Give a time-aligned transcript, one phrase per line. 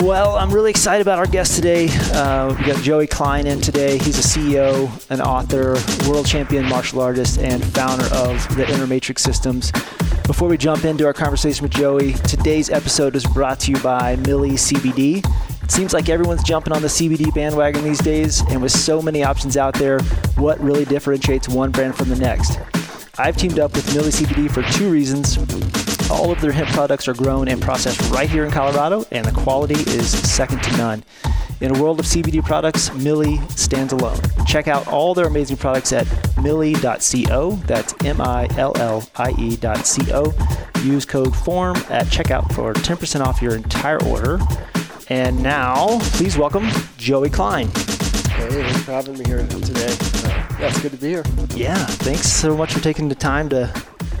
[0.00, 1.88] Well, I'm really excited about our guest today.
[2.12, 3.98] Uh, we got Joey Klein in today.
[3.98, 5.76] He's a CEO, an author,
[6.08, 9.72] world champion martial artist, and founder of the Inner Matrix Systems.
[10.24, 14.14] Before we jump into our conversation with Joey, today's episode is brought to you by
[14.16, 15.26] Millie CBD.
[15.64, 19.24] It seems like everyone's jumping on the CBD bandwagon these days, and with so many
[19.24, 20.00] options out there,
[20.36, 22.58] what really differentiates one brand from the next?
[23.20, 25.36] I've teamed up with Millie CBD for two reasons.
[26.08, 29.32] All of their hemp products are grown and processed right here in Colorado, and the
[29.32, 31.04] quality is second to none.
[31.60, 34.20] In a world of CBD products, Millie stands alone.
[34.46, 36.06] Check out all their amazing products at
[36.40, 37.50] millie.co.
[37.66, 40.32] That's M I L L I E.co.
[40.84, 44.38] Use code FORM at checkout for 10% off your entire order.
[45.08, 47.66] And now, please welcome Joey Klein.
[47.66, 50.17] Hey, thanks for having me here today.
[50.58, 51.22] Yeah, it's good to be here.
[51.54, 53.72] Yeah, thanks so much for taking the time to,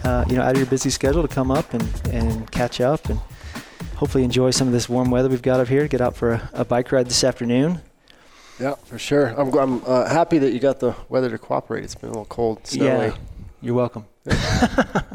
[0.04, 3.08] uh, you know, out of your busy schedule to come up and, and catch up
[3.08, 3.18] and
[3.96, 5.88] hopefully enjoy some of this warm weather we've got up here.
[5.88, 7.80] Get out for a, a bike ride this afternoon.
[8.60, 9.28] Yeah, for sure.
[9.36, 11.82] I'm, I'm uh, happy that you got the weather to cooperate.
[11.82, 13.06] It's been a little cold, snowy.
[13.08, 13.16] Yeah,
[13.60, 14.04] you're welcome.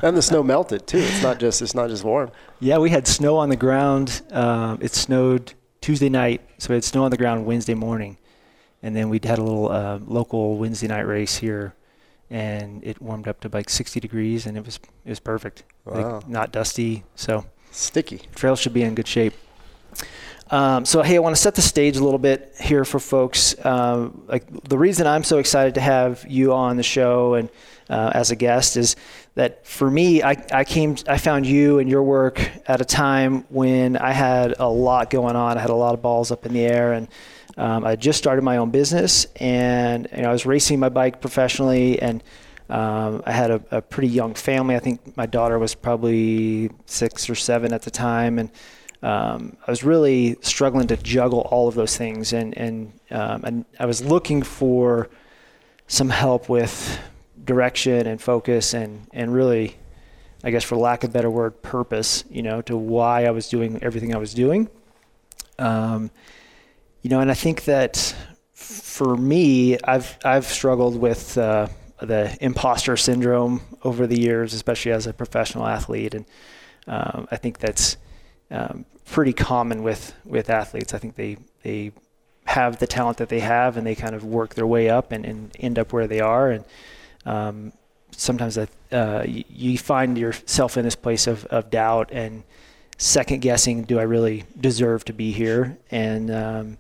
[0.01, 0.97] and the snow melted too.
[0.97, 2.31] It's not just it's not just warm.
[2.59, 4.21] Yeah, we had snow on the ground.
[4.31, 8.17] Um, it snowed Tuesday night, so we had snow on the ground Wednesday morning,
[8.83, 11.73] and then we had a little uh, local Wednesday night race here,
[12.29, 15.63] and it warmed up to like 60 degrees, and it was it was perfect.
[15.85, 16.17] Wow.
[16.17, 18.21] Like, not dusty, so Sticky.
[18.35, 19.33] trail should be in good shape.
[20.51, 23.55] Um, so hey, I want to set the stage a little bit here for folks.
[23.65, 27.49] Um, like the reason I'm so excited to have you on the show and
[27.89, 28.95] uh, as a guest is
[29.35, 33.45] that for me, I, I came, I found you and your work at a time
[33.49, 35.57] when I had a lot going on.
[35.57, 37.07] I had a lot of balls up in the air, and
[37.57, 41.21] um, I just started my own business, and you know, I was racing my bike
[41.21, 42.23] professionally, and
[42.69, 44.75] um, I had a, a pretty young family.
[44.75, 48.49] I think my daughter was probably six or seven at the time, and
[49.03, 53.65] um, I was really struggling to juggle all of those things, and and um, and
[53.79, 55.09] I was looking for
[55.87, 56.99] some help with
[57.43, 59.75] direction and focus, and and really,
[60.43, 62.23] I guess for lack of a better word, purpose.
[62.31, 64.69] You know, to why I was doing everything I was doing.
[65.59, 66.09] Um,
[67.03, 68.15] you know, and I think that
[68.53, 71.67] for me, I've I've struggled with uh,
[72.01, 76.25] the imposter syndrome over the years, especially as a professional athlete, and
[76.87, 77.97] um, I think that's
[78.49, 80.93] um, pretty common with with athletes.
[80.93, 81.91] I think they they
[82.45, 85.25] have the talent that they have, and they kind of work their way up and,
[85.25, 86.51] and end up where they are.
[86.51, 86.65] And
[87.25, 87.73] um,
[88.11, 92.43] sometimes that uh, you, you find yourself in this place of, of doubt and
[92.97, 93.83] second guessing.
[93.83, 95.77] Do I really deserve to be here?
[95.89, 96.77] And um,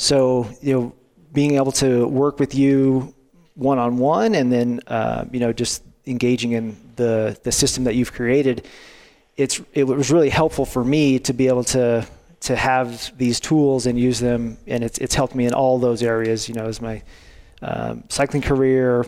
[0.00, 0.84] so you know,
[1.32, 3.14] being able to work with you
[3.54, 7.94] one on one, and then uh, you know just engaging in the the system that
[7.94, 8.66] you've created
[9.40, 12.06] it's it was really helpful for me to be able to
[12.40, 16.02] to have these tools and use them, and it's it's helped me in all those
[16.02, 16.48] areas.
[16.48, 17.02] You know, as my
[17.62, 19.06] um, cycling career,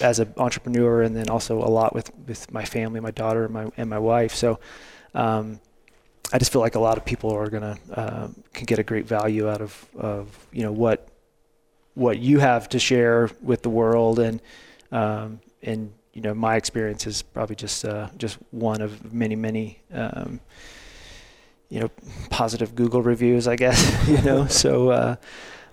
[0.00, 3.52] as an entrepreneur, and then also a lot with with my family, my daughter, and
[3.52, 4.34] my and my wife.
[4.34, 4.58] So.
[5.14, 5.60] Um,
[6.32, 9.06] I just feel like a lot of people are gonna uh, can get a great
[9.06, 11.08] value out of, of you know what
[11.94, 14.18] what you have to share with the world.
[14.18, 14.40] And
[14.90, 19.80] um, and you know my experience is probably just uh, just one of many many
[19.92, 20.40] um,
[21.68, 21.90] you know
[22.30, 24.46] positive Google reviews I guess you know.
[24.46, 25.16] So uh,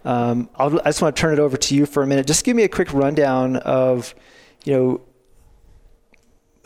[0.05, 2.27] um, i just want to turn it over to you for a minute.
[2.27, 4.13] Just give me a quick rundown of
[4.65, 5.01] you know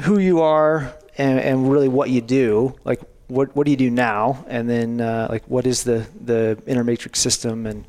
[0.02, 2.76] who you are and, and really what you do.
[2.84, 3.02] Like
[3.34, 6.84] what what do you do now and then uh, like what is the the inner
[6.84, 7.86] matrix system and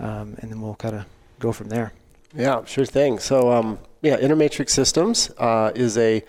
[0.00, 1.04] um, and then we'll kind of
[1.38, 1.92] go from there
[2.36, 3.18] Yeah, sure thing.
[3.20, 6.22] So, um, yeah, Inner Matrix Systems uh, is a,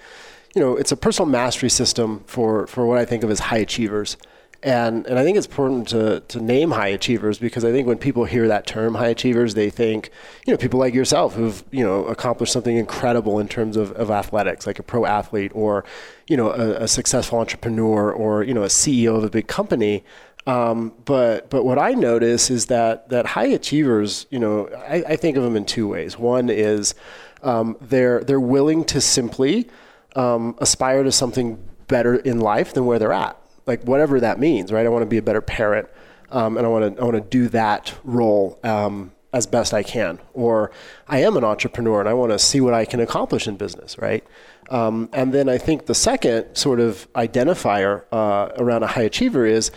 [0.53, 3.57] you know, it's a personal mastery system for for what I think of as high
[3.57, 4.17] achievers.
[4.65, 7.99] And, and I think it's important to, to name high achievers because I think when
[7.99, 10.09] people hear that term high achievers, they think,
[10.47, 14.09] you know, people like yourself who've, you know, accomplished something incredible in terms of, of
[14.09, 15.85] athletics, like a pro athlete or,
[16.27, 20.03] you know, a, a successful entrepreneur or, you know, a CEO of a big company.
[20.47, 25.15] Um, but but what I notice is that that high achievers, you know, I, I
[25.15, 26.17] think of them in two ways.
[26.17, 26.95] One is
[27.43, 29.69] um, they're they're willing to simply
[30.15, 34.71] um, aspire to something better in life than where they're at, like whatever that means,
[34.71, 34.85] right?
[34.85, 35.87] I want to be a better parent,
[36.31, 39.83] um, and I want to I want to do that role um, as best I
[39.83, 40.19] can.
[40.33, 40.71] Or
[41.07, 43.97] I am an entrepreneur and I want to see what I can accomplish in business,
[43.97, 44.23] right?
[44.69, 49.45] Um, and then I think the second sort of identifier uh, around a high achiever
[49.45, 49.71] is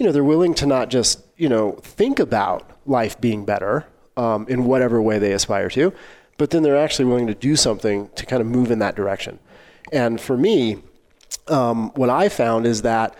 [0.00, 4.46] you know, they're willing to not just, you know, think about life being better um,
[4.48, 5.92] in whatever way they aspire to,
[6.38, 9.38] but then they're actually willing to do something to kind of move in that direction.
[9.92, 10.78] And for me,
[11.48, 13.14] um, what I found is that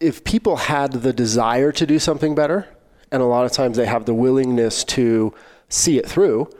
[0.00, 2.68] if people had the desire to do something better,
[3.12, 5.34] and a lot of times they have the willingness to
[5.68, 6.50] see it through,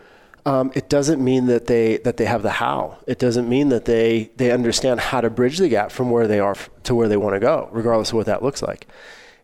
[0.46, 2.98] um, it doesn't mean that they that they have the how.
[3.06, 6.40] It doesn't mean that they they understand how to bridge the gap from where they
[6.40, 8.86] are to where they want to go, regardless of what that looks like.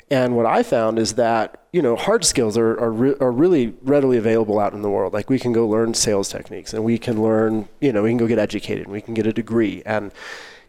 [0.08, 3.74] And what I found is that you know hard skills are are, re- are really
[3.82, 5.12] readily available out in the world.
[5.12, 8.18] Like we can go learn sales techniques, and we can learn you know we can
[8.18, 10.12] go get educated, and we can get a degree, and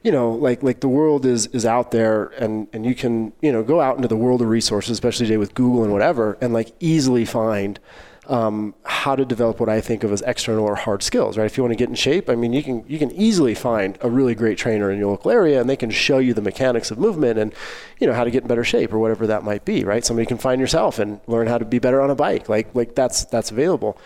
[0.03, 3.51] you know like like the world is is out there, and and you can you
[3.51, 6.53] know go out into the world of resources, especially today with Google and whatever, and
[6.53, 7.79] like easily find
[8.27, 11.45] um, how to develop what I think of as external or hard skills, right?
[11.45, 13.97] If you want to get in shape, I mean, you can you can easily find
[14.01, 16.91] a really great trainer in your local area, and they can show you the mechanics
[16.91, 17.53] of movement and
[17.99, 20.05] you know how to get in better shape or whatever that might be, right?
[20.05, 22.95] Somebody can find yourself and learn how to be better on a bike, like like
[22.95, 23.97] that's that's available.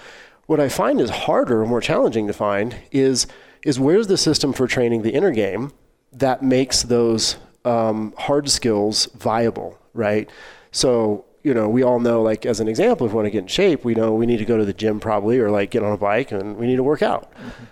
[0.45, 3.25] What I find is harder, or more challenging to find is
[3.63, 5.71] is where's the system for training the inner game
[6.13, 10.29] that makes those um, hard skills viable, right?
[10.71, 13.39] So you know, we all know, like as an example, if we want to get
[13.39, 15.83] in shape, we know we need to go to the gym probably, or like get
[15.83, 17.31] on a bike, and we need to work out.
[17.33, 17.63] Mm-hmm.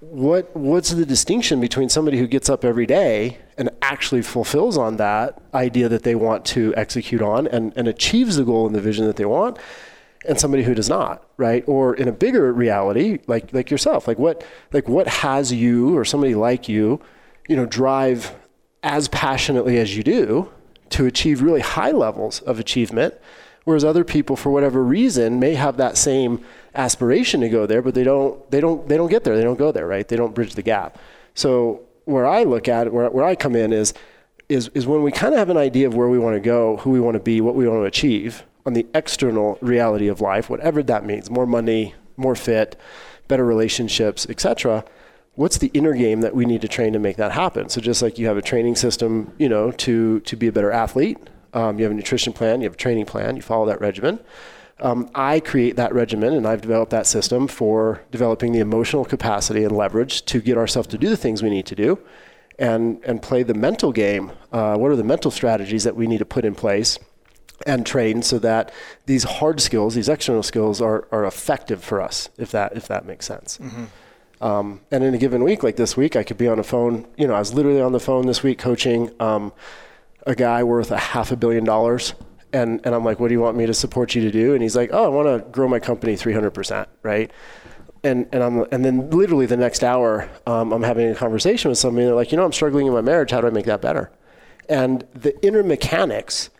[0.00, 4.96] What what's the distinction between somebody who gets up every day and actually fulfills on
[4.98, 8.80] that idea that they want to execute on and, and achieves the goal and the
[8.80, 9.58] vision that they want,
[10.24, 11.64] and somebody who does not, right?
[11.66, 16.04] Or in a bigger reality, like like yourself, like what like what has you or
[16.04, 17.00] somebody like you,
[17.48, 18.34] you know, drive
[18.82, 20.50] as passionately as you do
[20.90, 23.14] to achieve really high levels of achievement,
[23.64, 27.94] whereas other people, for whatever reason, may have that same aspiration to go there, but
[27.94, 29.36] they don't, they don't, they don't get there.
[29.36, 30.06] They don't go there, right?
[30.06, 30.98] They don't bridge the gap.
[31.34, 33.92] So where I look at it, where, where I come in is,
[34.48, 36.78] is, is when we kind of have an idea of where we want to go,
[36.78, 40.20] who we want to be, what we want to achieve on the external reality of
[40.20, 42.78] life, whatever that means, more money, more fit,
[43.26, 44.84] better relationships, etc
[45.38, 47.68] what's the inner game that we need to train to make that happen?
[47.68, 50.72] So just like you have a training system, you know, to to be a better
[50.72, 51.16] athlete,
[51.52, 54.18] um, you have a nutrition plan, you have a training plan, you follow that regimen.
[54.80, 59.64] Um, I create that regimen and I've developed that system for developing the emotional capacity
[59.64, 61.98] and leverage to get ourselves to do the things we need to do
[62.58, 64.30] and, and play the mental game.
[64.52, 66.98] Uh, what are the mental strategies that we need to put in place
[67.66, 68.72] and train so that
[69.06, 73.04] these hard skills, these external skills are, are effective for us, if that, if that
[73.04, 73.58] makes sense.
[73.58, 73.84] Mm-hmm.
[74.40, 77.06] Um, and in a given week, like this week, I could be on a phone.
[77.16, 79.52] You know, I was literally on the phone this week coaching um,
[80.26, 82.14] a guy worth a half a billion dollars.
[82.52, 84.54] And, and I'm like, what do you want me to support you to do?
[84.54, 87.30] And he's like, oh, I want to grow my company 300%, right?
[88.04, 91.78] And, and, I'm, and then literally the next hour, um, I'm having a conversation with
[91.78, 92.06] somebody.
[92.06, 93.32] They're like, you know, I'm struggling in my marriage.
[93.32, 94.10] How do I make that better?
[94.68, 96.50] And the inner mechanics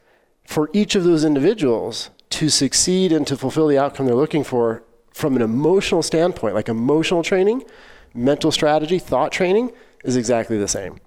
[0.44, 4.82] for each of those individuals to succeed and to fulfill the outcome they're looking for
[5.18, 7.64] from an emotional standpoint, like emotional training,
[8.14, 9.72] mental strategy, thought training
[10.04, 11.00] is exactly the same.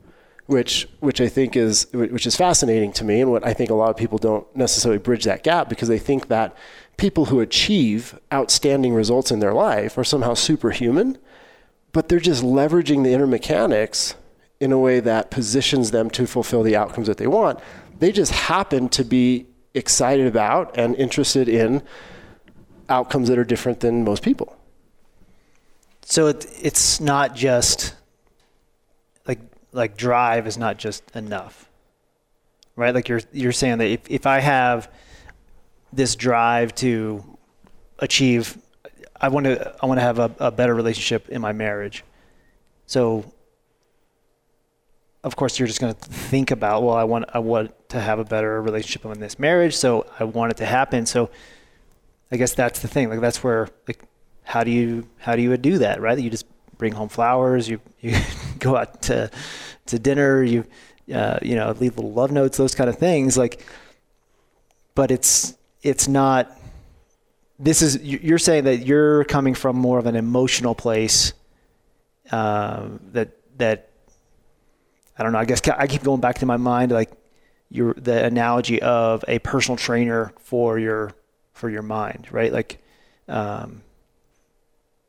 [0.47, 3.73] Which, which I think is which is fascinating to me, and what I think a
[3.73, 6.57] lot of people don't necessarily bridge that gap because they think that
[6.97, 11.17] people who achieve outstanding results in their life are somehow superhuman,
[11.93, 14.15] but they're just leveraging the inner mechanics
[14.59, 17.59] in a way that positions them to fulfill the outcomes that they want.
[17.99, 21.81] They just happen to be excited about and interested in
[22.89, 24.55] outcomes that are different than most people.
[26.03, 27.95] So it, it's not just
[29.27, 29.39] like
[29.71, 31.69] like drive is not just enough,
[32.75, 32.93] right?
[32.93, 34.91] Like you're you're saying that if, if I have
[35.93, 37.23] this drive to
[37.99, 38.57] achieve,
[39.19, 42.03] I want to I want to have a, a better relationship in my marriage.
[42.87, 43.31] So
[45.23, 48.19] of course you're just going to think about well I want I want to have
[48.19, 51.29] a better relationship in this marriage so I want it to happen so
[52.31, 53.09] I guess that's the thing.
[53.09, 54.03] Like that's where like
[54.43, 56.17] how do you how do you do that, right?
[56.17, 56.45] You just
[56.77, 58.17] bring home flowers, you you
[58.59, 59.29] go out to
[59.87, 60.65] to dinner, you
[61.13, 63.65] uh, you know, leave little love notes, those kind of things like
[64.95, 66.57] but it's it's not
[67.59, 71.33] this is you're saying that you're coming from more of an emotional place
[72.31, 73.89] uh, that that
[75.17, 75.39] I don't know.
[75.39, 77.11] I guess I keep going back to my mind like
[77.69, 81.13] your the analogy of a personal trainer for your
[81.61, 82.51] for your mind, right?
[82.51, 82.83] Like,
[83.27, 83.83] um,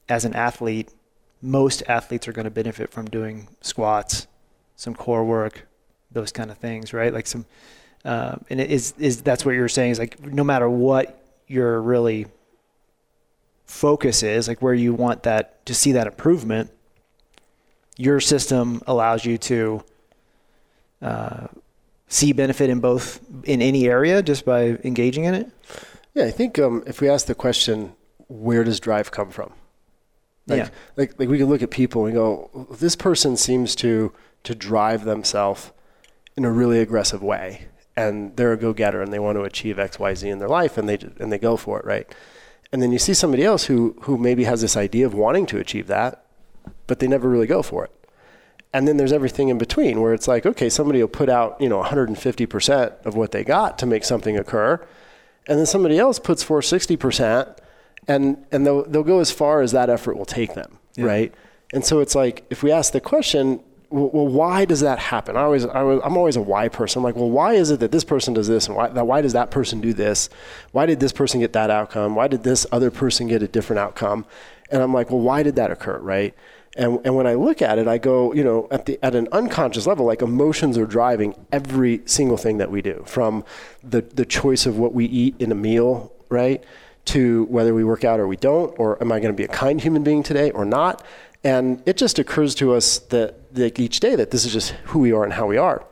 [0.07, 0.91] as an athlete,
[1.41, 4.27] most athletes are going to benefit from doing squats,
[4.77, 5.67] some core work,
[6.13, 7.13] those kind of things, right?
[7.13, 7.47] Like some,
[8.05, 11.81] uh, and it is is that's what you're saying is like no matter what your
[11.81, 12.27] really
[13.65, 16.71] focus is, like where you want that to see that improvement,
[17.97, 19.83] your system allows you to
[21.01, 21.47] uh,
[22.09, 25.51] see benefit in both in any area just by engaging in it.
[26.15, 27.95] Yeah, I think um, if we ask the question,
[28.29, 29.53] where does drive come from?
[30.47, 30.69] Like, yeah.
[30.97, 34.13] like, like we can look at people and go, this person seems to
[34.45, 35.71] to drive themselves
[36.37, 40.01] in a really aggressive way, and they're a go-getter and they want to achieve X,
[40.01, 42.13] Y, Z in their life and they and they go for it, right?
[42.73, 45.59] And then you see somebody else who who maybe has this idea of wanting to
[45.59, 46.25] achieve that,
[46.87, 47.93] but they never really go for it.
[48.75, 51.69] And then there's everything in between where it's like, okay, somebody will put out, you
[51.69, 54.81] know, 150% of what they got to make something occur.
[55.49, 57.57] And then somebody else puts forth 60%
[58.09, 60.79] and, and they'll, they'll go as far as that effort will take them.
[60.95, 61.07] Yeah.
[61.07, 61.35] Right.
[61.73, 63.61] And so it's like, if we ask the question,
[63.93, 65.37] well, why does that happen?
[65.37, 67.01] I always, I am always a why person.
[67.01, 69.35] I'm like, well, why is it that this person does this, and why, why does
[69.35, 70.31] that person do this?
[70.73, 72.15] Why did this person get that outcome?
[72.15, 74.25] Why did this other person get a different outcome?
[74.71, 76.35] And I'm like, well, why did that occur, right?
[76.77, 79.29] And, and when I look at it, I go, you know, at the at an
[79.31, 83.45] unconscious level, like emotions are driving every single thing that we do, from
[83.83, 86.65] the the choice of what we eat in a meal, right,
[87.07, 89.49] to whether we work out or we don't, or am I going to be a
[89.49, 91.05] kind human being today or not?
[91.45, 95.01] And it just occurs to us that like each day that this is just who
[95.01, 95.85] we are and how we are.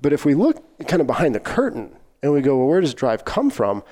[0.00, 2.94] But if we look kind of behind the curtain and we go, well, where does
[2.94, 3.82] drive come from?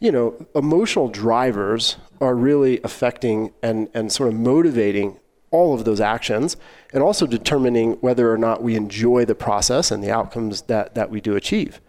[0.00, 5.18] You know, emotional drivers are really affecting and, and sort of motivating
[5.54, 6.56] all of those actions
[6.92, 11.10] and also determining whether or not we enjoy the process and the outcomes that, that
[11.10, 11.80] we do achieve.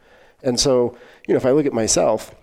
[0.44, 0.96] And so,
[1.28, 2.36] you know, if I look at myself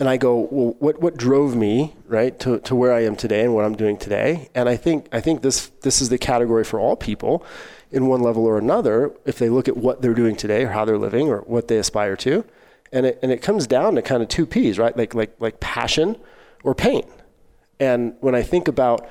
[0.00, 3.42] and I go, well, what, what drove me, right, to, to where I am today
[3.44, 4.48] and what I'm doing today?
[4.54, 7.44] And I think, I think this, this is the category for all people
[7.92, 10.86] in one level or another if they look at what they're doing today or how
[10.86, 12.44] they're living or what they aspire to.
[12.92, 14.96] And it, and it comes down to kind of two P's, right?
[14.96, 16.16] Like, like, like passion
[16.64, 17.04] or pain.
[17.78, 19.06] And when I think about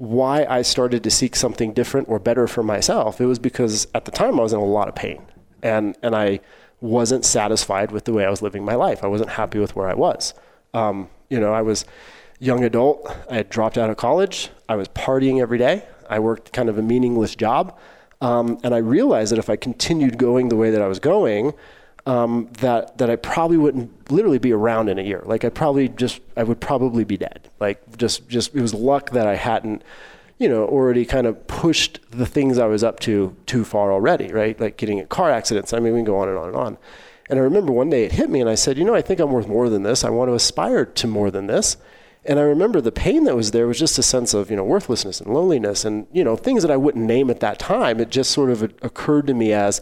[0.00, 4.06] why I started to seek something different or better for myself, it was because at
[4.06, 5.20] the time I was in a lot of pain
[5.62, 6.40] and, and I
[6.80, 9.04] wasn't satisfied with the way I was living my life.
[9.04, 10.32] I wasn't happy with where I was.
[10.72, 11.84] Um, you know, I was
[12.38, 13.14] young adult.
[13.30, 14.48] I had dropped out of college.
[14.70, 15.84] I was partying every day.
[16.08, 17.78] I worked kind of a meaningless job.
[18.22, 21.52] Um, and I realized that if I continued going the way that I was going,
[22.06, 25.22] um, that that I probably wouldn't literally be around in a year.
[25.26, 27.50] Like I probably just I would probably be dead.
[27.60, 29.82] Like just just it was luck that I hadn't
[30.38, 34.32] you know already kind of pushed the things I was up to too far already.
[34.32, 35.72] Right, like getting in car accidents.
[35.72, 36.78] I mean, we can go on and on and on.
[37.28, 39.20] And I remember one day it hit me, and I said, you know, I think
[39.20, 40.02] I'm worth more than this.
[40.02, 41.76] I want to aspire to more than this.
[42.24, 44.64] And I remember the pain that was there was just a sense of, you know,
[44.64, 47.98] worthlessness and loneliness and, you know, things that I wouldn't name at that time.
[47.98, 49.80] It just sort of occurred to me as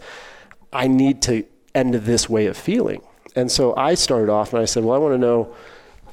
[0.71, 1.43] I need to
[1.75, 3.01] end this way of feeling.
[3.35, 5.53] And so I started off and I said, well, I want to know,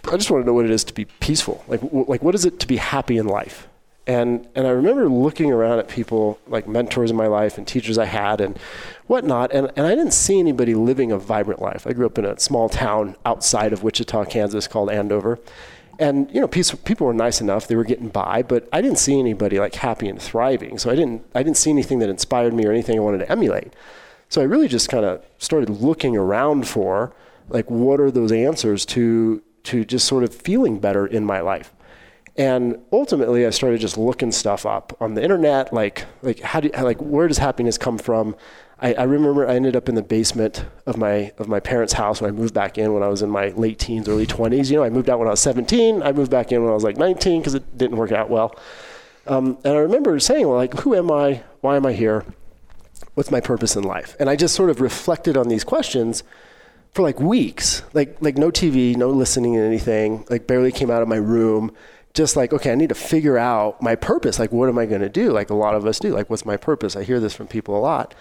[0.04, 1.64] I just want to know what it is to be peaceful.
[1.66, 3.68] Like, like what is it to be happy in life?
[4.08, 7.98] And, and I remember looking around at people like mentors in my life and teachers
[7.98, 8.56] I had and
[9.08, 11.86] whatnot, and, and I didn't see anybody living a vibrant life.
[11.88, 15.40] I grew up in a small town outside of Wichita, Kansas called Andover.
[15.98, 19.18] And, you know, people were nice enough, they were getting by, but I didn't see
[19.18, 20.78] anybody like happy and thriving.
[20.78, 23.32] So I didn't, I didn't see anything that inspired me or anything I wanted to
[23.32, 23.72] emulate.
[24.28, 27.14] So I really just kind of started looking around for
[27.48, 31.72] like what are those answers to to just sort of feeling better in my life.
[32.38, 36.70] And ultimately, I started just looking stuff up on the internet, like like how do
[36.70, 38.36] like where does happiness come from?
[38.78, 42.20] I, I, remember I ended up in the basement of my of my parents' house
[42.20, 44.70] when I moved back in when I was in my late teens, early twenties.
[44.70, 46.02] You know, I moved out when I was 17.
[46.02, 48.54] I moved back in when I was like 19 because it didn't work out well.
[49.26, 51.42] Um, and I remember saying, well, like, who am I?
[51.62, 52.24] Why am I here?
[53.16, 54.14] What's my purpose in life?
[54.20, 56.22] And I just sort of reflected on these questions
[56.92, 61.02] for like weeks, like like no TV, no listening to anything, like barely came out
[61.02, 61.72] of my room.
[62.12, 64.38] Just like, okay, I need to figure out my purpose.
[64.38, 65.32] Like, what am I going to do?
[65.32, 66.14] Like a lot of us do.
[66.14, 66.96] Like, what's my purpose?
[66.96, 68.14] I hear this from people a lot.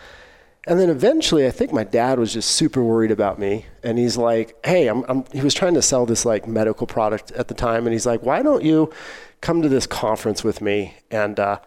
[0.68, 3.68] And then eventually, I think my dad was just super worried about me.
[3.84, 7.32] And he's like, hey, I'm, I'm, he was trying to sell this like medical product
[7.32, 7.86] at the time.
[7.86, 8.92] And he's like, why don't you
[9.40, 10.96] come to this conference with me?
[11.10, 11.60] And, uh,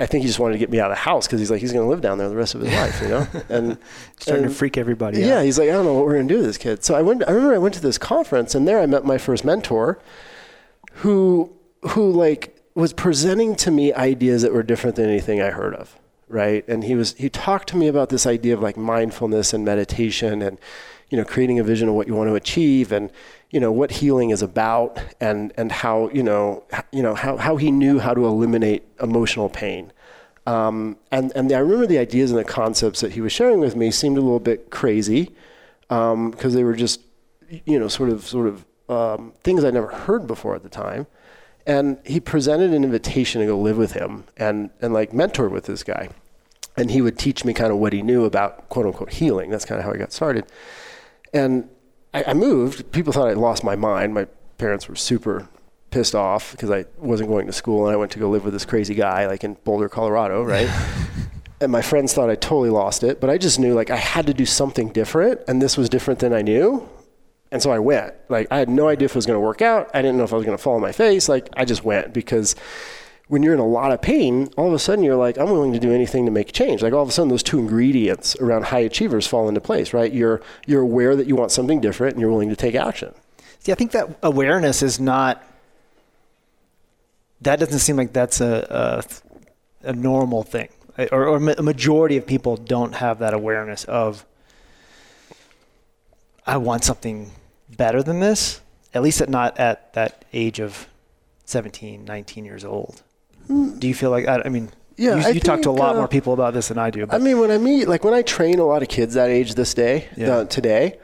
[0.00, 1.60] I think he just wanted to get me out of the house because he's like
[1.60, 3.26] he's going to live down there the rest of his life, you know.
[3.50, 3.78] And
[4.18, 5.22] starting and, to freak everybody.
[5.22, 5.28] Out.
[5.28, 5.44] Yeah, out.
[5.44, 6.82] he's like, I don't know what we're going to do with this kid.
[6.82, 7.22] So I went.
[7.28, 9.98] I remember I went to this conference, and there I met my first mentor,
[10.94, 11.52] who
[11.90, 15.96] who like was presenting to me ideas that were different than anything I heard of,
[16.28, 16.66] right?
[16.66, 20.40] And he was he talked to me about this idea of like mindfulness and meditation
[20.40, 20.58] and
[21.10, 23.10] you know creating a vision of what you want to achieve and
[23.50, 26.62] you know what healing is about and and how you know
[26.92, 29.92] you know how how he knew how to eliminate emotional pain.
[30.46, 33.76] Um, and and I remember the ideas and the concepts that he was sharing with
[33.76, 35.34] me seemed a little bit crazy
[35.88, 37.00] because um, they were just
[37.64, 41.06] you know sort of sort of um, things I'd never heard before at the time.
[41.66, 45.64] And he presented an invitation to go live with him and and like mentor with
[45.64, 46.08] this guy.
[46.76, 49.50] And he would teach me kind of what he knew about quote unquote healing.
[49.50, 50.46] That's kind of how I got started.
[51.32, 51.68] And
[52.12, 52.90] I, I moved.
[52.92, 54.14] People thought I'd lost my mind.
[54.14, 54.26] My
[54.58, 55.48] parents were super
[55.90, 58.52] pissed off because I wasn't going to school and I went to go live with
[58.52, 60.68] this crazy guy like in Boulder, Colorado, right?
[61.60, 64.26] and my friends thought I totally lost it, but I just knew like I had
[64.26, 66.88] to do something different, and this was different than I knew.
[67.52, 68.14] And so I went.
[68.28, 69.90] Like I had no idea if it was going to work out.
[69.92, 71.28] I didn't know if I was going to fall on my face.
[71.28, 72.54] Like I just went because
[73.30, 75.72] when you're in a lot of pain, all of a sudden you're like, I'm willing
[75.72, 76.82] to do anything to make change.
[76.82, 80.12] Like all of a sudden those two ingredients around high achievers fall into place, right?
[80.12, 83.14] You're you're aware that you want something different and you're willing to take action.
[83.60, 85.44] See, I think that awareness is not.
[87.40, 89.04] That doesn't seem like that's a
[89.84, 90.70] a, a normal thing,
[91.12, 94.26] or, or a majority of people don't have that awareness of.
[96.44, 97.30] I want something
[97.76, 98.60] better than this.
[98.92, 100.88] At least at not at that age of
[101.44, 103.04] 17, 19 years old.
[103.78, 104.70] Do you feel like I, I mean?
[104.96, 107.06] Yeah, you, you talk to a lot uh, more people about this than I do.
[107.10, 109.54] I mean, when I meet, like when I train a lot of kids that age
[109.54, 110.28] this day, Yeah.
[110.36, 110.98] uh, today,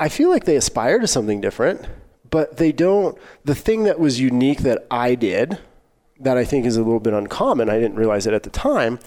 [0.00, 1.86] I feel like they aspire to something different,
[2.30, 3.18] but they don't.
[3.44, 5.58] The thing that was unique that I did,
[6.20, 8.98] that I think is a little bit uncommon, I didn't realize it at the time,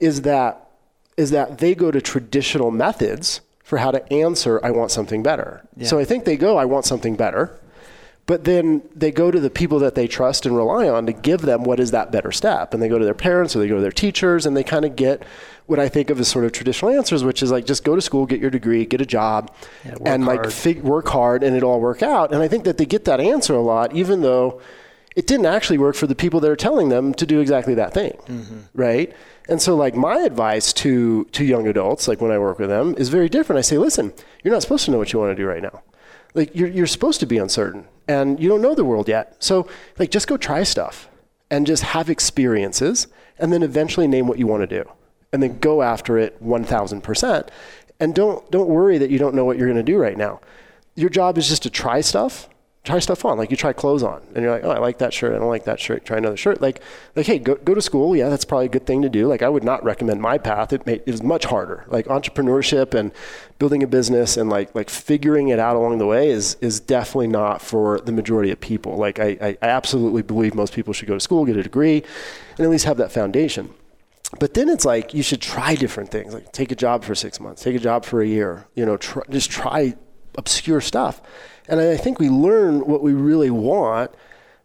[0.00, 0.68] is that
[1.16, 5.62] is that they go to traditional methods for how to answer I want something better.
[5.76, 5.86] Yeah.
[5.86, 7.58] So I think they go I want something better.
[8.28, 11.40] But then they go to the people that they trust and rely on to give
[11.40, 12.74] them what is that better step.
[12.74, 14.84] And they go to their parents or they go to their teachers and they kind
[14.84, 15.22] of get
[15.64, 18.02] what I think of as sort of traditional answers, which is like just go to
[18.02, 19.50] school, get your degree, get a job,
[19.82, 22.30] Yeah, and like fig- work hard and it'll all work out.
[22.30, 24.60] And I think that they get that answer a lot, even though
[25.16, 27.94] it didn't actually work for the people that are telling them to do exactly that
[27.94, 28.12] thing.
[28.26, 28.58] Mm-hmm.
[28.74, 29.16] Right.
[29.48, 32.94] And so like my advice to, to young adults, like when I work with them
[32.98, 33.56] is very different.
[33.56, 34.12] I say, listen,
[34.44, 35.82] you're not supposed to know what you want to do right now
[36.34, 39.36] like you're, you're supposed to be uncertain and you don't know the world yet.
[39.42, 39.68] So
[39.98, 41.08] like just go try stuff
[41.50, 43.06] and just have experiences
[43.38, 44.90] and then eventually name what you want to do
[45.32, 47.48] and then go after it 1000%
[48.00, 50.40] and don't don't worry that you don't know what you're going to do right now.
[50.94, 52.48] Your job is just to try stuff
[52.88, 55.12] try stuff on like you try clothes on and you're like oh i like that
[55.12, 56.62] shirt i don't like that shirt try another shirt.
[56.62, 56.80] Like
[57.14, 59.26] like hey go, go to school yeah that's probably a good thing to do.
[59.26, 61.84] Like i would not recommend my path it, made, it was much harder.
[61.88, 63.12] Like entrepreneurship and
[63.58, 67.28] building a business and like like figuring it out along the way is is definitely
[67.28, 68.96] not for the majority of people.
[68.96, 72.02] Like i i, absolutely believe most people should go to school get a degree
[72.56, 73.74] and at least have that foundation.
[74.40, 77.38] But then it's like you should try different things like take a job for six
[77.38, 79.94] months take a job for a year you know try, just try
[80.36, 81.20] obscure stuff
[81.68, 84.10] and i think we learn what we really want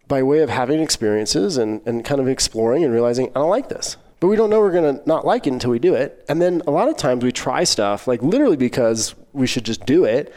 [0.07, 3.69] by way of having experiences and, and kind of exploring and realizing i don't like
[3.69, 6.23] this but we don't know we're going to not like it until we do it
[6.27, 9.85] and then a lot of times we try stuff like literally because we should just
[9.85, 10.33] do it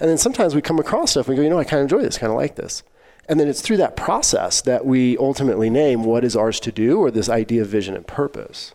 [0.00, 1.84] and then sometimes we come across stuff and we go you know i kind of
[1.84, 2.82] enjoy this kind of like this
[3.30, 6.98] and then it's through that process that we ultimately name what is ours to do
[6.98, 8.74] or this idea of vision and purpose.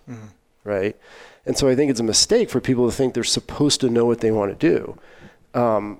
[0.63, 0.95] Right.
[1.45, 4.05] And so I think it's a mistake for people to think they're supposed to know
[4.05, 4.97] what they want to do.
[5.59, 5.99] Um,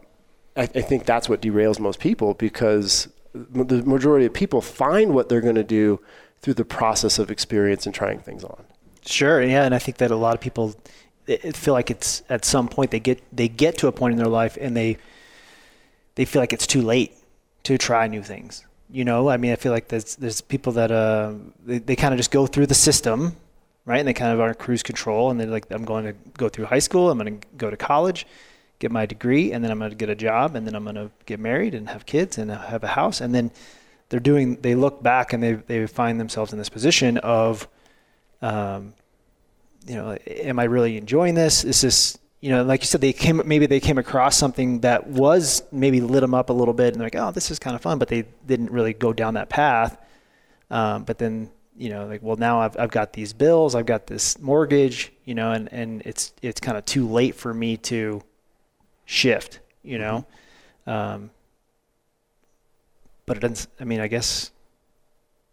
[0.56, 5.30] I, I think that's what derails most people because the majority of people find what
[5.30, 6.00] they're going to do
[6.42, 8.64] through the process of experience and trying things on.
[9.06, 10.76] Sure, yeah, and I think that a lot of people
[11.54, 14.28] feel like it's at some point they get they get to a point in their
[14.28, 14.98] life and they
[16.16, 17.14] they feel like it's too late
[17.64, 18.64] to try new things.
[18.92, 21.34] You know, I mean, I feel like there's there's people that uh
[21.66, 23.36] they, they kind of just go through the system,
[23.86, 24.00] right?
[24.00, 26.66] And they kind of are cruise control, and they're like, I'm going to go through
[26.66, 28.26] high school, I'm going to go to college,
[28.80, 30.96] get my degree, and then I'm going to get a job, and then I'm going
[30.96, 33.52] to get married and have kids and have a house, and then
[34.10, 34.58] they're doing.
[34.58, 37.68] They look back and they they find themselves in this position of
[38.42, 38.94] um,
[39.88, 41.64] you know, am I really enjoying this?
[41.64, 45.08] Is this, you know, like you said, they came, maybe they came across something that
[45.08, 47.76] was maybe lit them up a little bit and they're like, oh, this is kind
[47.76, 49.98] of fun, but they didn't really go down that path.
[50.70, 54.08] Um, but then, you know, like, well, now I've, I've got these bills, I've got
[54.08, 58.22] this mortgage, you know, and, and it's, it's kind of too late for me to
[59.06, 60.26] shift, you know?
[60.88, 61.30] Um,
[63.26, 64.52] but it doesn't, I mean, I guess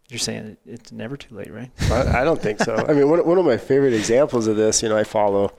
[0.09, 1.71] you're saying it- it's never too late, right?
[1.91, 2.75] I, I don't think so.
[2.75, 5.51] I mean, one, one of my favorite examples of this, you know, I follow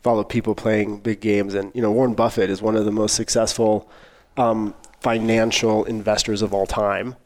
[0.00, 3.16] follow people playing big games, and you know, Warren Buffett is one of the most
[3.16, 3.90] successful
[4.36, 7.16] um, financial investors of all time.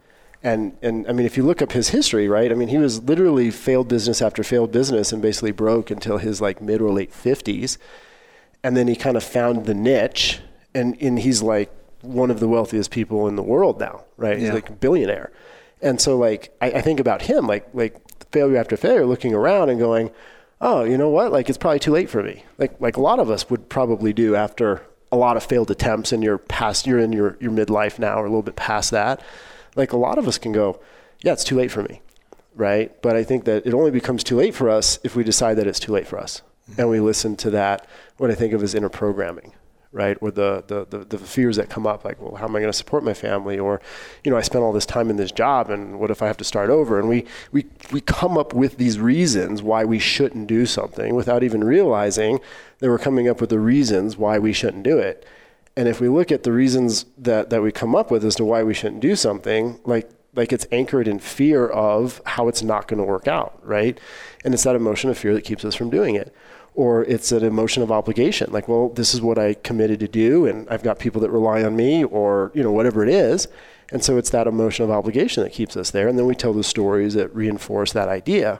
[0.42, 2.50] And and I mean, if you look up his history, right?
[2.50, 6.40] I mean, he was literally failed business after failed business, and basically broke until his
[6.40, 7.76] like mid or late fifties,
[8.64, 10.40] and then he kind of found the niche,
[10.74, 11.72] and and he's like
[12.02, 14.38] one of the wealthiest people in the world now, right?
[14.38, 15.32] He's like a billionaire.
[15.80, 17.96] And so like I, I think about him like like
[18.30, 20.10] failure after failure, looking around and going,
[20.60, 21.32] Oh, you know what?
[21.32, 22.44] Like it's probably too late for me.
[22.58, 26.12] Like like a lot of us would probably do after a lot of failed attempts
[26.12, 29.20] and you're past you're in your, your midlife now or a little bit past that.
[29.76, 30.80] Like a lot of us can go,
[31.22, 32.00] Yeah, it's too late for me.
[32.54, 33.00] Right?
[33.02, 35.66] But I think that it only becomes too late for us if we decide that
[35.66, 36.42] it's too late for us.
[36.78, 37.86] And we listen to that
[38.18, 39.52] what I think of as inner programming.
[39.92, 40.16] right?
[40.22, 42.72] Or the, the, the, the fears that come up, like, well, how am I going
[42.72, 43.58] to support my family?
[43.58, 43.80] Or,
[44.24, 46.38] you know, I spent all this time in this job, and what if I have
[46.38, 46.98] to start over?
[46.98, 51.42] And we, we, we come up with these reasons why we shouldn't do something without
[51.42, 52.40] even realizing
[52.78, 55.26] that we're coming up with the reasons why we shouldn't do it.
[55.76, 58.44] And if we look at the reasons that, that we come up with as to
[58.44, 62.88] why we shouldn't do something, like like it's anchored in fear of how it's not
[62.88, 63.98] going to work out, right?
[64.44, 66.34] And it's that emotion of fear that keeps us from doing it.
[66.74, 70.46] Or it's an emotion of obligation like well this is what i committed to do
[70.46, 73.46] and i've got people that rely on me or you know whatever it is.
[73.90, 76.08] And so it's that emotion of obligation that keeps us there.
[76.08, 78.58] And then we tell the stories that reinforce that idea.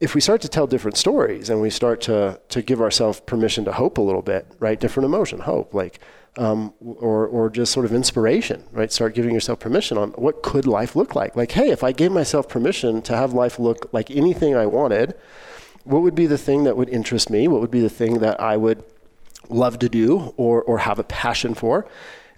[0.00, 3.66] If we start to tell different stories and we start to to give ourselves permission
[3.66, 4.80] to hope a little bit right?
[4.80, 6.00] Different emotion hope like
[6.36, 10.66] um, or or just sort of inspiration right start giving yourself permission on what could
[10.66, 14.10] life look like like hey if i gave myself permission to have life look like
[14.10, 15.14] anything i wanted
[15.84, 17.46] what would be the thing that would interest me?
[17.46, 18.82] What would be the thing that I would
[19.48, 21.86] love to do or, or have a passion for?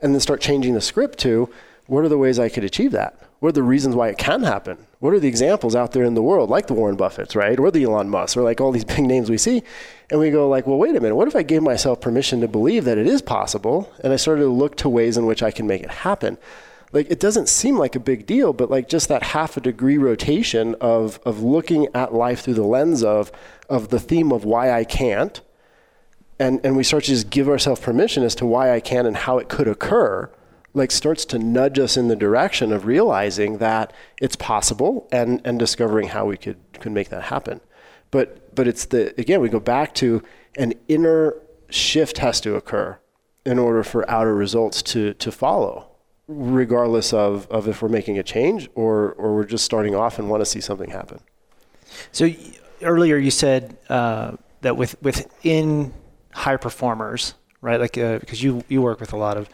[0.02, 1.48] And then start changing the script to
[1.87, 3.18] what are the ways I could achieve that?
[3.40, 4.79] What are the reasons why it can happen?
[4.99, 7.59] What are the examples out there in the world, like the Warren Buffetts, right?
[7.59, 9.62] Or the Elon Musk, or like all these big names we see.
[10.11, 11.16] And we go like, well, wait a minute.
[11.16, 13.92] What if I gave myself permission to believe that it is possible?
[14.03, 16.38] And I started to look to ways in which I can make it happen
[16.92, 19.99] like it doesn't seem like a big deal, but like just that half a degree
[19.99, 23.33] rotation of of looking at life through the lens of
[23.68, 25.40] of the theme of why I can't,
[26.38, 29.16] and and we start to just give ourselves permission as to why I can and
[29.16, 30.31] how it could occur,
[30.76, 35.58] like starts to nudge us in the direction of realizing that it's possible and and
[35.58, 37.60] discovering how we could could make that happen.
[38.10, 40.22] But but it's the again we go back to
[40.56, 41.34] an inner
[41.70, 42.98] shift has to occur
[43.44, 45.88] in order for outer results to to follow
[46.28, 50.28] regardless of, of if we're making a change or, or we're just starting off and
[50.28, 51.20] want to see something happen.
[52.10, 52.28] So
[52.82, 55.94] earlier you said uh, that with within
[56.32, 57.78] high performers, right?
[57.78, 59.48] Like uh, because you you work with a lot of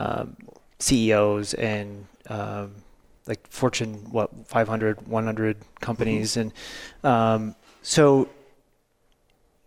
[0.00, 0.36] um,
[0.78, 2.74] CEOs and um,
[3.26, 6.40] like Fortune what 500, 100 companies, mm-hmm.
[6.40, 6.52] and
[7.04, 8.28] um, so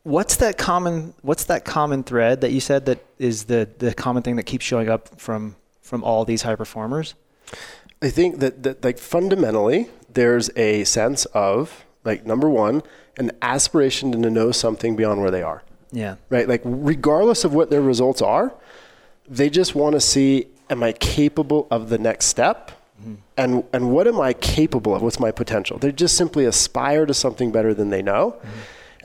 [0.03, 4.21] what's that common what's that common thread that you said that is the the common
[4.23, 7.15] thing that keeps showing up from from all these high performers?
[8.01, 12.81] I think that, that like fundamentally there's a sense of like number one,
[13.17, 15.63] an aspiration to know something beyond where they are.
[15.91, 16.15] Yeah.
[16.29, 16.47] Right?
[16.47, 18.53] Like regardless of what their results are,
[19.37, 22.71] they just want to see am I capable of the next step?
[23.01, 23.13] Mm-hmm.
[23.37, 25.01] And and what am I capable of?
[25.01, 25.77] What's my potential?
[25.77, 28.31] They just simply aspire to something better than they know.
[28.31, 28.49] Mm-hmm.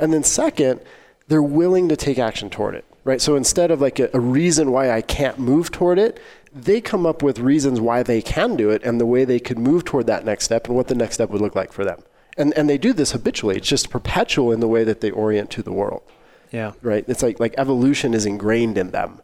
[0.01, 0.81] And then second,
[1.29, 2.85] they're willing to take action toward it.
[3.05, 3.21] Right?
[3.21, 6.21] So instead of like a, a reason why I can't move toward it,
[6.53, 9.59] they come up with reasons why they can do it and the way they could
[9.59, 12.03] move toward that next step and what the next step would look like for them.
[12.37, 13.57] And and they do this habitually.
[13.57, 16.03] It's just perpetual in the way that they orient to the world.
[16.51, 16.73] Yeah.
[16.83, 17.05] Right?
[17.09, 19.23] It's like like evolution is ingrained in them.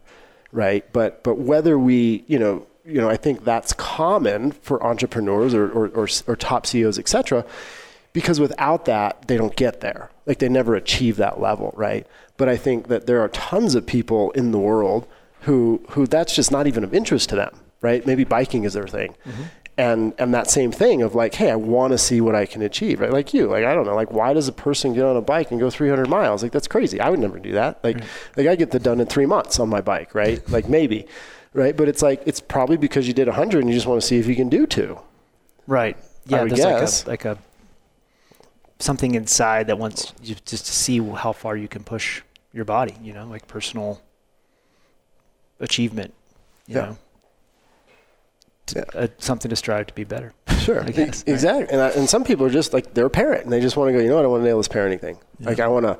[0.54, 0.90] Right?
[0.92, 5.70] But but whether we, you know, you know, I think that's common for entrepreneurs or,
[5.70, 7.44] or, or, or top CEOs, et cetera,
[8.12, 10.10] because without that, they don't get there.
[10.26, 12.06] Like they never achieve that level, right?
[12.36, 15.06] But I think that there are tons of people in the world
[15.42, 18.06] who who that's just not even of interest to them, right?
[18.06, 19.14] Maybe biking is their thing.
[19.26, 19.42] Mm-hmm.
[19.76, 22.62] And and that same thing of like, hey, I want to see what I can
[22.62, 23.10] achieve, right?
[23.10, 25.50] Like you, like I don't know, like why does a person get on a bike
[25.50, 26.44] and go 300 miles?
[26.44, 27.00] Like that's crazy.
[27.00, 27.82] I would never do that.
[27.82, 28.08] Like right.
[28.36, 30.48] like I get that done in three months on my bike, right?
[30.50, 31.08] like maybe,
[31.54, 31.76] right?
[31.76, 34.18] But it's like it's probably because you did 100 and you just want to see
[34.18, 34.96] if you can do two.
[35.66, 35.96] Right.
[36.26, 36.44] Yeah.
[36.44, 37.06] There's guess.
[37.06, 37.42] like a like a
[38.78, 42.94] something inside that wants you just to see how far you can push your body.
[43.02, 44.00] You know, like personal
[45.58, 46.14] achievement.
[46.68, 46.82] You yeah.
[46.82, 46.98] know,
[48.66, 50.32] to, uh, something to strive to be better.
[50.58, 51.64] Sure, I guess, exactly.
[51.64, 51.70] Right?
[51.70, 53.88] And I, and some people are just like they're a parent and they just want
[53.88, 53.98] to go.
[53.98, 54.24] You know what?
[54.24, 55.18] I want to nail this parenting thing.
[55.38, 55.48] Yeah.
[55.48, 55.98] Like I want to.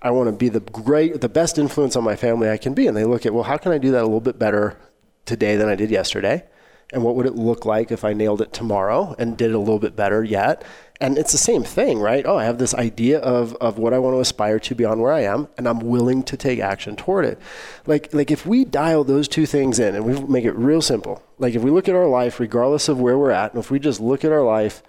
[0.00, 2.86] I want to be the great, the best influence on my family I can be.
[2.86, 4.78] And they look at, well, how can I do that a little bit better
[5.26, 6.44] today than I did yesterday?
[6.92, 9.58] And what would it look like if I nailed it tomorrow and did it a
[9.58, 10.62] little bit better yet?
[11.00, 12.26] And it's the same thing, right?
[12.26, 15.12] Oh, I have this idea of, of what I want to aspire to beyond where
[15.12, 17.38] I am, and I'm willing to take action toward it.
[17.86, 21.22] Like, like if we dial those two things in and we make it real simple,
[21.38, 23.78] like if we look at our life, regardless of where we're at, and if we
[23.78, 24.82] just look at our life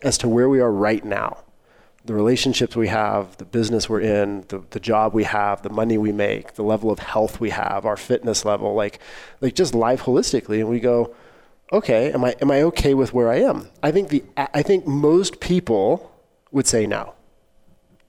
[0.00, 1.38] as to where we are right now,
[2.04, 5.98] the relationships we have, the business we're in, the, the job we have, the money
[5.98, 9.00] we make, the level of health we have, our fitness level, like,
[9.40, 11.14] like just life holistically, and we go,
[11.72, 13.68] okay, am I am I okay with where I am?
[13.82, 16.12] I think the I think most people
[16.50, 17.14] would say no.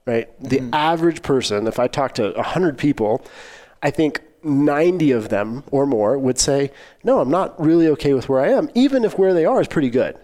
[0.06, 0.28] Right?
[0.42, 0.74] The mm-hmm.
[0.74, 3.24] average person, if I talk to 100 people,
[3.82, 6.72] I think 90 of them or more would say,
[7.04, 9.68] "No, I'm not really okay with where I am, even if where they are is
[9.68, 10.18] pretty good."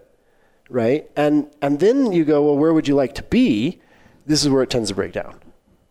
[0.68, 1.08] Right?
[1.16, 3.80] And and then you go, "Well, where would you like to be?"
[4.24, 5.40] This is where it tends to break down.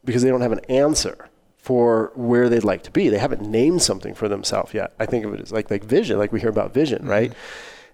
[0.04, 1.25] Because they don't have an answer
[1.66, 3.10] for where they'd like to be.
[3.10, 4.94] They haven't named something for themselves yet.
[5.00, 7.10] I think of it as like like vision, like we hear about vision, mm-hmm.
[7.10, 7.34] right?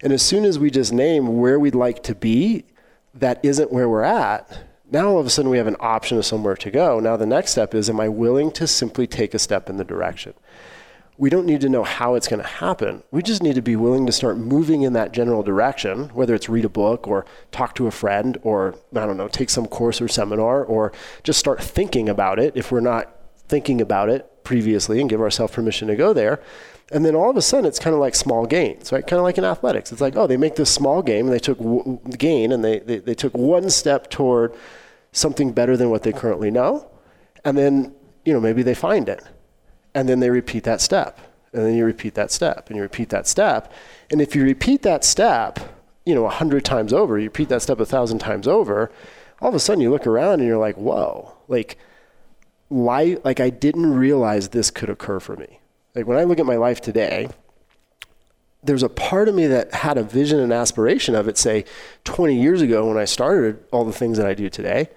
[0.04, 2.66] And as soon as we just name where we'd like to be,
[3.14, 4.66] that isn't where we're at.
[4.92, 7.00] Now all of a sudden we have an option of somewhere to go.
[7.00, 9.86] Now the next step is am I willing to simply take a step in the
[9.86, 10.34] direction?
[11.18, 13.04] we don't need to know how it's going to happen.
[13.12, 16.50] We just need to be willing to start moving in that general direction, whether it's
[16.50, 20.02] read a book or talk to a friend or, I don't know, take some course
[20.02, 23.21] or seminar or just start thinking about it if we're not
[23.52, 26.42] thinking about it previously and give ourselves permission to go there.
[26.92, 29.06] And then all of a sudden, it's kind of like small gains, right?
[29.06, 29.92] Kind of like in athletics.
[29.92, 32.80] It's like, oh, they make this small game and they took w- gain and they,
[32.80, 34.54] they, they took one step toward
[35.12, 36.90] something better than what they currently know.
[37.46, 37.94] And then,
[38.26, 39.24] you know, maybe they find it
[39.94, 41.20] and then they repeat that step
[41.54, 43.72] and then you repeat that step and you repeat that step
[44.10, 45.60] and if you repeat that step
[46.06, 48.92] you know a hundred times over you repeat that step a thousand times over
[49.42, 51.78] all of a sudden you look around and you're like whoa like
[52.72, 55.60] why like i didn't realize this could occur for me
[55.96, 57.28] like when i look at my life today
[58.64, 61.66] there's a part of me that had a vision and aspiration of it say
[62.04, 64.88] 20 years ago when i started all the things that i do today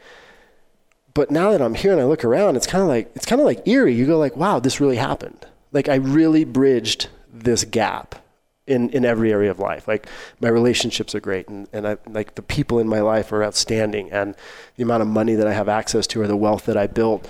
[1.15, 3.41] but now that I'm here and I look around, it's kind of like it's kind
[3.41, 3.95] of like eerie.
[3.95, 5.47] You go like, wow, this really happened.
[5.73, 8.17] Like I really bridged this gap
[8.67, 9.87] in, in every area of life.
[9.87, 10.09] Like
[10.41, 14.11] my relationships are great and, and I like the people in my life are outstanding
[14.11, 14.35] and
[14.77, 17.29] the amount of money that I have access to or the wealth that I built.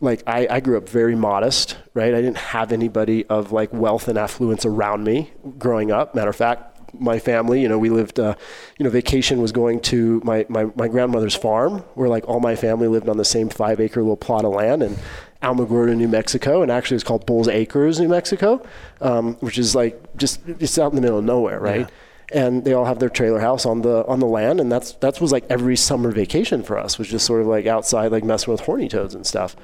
[0.00, 2.14] Like I, I grew up very modest, right?
[2.14, 6.14] I didn't have anybody of like wealth and affluence around me growing up.
[6.14, 8.34] Matter of fact, my family, you know, we lived, uh,
[8.78, 12.56] you know, vacation was going to my, my, my grandmother's farm where like all my
[12.56, 14.96] family lived on the same five acre little plot of land in
[15.42, 16.62] Alamogordo, New Mexico.
[16.62, 18.66] And actually it's called Boles Acres, New Mexico,
[19.00, 21.80] um, which is like just, it's out in the middle of nowhere, right?
[21.80, 21.86] Yeah.
[22.32, 25.20] And they all have their trailer house on the on the land, and that's that
[25.20, 28.52] was like every summer vacation for us was just sort of like outside, like messing
[28.52, 29.56] with horny toads and stuff.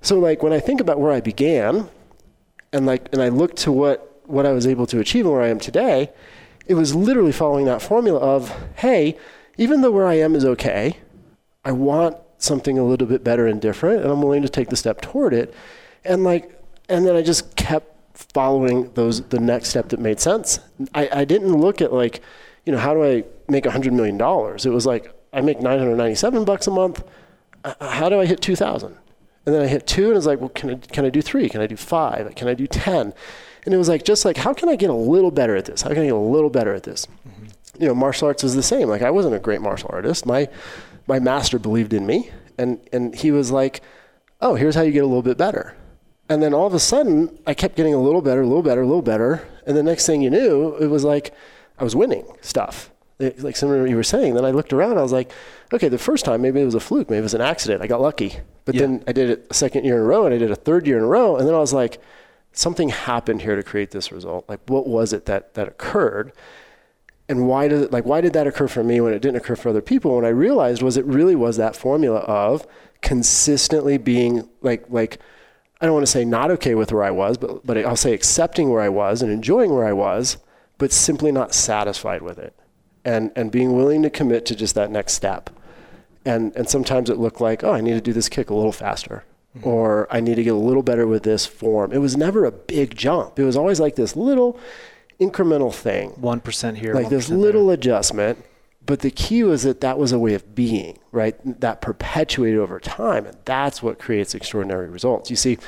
[0.00, 1.90] So like when I think about where I began,
[2.72, 5.42] and like and I look to what what I was able to achieve and where
[5.42, 6.10] I am today,
[6.66, 9.16] it was literally following that formula of, hey,
[9.56, 10.96] even though where I am is okay,
[11.64, 14.76] I want something a little bit better and different, and I'm willing to take the
[14.76, 15.52] step toward it.
[16.04, 17.92] And like, and then I just kept
[18.34, 20.60] following those the next step that made sense.
[20.94, 22.20] I, I didn't look at like,
[22.66, 24.66] you know, how do I make a hundred million dollars?
[24.66, 27.04] It was like I make 997 bucks a month.
[27.64, 28.96] Uh, how do I hit 2,000?
[29.46, 31.48] And then I hit two, and it's like, well, can I can I do three?
[31.48, 32.34] Can I do five?
[32.34, 33.14] Can I do ten?
[33.64, 35.80] And it was like, just like, how can I get a little better at this?
[35.80, 37.06] How can I get a little better at this?
[37.26, 37.82] Mm-hmm.
[37.82, 38.88] You know, martial arts was the same.
[38.88, 40.26] Like, I wasn't a great martial artist.
[40.26, 40.50] My,
[41.06, 43.80] my master believed in me, and, and he was like,
[44.42, 45.74] oh, here's how you get a little bit better.
[46.28, 48.82] And then all of a sudden, I kept getting a little better, a little better,
[48.82, 49.48] a little better.
[49.66, 51.32] And the next thing you knew, it was like
[51.78, 52.90] I was winning stuff.
[53.18, 54.34] Like similar to what you were saying.
[54.34, 55.32] Then I looked around, I was like,
[55.72, 57.82] okay, the first time, maybe it was a fluke, maybe it was an accident.
[57.82, 58.36] I got lucky.
[58.64, 58.82] But yeah.
[58.82, 60.86] then I did it a second year in a row, and I did a third
[60.86, 61.36] year in a row.
[61.36, 62.00] And then I was like,
[62.52, 64.48] something happened here to create this result.
[64.48, 66.32] Like, what was it that, that occurred?
[67.28, 69.54] And why did it, like why did that occur for me when it didn't occur
[69.54, 70.14] for other people?
[70.14, 72.66] What I realized was it really was that formula of
[73.02, 75.18] consistently being like like
[75.80, 78.12] I don't want to say not okay with where I was, but but I'll say
[78.12, 80.38] accepting where I was and enjoying where I was,
[80.76, 82.54] but simply not satisfied with it,
[83.04, 85.50] and and being willing to commit to just that next step.
[86.24, 88.72] And and sometimes it looked like oh I need to do this kick a little
[88.72, 89.24] faster,
[89.56, 89.68] mm-hmm.
[89.68, 91.92] or I need to get a little better with this form.
[91.92, 93.38] It was never a big jump.
[93.38, 94.58] It was always like this little
[95.20, 96.10] incremental thing.
[96.12, 97.74] 1% here, like 1% this little there.
[97.74, 98.44] adjustment.
[98.88, 101.36] But the key was that that was a way of being, right?
[101.60, 103.26] That perpetuated over time.
[103.26, 105.28] And that's what creates extraordinary results.
[105.28, 105.58] You see,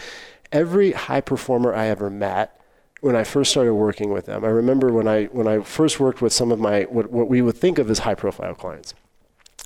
[0.50, 2.58] every high performer I ever met,
[3.02, 6.22] when I first started working with them, I remember when I, when I first worked
[6.22, 8.94] with some of my, what, what we would think of as high profile clients.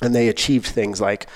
[0.03, 1.29] And they achieved things like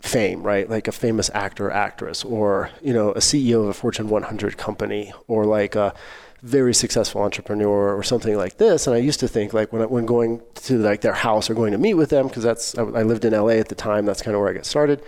[0.00, 0.68] fame, right?
[0.68, 5.12] Like a famous actor actress, or you know, a CEO of a Fortune 100 company,
[5.26, 5.94] or like a
[6.42, 8.86] very successful entrepreneur, or something like this.
[8.86, 11.72] And I used to think like when when going to like their house or going
[11.72, 14.06] to meet with them, because that's I, I lived in LA at the time.
[14.06, 15.02] That's kind of where I got started.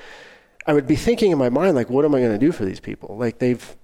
[0.67, 2.65] I would be thinking in my mind like, what am I going to do for
[2.65, 3.17] these people?
[3.17, 3.77] Like they've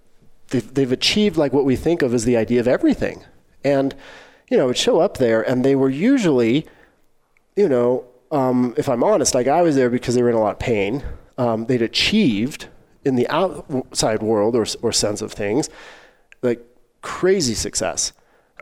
[0.49, 3.25] they've, they've achieved like what we think of as the idea of everything,
[3.65, 3.95] and
[4.51, 6.67] you know, it would show up there, and they were usually,
[7.57, 10.41] you know, um, if I'm honest, like I was there because they were in a
[10.41, 11.05] lot of pain.
[11.39, 12.69] Um, they'd achieved
[13.05, 15.69] in the outside world or, or sense of things,
[16.43, 16.61] like
[17.03, 18.13] crazy success,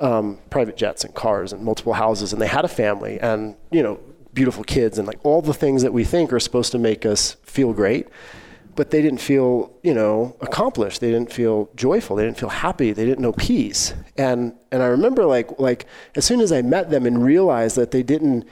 [0.01, 3.83] um, private jets and cars and multiple houses, and they had a family and you
[3.83, 3.99] know
[4.35, 7.37] beautiful kids and like all the things that we think are supposed to make us
[7.43, 8.09] feel great.
[8.77, 11.01] But they didn't feel, you know, accomplished.
[11.01, 12.17] They didn't feel joyful.
[12.17, 12.91] They didn't feel happy.
[12.91, 13.95] They didn't know peace.
[14.17, 17.93] And and I remember like like as soon as I met them and realized that
[17.93, 18.45] they didn't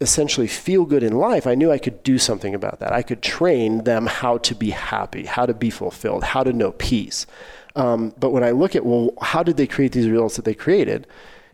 [0.00, 2.92] essentially feel good in life, I knew I could do something about that.
[2.92, 6.72] I could train them how to be happy, how to be fulfilled, how to know
[6.72, 7.26] peace.
[7.74, 10.54] Um, but when I look at, well, how did they create these results that they
[10.54, 11.06] created?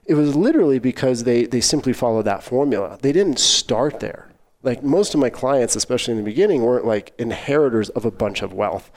[0.06, 2.98] It was literally because they, they simply followed that formula.
[3.00, 4.28] They didn't start there.
[4.62, 8.42] Like most of my clients, especially in the beginning, weren't like inheritors of a bunch
[8.42, 8.90] of wealth.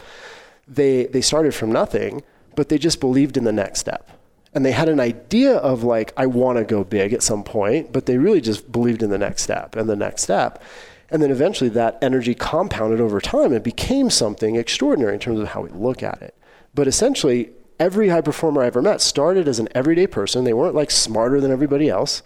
[0.67, 2.23] They, they started from nothing,
[2.55, 4.16] but they just believed in the next step
[4.57, 7.93] and they had an idea of like i want to go big at some point
[7.93, 10.61] but they really just believed in the next step and the next step.
[11.09, 15.49] And then eventually that energy compounded over time and became something extraordinary in terms of
[15.49, 16.35] how we look at it.
[16.75, 20.43] But essentially every high performer i ever met started as an everyday person.
[20.43, 22.23] They weren't like smarter than everybody else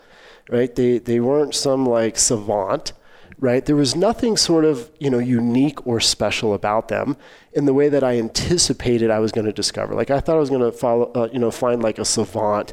[0.49, 0.75] right?
[0.75, 2.93] They, they weren't some like savant
[3.41, 3.65] right?
[3.65, 7.17] There was nothing sort of, you know, unique or special about them
[7.53, 9.95] in the way that I anticipated I was going to discover.
[9.95, 12.71] Like I thought I was going to follow, uh, you know, find like a savant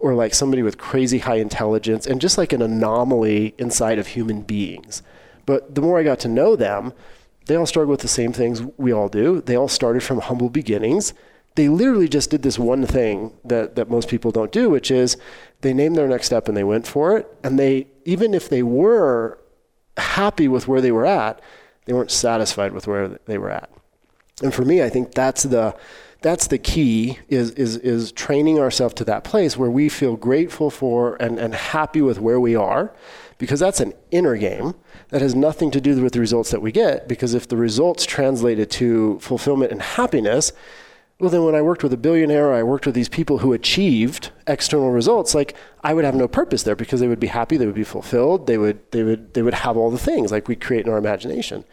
[0.00, 4.42] or like somebody with crazy high intelligence and just like an anomaly inside of human
[4.42, 5.02] beings.
[5.46, 6.92] But the more I got to know them,
[7.46, 9.40] they all struggle with the same things we all do.
[9.40, 11.14] They all started from humble beginnings.
[11.54, 15.16] They literally just did this one thing that, that most people don't do, which is
[15.60, 17.32] they named their next step and they went for it.
[17.42, 19.38] And they, even if they were
[19.98, 21.40] happy with where they were at,
[21.84, 23.70] they weren't satisfied with where they were at.
[24.42, 25.74] And for me, I think that's the
[26.20, 30.70] that's the key is is is training ourselves to that place where we feel grateful
[30.70, 32.92] for and, and happy with where we are
[33.38, 34.74] because that's an inner game
[35.10, 38.04] that has nothing to do with the results that we get because if the results
[38.04, 40.52] translated to fulfillment and happiness
[41.20, 44.30] well, then when I worked with a billionaire, I worked with these people who achieved
[44.46, 47.66] external results, like I would have no purpose there because they would be happy, they
[47.66, 50.54] would be fulfilled, they would, they would, they would have all the things like we
[50.54, 51.64] create in our imagination.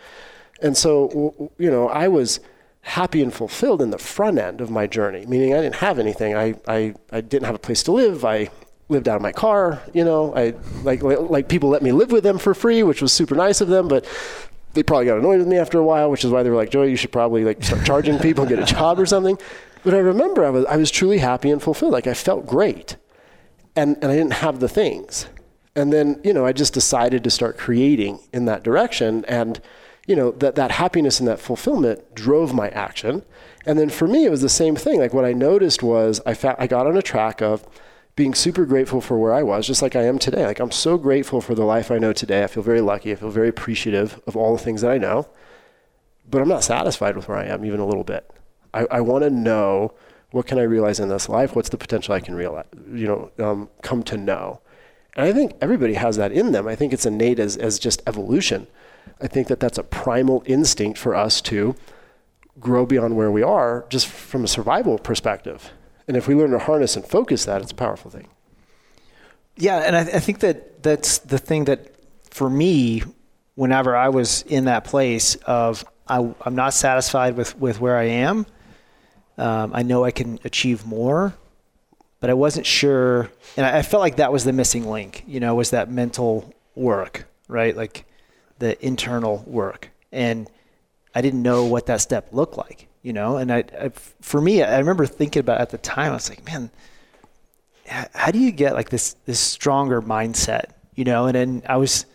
[0.62, 2.40] And so, you know, I was
[2.82, 6.36] happy and fulfilled in the front end of my journey, meaning I didn't have anything.
[6.36, 8.26] I, I, I didn't have a place to live.
[8.26, 8.50] I
[8.90, 10.54] lived out of my car, you know, I
[10.84, 13.68] like, like people let me live with them for free, which was super nice of
[13.68, 14.06] them, but
[14.76, 16.70] they probably got annoyed with me after a while, which is why they were like,
[16.70, 19.38] Joey, you should probably like start charging people get a job or something.
[19.84, 21.94] But I remember I was, I was truly happy and fulfilled.
[21.94, 22.98] Like I felt great.
[23.76, 25.28] And, and I didn't have the things.
[25.76, 29.26] And then, you know, I just decided to start creating in that direction.
[29.26, 29.60] And,
[30.08, 33.24] you know, that, that happiness and that fulfillment drove my action.
[33.66, 35.00] And then for me, it was the same thing.
[35.00, 37.68] Like what I noticed was I, fa- I got on a track of,
[38.16, 40.46] being super grateful for where I was, just like I am today.
[40.46, 42.44] Like I'm so grateful for the life I know today.
[42.44, 43.12] I feel very lucky.
[43.12, 45.28] I feel very appreciative of all the things that I know.
[46.30, 48.30] But I'm not satisfied with where I am even a little bit.
[48.74, 49.94] I, I want to know
[50.32, 51.56] what can I realize in this life?
[51.56, 54.60] What's the potential I can realize, you know, um, come to know?
[55.16, 56.68] And I think everybody has that in them.
[56.68, 58.68] I think it's innate as, as just evolution.
[59.22, 61.76] I think that that's a primal instinct for us to
[62.60, 65.72] grow beyond where we are just from a survival perspective.
[66.08, 68.28] And if we learn to harness and focus that, it's a powerful thing.
[69.58, 71.96] Yeah, and I, I think that that's the thing that
[72.30, 73.04] for me,
[73.56, 78.04] whenever I was in that place of I, am not satisfied with, with where I
[78.04, 78.46] am,
[79.38, 81.34] um, I know I can achieve more,
[82.20, 85.24] but I wasn't sure, and I, I felt like that was the missing link.
[85.26, 87.76] You know, was that mental work, right?
[87.76, 88.06] Like
[88.60, 90.50] the internal work, and
[91.14, 93.38] I didn't know what that step looked like you know.
[93.38, 93.90] And I, I,
[94.20, 96.12] for me, I remember thinking about at the time.
[96.12, 96.72] I was like, man,
[97.88, 101.28] how do you get like this this stronger mindset, you know?
[101.28, 102.08] And then I was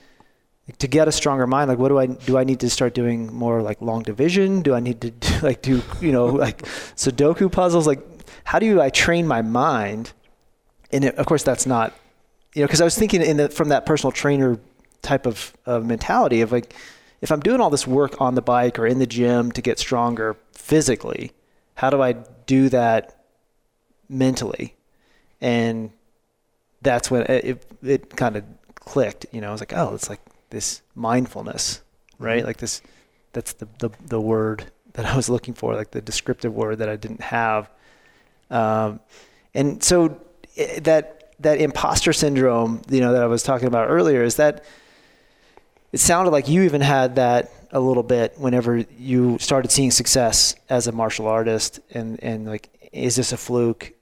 [0.79, 1.69] to get a stronger mind.
[1.69, 2.37] Like, what do I do?
[2.37, 4.63] I need to start doing more like long division?
[4.63, 6.63] Do I need to do, like do you know like
[6.97, 7.87] Sudoku puzzles?
[7.87, 8.03] Like,
[8.43, 10.13] how do I train my mind?
[10.91, 11.95] And it, of course, that's not
[12.55, 14.59] you know because I was thinking in the, from that personal trainer
[15.03, 16.75] type of, of mentality of like
[17.21, 19.79] if I'm doing all this work on the bike or in the gym to get
[19.79, 21.33] stronger physically,
[21.75, 22.13] how do I
[22.47, 23.25] do that
[24.09, 24.75] mentally?
[25.41, 25.91] And
[26.83, 29.27] that's when it, it, it kind of clicked.
[29.33, 31.83] You know, I was like, oh, it's like this mindfulness,
[32.19, 32.39] right?
[32.39, 32.47] Mm-hmm.
[32.47, 32.83] Like this,
[33.33, 36.89] that's the, the, the word that I was looking for, like the descriptive word that
[36.89, 37.71] I didn't have.
[38.51, 39.01] Um,
[39.55, 40.21] and so
[40.79, 44.65] that, that imposter syndrome, you know, that I was talking about earlier is that
[45.93, 50.55] it sounded like you even had that a little bit whenever you started seeing success
[50.69, 51.81] as a martial artist.
[51.93, 53.93] And, and like is this a fluke?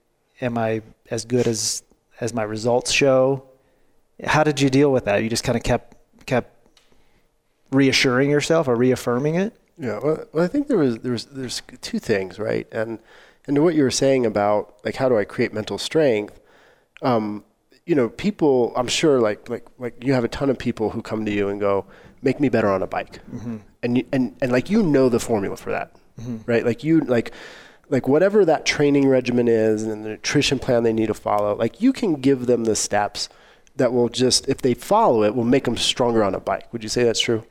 [0.41, 1.83] Am i as good as
[2.21, 3.43] as my results show?
[4.23, 5.23] How did you deal with that?
[5.23, 6.55] You just kind of kept kept
[7.71, 9.53] reassuring yourself or reaffirming it?
[9.77, 12.67] Yeah well, well i think there was there was there's two things right?
[12.71, 12.99] And
[13.47, 16.39] and to what you were saying about like how do i create mental strength
[17.01, 17.43] um,
[17.89, 21.01] you know, people, I'm sure like, like, like you have a ton of people who
[21.01, 21.85] come to you and go,
[22.21, 23.19] make me better on a bike.
[23.33, 23.57] Mm-hmm.
[23.81, 26.37] And, you, and, and like, you know, the formula for that, mm-hmm.
[26.45, 26.63] right?
[26.63, 27.31] Like you, like,
[27.89, 31.81] like whatever that training regimen is and the nutrition plan they need to follow, like
[31.81, 33.27] you can give them the steps
[33.77, 36.71] that will just, if they follow it, will make them stronger on a bike.
[36.71, 37.43] Would you say that's true?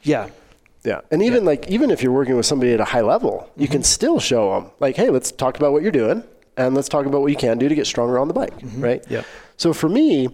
[0.00, 0.30] Yeah.
[0.82, 1.02] Yeah.
[1.10, 1.50] And even yeah.
[1.50, 3.60] like, even if you're working with somebody at a high level, mm-hmm.
[3.60, 6.24] you can still show them, like, hey, let's talk about what you're doing
[6.56, 8.80] and let's talk about what you can do to get stronger on the bike, mm-hmm.
[8.80, 9.04] right?
[9.10, 9.24] Yeah.
[9.58, 10.28] So for me,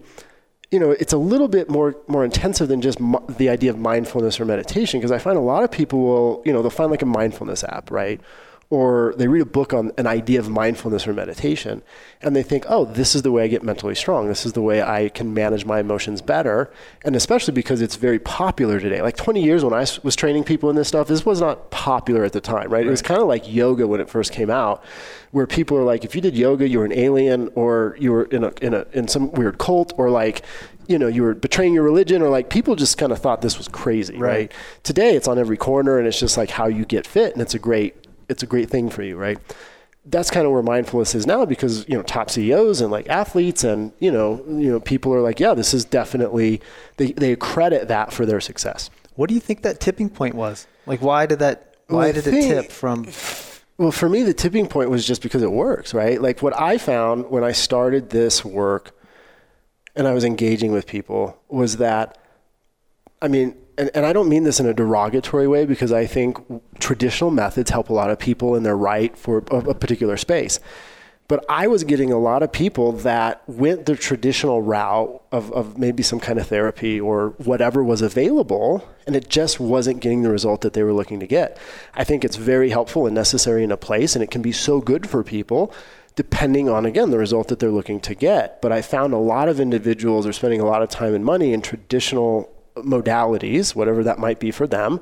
[0.71, 2.99] you know, it's a little bit more more intensive than just
[3.37, 6.53] the idea of mindfulness or meditation because I find a lot of people will, you
[6.53, 8.21] know, they'll find like a mindfulness app, right?
[8.71, 11.83] Or they read a book on an idea of mindfulness or meditation
[12.21, 14.27] and they think, oh, this is the way I get mentally strong.
[14.27, 16.71] This is the way I can manage my emotions better.
[17.03, 19.03] And especially because it's very popular today.
[19.03, 22.23] Like 20 years when I was training people in this stuff, this was not popular
[22.23, 22.71] at the time, right?
[22.71, 22.87] right.
[22.87, 24.83] It was kind of like yoga when it first came out,
[25.29, 28.23] where people are like, if you did yoga, you were an alien or you were
[28.25, 30.41] in, a, in, a, in some weird cult or like,
[30.87, 33.59] you know, you were betraying your religion or like people just kind of thought this
[33.59, 34.29] was crazy, right.
[34.29, 34.51] right?
[34.81, 37.53] Today it's on every corner and it's just like how you get fit and it's
[37.53, 39.37] a great it's a great thing for you, right?
[40.05, 43.63] That's kind of where mindfulness is now because you know top CEOs and like athletes
[43.63, 46.61] and you know you know people are like yeah this is definitely
[46.97, 48.89] they they credit that for their success.
[49.15, 50.67] What do you think that tipping point was?
[50.85, 53.05] Like why did that why well, did think, it tip from
[53.77, 56.21] well, for me, the tipping point was just because it works, right?
[56.21, 58.97] Like what I found when I started this work
[59.95, 62.17] and I was engaging with people was that,
[63.21, 66.37] I mean, and, and I don't mean this in a derogatory way because I think
[66.79, 70.59] traditional methods help a lot of people in their right for a, a particular space.
[71.27, 75.75] But I was getting a lot of people that went the traditional route of, of
[75.75, 80.29] maybe some kind of therapy or whatever was available, and it just wasn't getting the
[80.29, 81.57] result that they were looking to get.
[81.95, 84.81] I think it's very helpful and necessary in a place, and it can be so
[84.81, 85.73] good for people
[86.15, 89.49] depending on again the result that they're looking to get but i found a lot
[89.49, 94.19] of individuals are spending a lot of time and money in traditional modalities, whatever that
[94.19, 94.99] might be for them.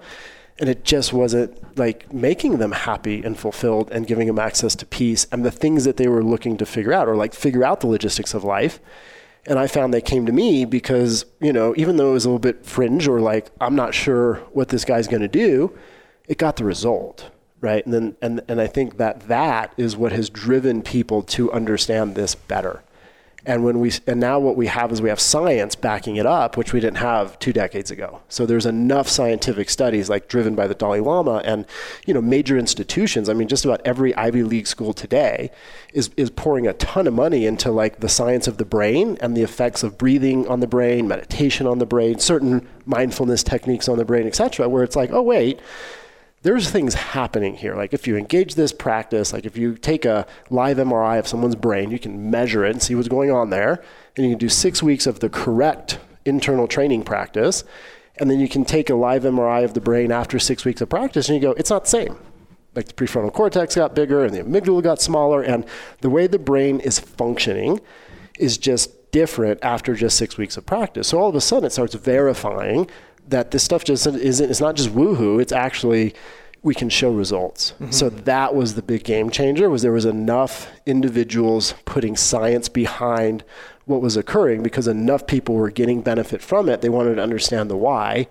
[0.59, 4.85] And it just wasn't like making them happy and fulfilled and giving them access to
[4.85, 7.79] peace and the things that they were looking to figure out or like figure out
[7.79, 8.79] the logistics of life.
[9.45, 12.29] And I found they came to me because, you know, even though it was a
[12.29, 15.77] little bit fringe or like, I'm not sure what this guy's going to do,
[16.27, 17.29] it got the result.
[17.59, 17.83] Right.
[17.85, 22.15] And then, and, and I think that that is what has driven people to understand
[22.15, 22.83] this better.
[23.45, 26.55] And when we and now what we have is we have science backing it up,
[26.55, 28.21] which we didn't have two decades ago.
[28.29, 31.65] So there's enough scientific studies, like driven by the Dalai Lama and
[32.05, 33.27] you know major institutions.
[33.27, 35.51] I mean, just about every Ivy League school today
[35.93, 39.35] is is pouring a ton of money into like the science of the brain and
[39.35, 43.97] the effects of breathing on the brain, meditation on the brain, certain mindfulness techniques on
[43.97, 44.69] the brain, etc.
[44.69, 45.59] Where it's like, oh wait
[46.43, 47.75] there's things happening here.
[47.75, 51.55] Like if you engage this practice, like if you take a live MRI of someone's
[51.55, 53.81] brain, you can measure it and see what's going on there.
[54.15, 57.63] And you can do six weeks of the correct internal training practice.
[58.17, 60.89] And then you can take a live MRI of the brain after six weeks of
[60.89, 62.17] practice and you go, it's not the same.
[62.75, 65.41] Like the prefrontal cortex got bigger and the amygdala got smaller.
[65.41, 65.65] And
[66.01, 67.79] the way the brain is functioning
[68.37, 71.07] is just different after just six weeks of practice.
[71.07, 72.89] So all of a sudden it starts verifying
[73.27, 76.13] that this stuff just isn't it's not just woohoo it's actually
[76.61, 77.71] we can show results.
[77.73, 77.91] Mm-hmm.
[77.91, 83.43] so that was the big game changer was there was enough individuals putting science behind
[83.85, 87.69] what was occurring because enough people were getting benefit from it they wanted to understand
[87.69, 88.27] the why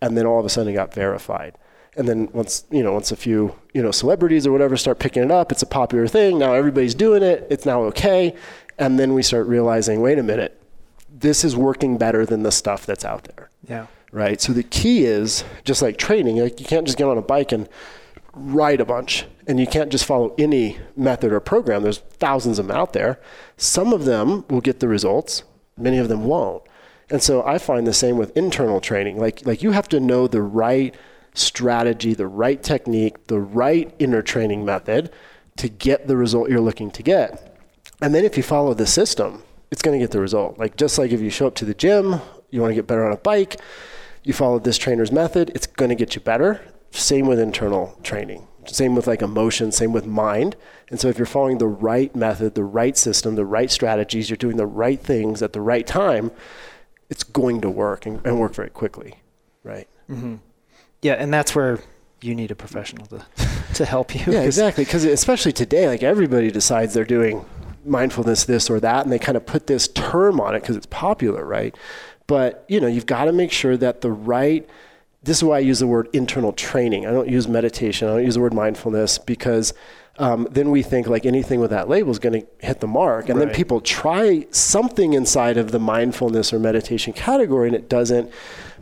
[0.00, 1.56] and then all of a sudden it got verified.
[1.96, 5.22] And then once you know once a few you know celebrities or whatever start picking
[5.22, 8.34] it up it's a popular thing now everybody's doing it it's now okay
[8.78, 10.60] and then we start realizing wait a minute
[11.08, 13.48] this is working better than the stuff that's out there.
[13.66, 14.40] Yeah right?
[14.40, 17.52] So the key is just like training, like you can't just get on a bike
[17.52, 17.68] and
[18.32, 21.82] ride a bunch and you can't just follow any method or program.
[21.82, 23.20] There's thousands of them out there.
[23.56, 25.44] Some of them will get the results,
[25.76, 26.62] many of them won't.
[27.08, 29.18] And so I find the same with internal training.
[29.18, 30.94] Like like you have to know the right
[31.34, 35.10] strategy, the right technique, the right inner training method
[35.56, 37.56] to get the result you're looking to get.
[38.02, 40.58] And then if you follow the system, it's going to get the result.
[40.58, 43.06] Like just like if you show up to the gym, you want to get better
[43.06, 43.56] on a bike,
[44.26, 46.60] you follow this trainer's method, it's going to get you better.
[46.90, 48.48] Same with internal training.
[48.66, 50.56] Same with like emotion, same with mind.
[50.90, 54.36] And so if you're following the right method, the right system, the right strategies, you're
[54.36, 56.32] doing the right things at the right time,
[57.08, 59.14] it's going to work and, and work very quickly.
[59.62, 59.88] Right.
[60.10, 60.36] Mm-hmm.
[61.02, 61.14] Yeah.
[61.14, 61.78] And that's where
[62.20, 63.24] you need a professional to,
[63.74, 64.32] to help you.
[64.32, 64.84] Yeah, exactly.
[64.84, 67.46] Because especially today, like everybody decides they're doing
[67.84, 70.86] mindfulness this or that and they kind of put this term on it because it's
[70.86, 71.76] popular right
[72.26, 74.68] but you know, you've got to make sure that the right
[75.26, 77.04] this is why I use the word internal training.
[77.04, 78.08] I don't use meditation.
[78.08, 79.74] I don't use the word mindfulness because
[80.18, 83.28] um, then we think like anything with that label is going to hit the mark.
[83.28, 83.46] And right.
[83.46, 88.32] then people try something inside of the mindfulness or meditation category and it doesn't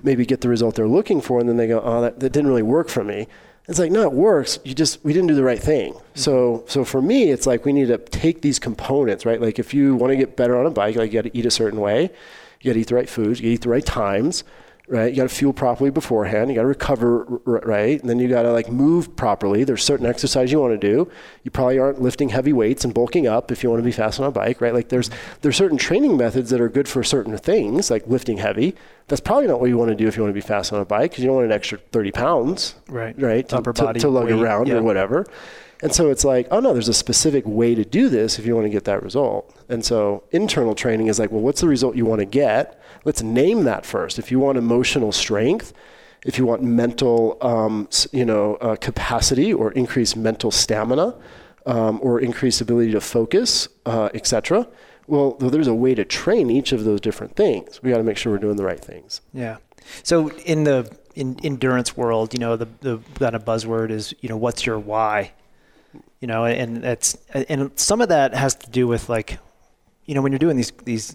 [0.03, 1.41] maybe get the result they're looking for.
[1.41, 3.27] And then they go, oh, that, that didn't really work for me.
[3.67, 4.59] It's like, no, it works.
[4.65, 5.95] You just, we didn't do the right thing.
[6.15, 9.41] So, so for me, it's like we need to take these components, right?
[9.41, 11.47] Like if you want to get better on a bike, like you got to eat
[11.47, 12.11] a certain way,
[12.65, 14.43] you got to eat the right foods, you got to eat the right times,
[14.89, 15.11] right?
[15.13, 16.51] You got to fuel properly beforehand.
[16.51, 17.99] You got to recover, right?
[18.01, 19.65] And then you got to like move properly.
[19.65, 21.11] There's certain exercise you want to do.
[21.43, 24.21] You probably aren't lifting heavy weights and bulking up if you want to be fast
[24.21, 24.75] on a bike, right?
[24.75, 25.11] Like there's
[25.43, 28.75] there's certain training methods that are good for certain things, like lifting heavy.
[29.09, 30.81] That's probably not what you want to do if you want to be fast on
[30.81, 33.15] a bike because you don't want an extra 30 pounds, Right.
[33.21, 33.47] Right?
[33.51, 34.75] To, Upper to- body to lug weight, around yeah.
[34.77, 35.27] or whatever.
[35.83, 38.55] And so it's like, oh no, there's a specific way to do this if you
[38.55, 39.55] want to get that result.
[39.69, 42.81] And so internal training is like, well, what's the result you want to get?
[43.05, 44.19] Let's name that first.
[44.19, 45.73] If you want emotional strength,
[46.25, 51.15] if you want mental, um, you know, uh, capacity or increased mental stamina,
[51.67, 54.67] um, or increased ability to focus, uh, etc.
[55.07, 57.83] Well, there's a way to train each of those different things.
[57.83, 59.21] We got to make sure we're doing the right things.
[59.33, 59.59] Yeah.
[60.03, 64.29] So in the in endurance world, you know, the the kind of buzzword is, you
[64.29, 65.33] know, what's your why?
[66.25, 69.39] You know, and that's and some of that has to do with like,
[70.07, 71.15] you know, when you're doing these these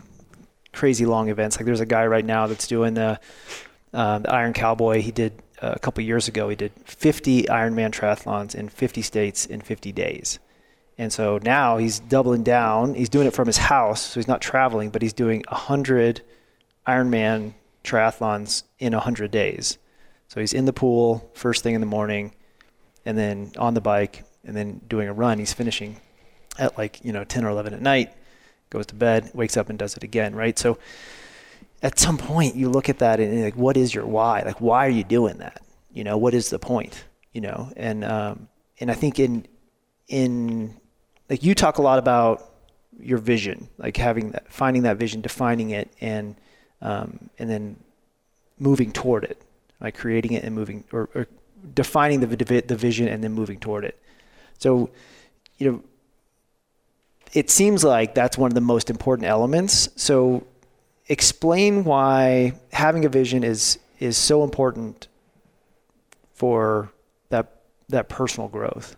[0.71, 1.57] crazy long events.
[1.57, 3.19] Like there's a guy right now that's doing the,
[3.91, 5.01] uh, the Iron Cowboy.
[5.01, 5.33] He did
[5.63, 6.47] uh, a couple years ago.
[6.47, 10.37] He did 50 Ironman triathlons in 50 states in 50 days.
[10.99, 12.93] And so now he's doubling down.
[12.93, 16.21] He's doing it from his house, so he's not traveling, but he's doing 100
[16.87, 17.53] Ironman
[17.83, 19.79] triathlons in 100 days.
[20.27, 22.35] So he's in the pool first thing in the morning
[23.05, 25.39] and then on the bike and then doing a run.
[25.39, 25.97] He's finishing
[26.57, 28.11] at like, you know, 10 or 11 at night,
[28.69, 30.57] goes to bed, wakes up and does it again, right?
[30.57, 30.77] So
[31.81, 34.41] at some point you look at that and like, what is your why?
[34.41, 35.61] Like, why are you doing that?
[35.93, 37.03] You know, what is the point?
[37.33, 38.47] You know, and, um,
[38.79, 39.45] and I think in,
[40.07, 40.75] in,
[41.29, 42.49] like you talk a lot about
[43.01, 46.35] your vision, like having that, finding that vision, defining it, and
[46.81, 47.77] um, and then
[48.57, 49.41] moving toward it,
[49.79, 51.27] like creating it and moving, or, or
[51.73, 52.27] defining the
[52.61, 53.97] the vision and then moving toward it.
[54.59, 54.89] So,
[55.57, 55.83] you know,
[57.33, 59.89] it seems like that's one of the most important elements.
[59.95, 60.45] So,
[61.07, 65.07] explain why having a vision is is so important
[66.33, 66.91] for
[67.29, 68.95] that that personal growth.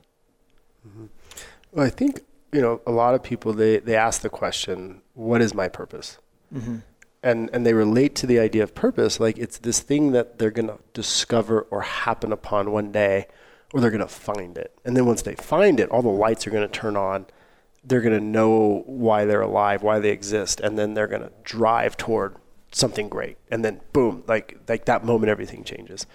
[1.71, 5.41] Well, I think you know a lot of people they they ask the question, "What
[5.41, 6.17] is my purpose?"
[6.53, 6.77] Mm-hmm.
[7.23, 10.51] and and they relate to the idea of purpose like it's this thing that they're
[10.51, 13.27] going to discover or happen upon one day
[13.73, 16.45] or they're going to find it and then once they find it all the lights
[16.45, 17.25] are going to turn on
[17.83, 21.31] they're going to know why they're alive why they exist and then they're going to
[21.43, 22.35] drive toward
[22.71, 26.05] something great and then boom like like that moment everything changes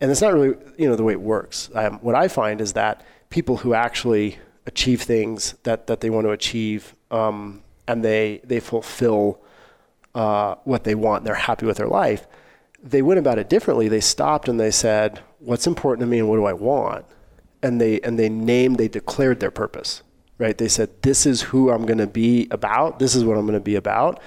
[0.00, 2.72] and it's not really you know the way it works um, what i find is
[2.72, 8.40] that people who actually achieve things that that they want to achieve um, and they
[8.44, 9.42] they fulfill
[10.14, 12.26] uh, what they want, they're happy with their life.
[12.82, 13.88] They went about it differently.
[13.88, 17.04] They stopped and they said, "What's important to me, and what do I want?"
[17.62, 20.02] And they and they named, they declared their purpose.
[20.38, 20.56] Right?
[20.56, 22.98] They said, "This is who I'm going to be about.
[22.98, 24.20] This is what I'm going to be about."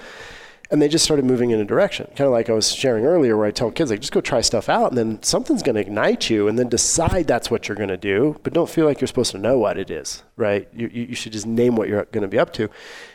[0.70, 3.36] And they just started moving in a direction, kind of like I was sharing earlier,
[3.36, 5.80] where I tell kids, like, just go try stuff out, and then something's going to
[5.80, 9.00] ignite you, and then decide that's what you're going to do, but don't feel like
[9.00, 10.68] you're supposed to know what it is, right?
[10.72, 12.68] You, you you should just name what you're going to be up to.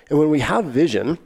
[0.09, 1.17] And when we have vision,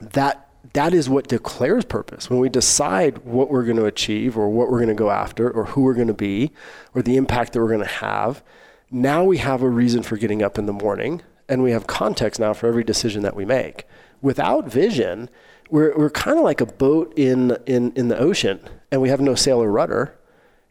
[0.00, 2.28] that that is what declares purpose.
[2.28, 5.50] When we decide what we're going to achieve or what we're going to go after
[5.50, 6.50] or who we're going to be
[6.94, 8.42] or the impact that we're going to have,
[8.90, 12.40] now we have a reason for getting up in the morning and we have context
[12.40, 13.86] now for every decision that we make.
[14.20, 15.30] Without vision,
[15.70, 19.20] we're, we're kind of like a boat in, in, in the ocean and we have
[19.20, 20.14] no sail or rudder.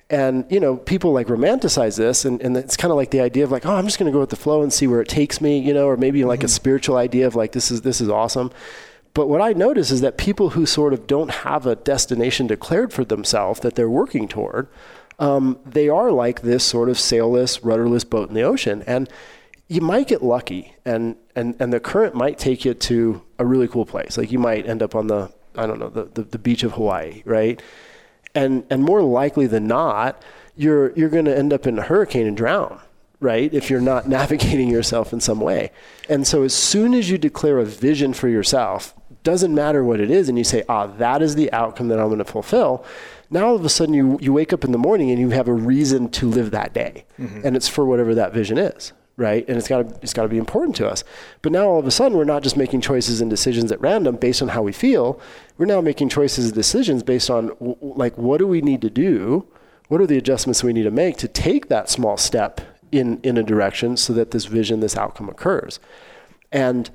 [0.10, 3.44] And, you know, people like romanticize this and, and it's kind of like the idea
[3.44, 5.10] of like, oh, I'm just going to go with the flow and see where it
[5.10, 6.52] takes me, you know, or maybe like a mm-hmm.
[6.52, 8.52] spiritual idea of like, this is, this is awesome.
[9.18, 12.94] But what I notice is that people who sort of don't have a destination declared
[12.94, 14.68] for themselves that they're working toward,
[15.18, 18.84] um, they are like this sort of sailless, rudderless boat in the ocean.
[18.86, 19.10] And
[19.68, 23.68] you might get lucky and, and, and the current might take you to a really
[23.68, 24.20] cool place.
[24.20, 26.74] Like you might end up on the, I don't know, the, the, the beach of
[26.74, 27.60] Hawaii, right?
[28.36, 30.22] And, and more likely than not,
[30.56, 32.80] you're, you're going to end up in a hurricane and drown
[33.20, 33.52] right?
[33.52, 35.72] If you're not navigating yourself in some way.
[36.08, 38.94] And so as soon as you declare a vision for yourself,
[39.28, 42.08] doesn't matter what it is, and you say, ah, that is the outcome that I'm
[42.08, 42.86] going to fulfill.
[43.30, 45.50] Now all of a sudden you, you wake up in the morning and you have
[45.50, 47.04] a reason to live that day.
[47.44, 48.94] And it's for whatever that vision is.
[49.18, 49.46] Right.
[49.50, 51.04] And it's got to, it's got to be important to us.
[51.42, 54.16] But now all of a sudden we're not just making choices and decisions at random
[54.16, 55.20] based on how we feel.
[55.58, 58.90] We're now making choices and decisions based on w- like, what do we need to
[58.90, 59.46] do?
[59.90, 62.62] What are the adjustments we need to make to take that small step
[62.94, 65.82] in in a direction so that this vision, this outcome occurs.
[66.50, 66.90] And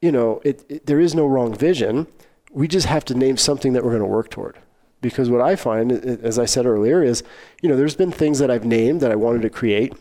[0.00, 2.06] you know, it, it, there is no wrong vision.
[2.50, 4.58] We just have to name something that we're going to work toward.
[5.00, 7.22] Because what I find, as I said earlier, is,
[7.62, 9.94] you know, there's been things that I've named that I wanted to create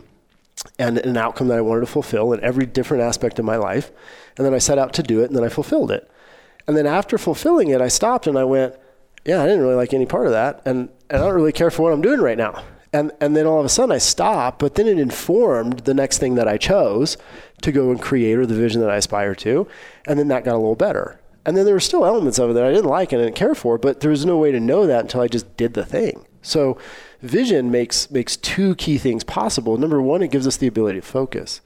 [0.77, 3.91] and an outcome that I wanted to fulfill in every different aspect of my life.
[4.37, 6.09] And then I set out to do it and then I fulfilled it.
[6.67, 8.75] And then after fulfilling it, I stopped and I went,
[9.25, 10.61] yeah, I didn't really like any part of that.
[10.65, 12.63] And, and I don't really care for what I'm doing right now.
[12.91, 16.17] And, and then all of a sudden I stopped, but then it informed the next
[16.17, 17.17] thing that I chose
[17.61, 19.67] to go and create or the vision that I aspire to.
[20.07, 21.19] And then that got a little better.
[21.45, 23.37] And then there were still elements of it that I didn't like and I didn't
[23.37, 25.85] care for, but there was no way to know that until I just did the
[25.85, 26.25] thing.
[26.41, 26.77] So
[27.21, 29.77] vision makes makes two key things possible.
[29.77, 31.61] Number one, it gives us the ability to focus.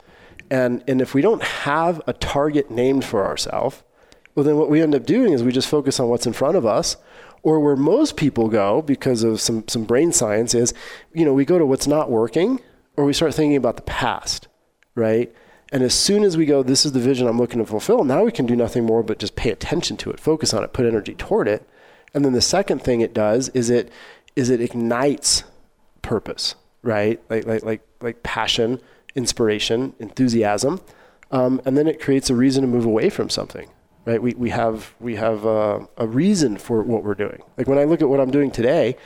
[0.50, 3.82] And and if we don't have a target named for ourselves,
[4.34, 6.56] well then what we end up doing is we just focus on what's in front
[6.56, 6.96] of us
[7.44, 10.72] or where most people go because of some, some brain science is,
[11.12, 12.58] you know, we go to what's not working
[12.96, 14.48] or we start thinking about the past,
[14.94, 15.32] right?
[15.74, 18.22] And as soon as we go, this is the vision I'm looking to fulfill, now
[18.22, 20.86] we can do nothing more but just pay attention to it, focus on it, put
[20.86, 21.68] energy toward it.
[22.14, 23.90] And then the second thing it does is it
[24.36, 25.42] is it ignites
[26.00, 27.20] purpose, right?
[27.28, 28.80] Like like like like passion,
[29.16, 30.80] inspiration, enthusiasm,
[31.32, 33.68] um, and then it creates a reason to move away from something,
[34.04, 34.22] right?
[34.22, 37.42] We, we have, we have a, a reason for what we're doing.
[37.58, 38.96] Like when I look at what I'm doing today,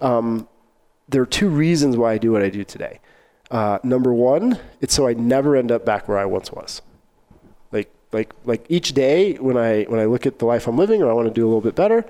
[0.00, 0.48] um,
[1.08, 2.98] there are two reasons why I do what I do today.
[3.50, 6.82] Uh, number one, it's so I never end up back where I once was.
[7.72, 11.02] Like, like, like each day when I, when I look at the life I'm living
[11.02, 12.04] or I want to do a little bit better,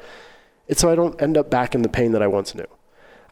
[0.67, 2.67] it's so I don't end up back in the pain that I once knew.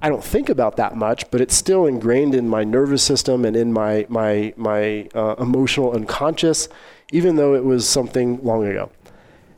[0.01, 3.57] I don't think about that much, but it's still ingrained in my nervous system and
[3.57, 6.69] in my, my, my uh, emotional unconscious,
[7.13, 8.91] even though it was something long ago.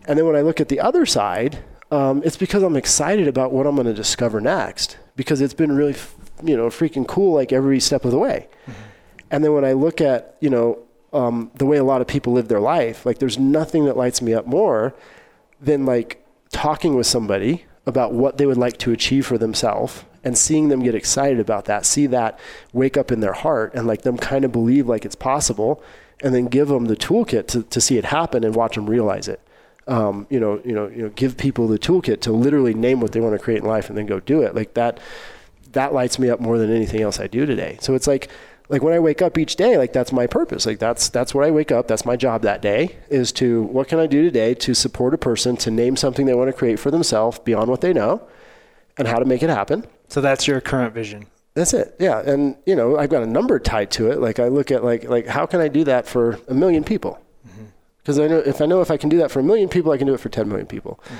[0.06, 1.58] And then when I look at the other side,
[1.90, 5.72] um, it's because I'm excited about what I'm going to discover next because it's been
[5.72, 5.96] really,
[6.42, 8.48] you know, freaking cool like every step of the way.
[8.62, 8.72] Mm-hmm.
[9.30, 10.78] And then when I look at, you know,
[11.12, 14.20] um, the way a lot of people live their life, like there's nothing that lights
[14.20, 14.94] me up more
[15.60, 20.36] than like talking with somebody about what they would like to achieve for themselves and
[20.36, 22.38] seeing them get excited about that, see that
[22.72, 25.82] wake up in their heart and like them kind of believe like it's possible
[26.20, 29.28] and then give them the toolkit to, to see it happen and watch them realize
[29.28, 29.40] it
[29.88, 33.12] um, you know, you know, you know, give people the toolkit to literally name what
[33.12, 34.54] they want to create in life and then go do it.
[34.54, 35.00] Like that,
[35.72, 37.78] that lights me up more than anything else I do today.
[37.80, 38.28] So it's like,
[38.68, 40.66] like when I wake up each day, like that's my purpose.
[40.66, 41.88] Like that's that's where I wake up.
[41.88, 45.18] That's my job that day is to what can I do today to support a
[45.18, 48.22] person to name something they want to create for themselves beyond what they know,
[48.98, 49.86] and how to make it happen.
[50.08, 51.26] So that's your current vision.
[51.54, 51.96] That's it.
[51.98, 54.20] Yeah, and you know I've got a number tied to it.
[54.20, 57.18] Like I look at like like how can I do that for a million people?
[58.08, 59.92] Because I know if I know if I can do that for a million people,
[59.92, 60.98] I can do it for 10 million people.
[61.04, 61.16] Mm-hmm.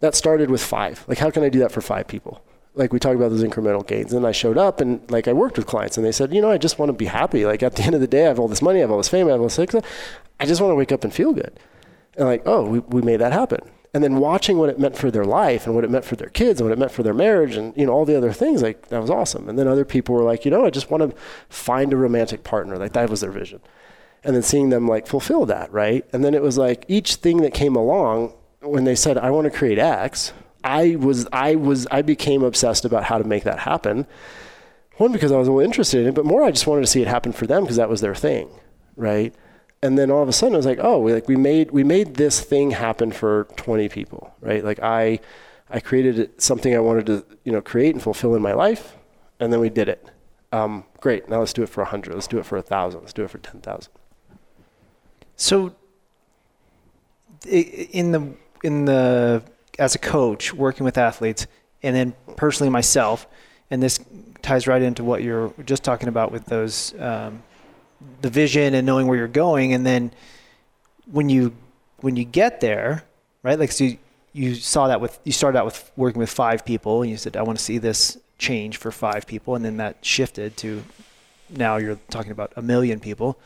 [0.00, 1.04] That started with five.
[1.08, 2.40] Like, how can I do that for five people?
[2.78, 4.12] Like we talked about those incremental gains.
[4.12, 6.50] And I showed up and like I worked with clients and they said, you know,
[6.50, 7.44] I just want to be happy.
[7.44, 8.98] Like at the end of the day, I have all this money, I have all
[8.98, 9.84] this fame, I have all this success.
[10.40, 11.58] I just want to wake up and feel good.
[12.16, 13.60] And like, oh, we, we made that happen.
[13.94, 16.28] And then watching what it meant for their life and what it meant for their
[16.28, 18.62] kids and what it meant for their marriage and you know all the other things,
[18.62, 19.48] like that was awesome.
[19.48, 21.16] And then other people were like, you know, I just want to
[21.48, 22.76] find a romantic partner.
[22.76, 23.60] Like that was their vision
[24.24, 26.04] and then seeing them like fulfill that, right?
[26.12, 29.50] And then it was like each thing that came along when they said, I want
[29.50, 30.32] to create X,
[30.64, 34.06] I was, I was, I became obsessed about how to make that happen.
[34.96, 36.86] One, because I was a little interested in it, but more, I just wanted to
[36.88, 38.50] see it happen for them because that was their thing,
[38.96, 39.34] right?
[39.80, 41.84] And then all of a sudden, it was like, oh, we, like we made we
[41.84, 44.64] made this thing happen for 20 people, right?
[44.64, 45.20] Like I,
[45.70, 48.96] I created something I wanted to, you know, create and fulfill in my life,
[49.38, 50.10] and then we did it.
[50.50, 51.28] Um, great.
[51.28, 52.12] Now let's do it for 100.
[52.12, 53.00] Let's do it for 1,000.
[53.00, 53.92] Let's do it for 10,000.
[55.36, 55.76] So,
[57.46, 58.34] in the
[58.64, 59.44] in the
[59.78, 61.46] as a coach working with athletes,
[61.82, 63.26] and then personally myself,
[63.70, 64.00] and this
[64.42, 67.42] ties right into what you're just talking about with those um,
[68.20, 70.12] the vision and knowing where you're going, and then
[71.10, 71.54] when you
[72.00, 73.04] when you get there,
[73.42, 73.58] right?
[73.58, 73.98] Like so you,
[74.32, 77.36] you saw that with you started out with working with five people, and you said
[77.36, 80.84] I want to see this change for five people, and then that shifted to
[81.50, 83.38] now you're talking about a million people.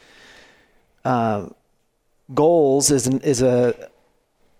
[1.04, 1.48] Uh,
[2.34, 3.88] goals is an, is a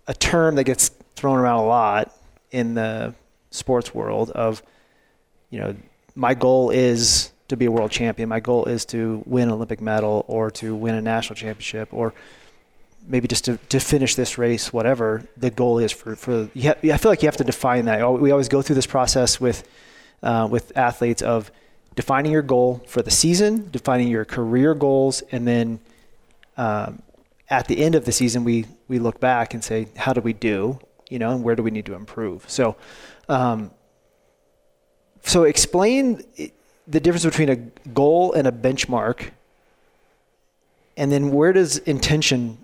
[0.07, 0.91] a term that gets
[1.23, 2.13] thrown around a lot
[2.51, 3.15] in the
[3.53, 4.61] sports world of
[5.51, 5.73] you know
[6.17, 9.81] my goal is to be a world champion my goal is to win an olympic
[9.81, 12.13] medal or to win a national championship or
[13.07, 16.97] maybe just to, to finish this race whatever the goal is for for ha- I
[16.97, 19.63] feel like you have to define that we always go through this process with
[20.25, 21.53] uh, with athletes of
[21.95, 25.79] defining your goal for the season defining your career goals and then
[26.57, 27.01] um,
[27.53, 30.33] at the end of the season, we we look back and say, how did we
[30.33, 30.79] do?
[31.13, 32.49] You know, and where do we need to improve?
[32.49, 32.77] So,
[33.29, 33.71] um,
[35.23, 36.23] so explain
[36.89, 39.31] the difference between a goal and a benchmark,
[40.97, 42.59] and then where does intention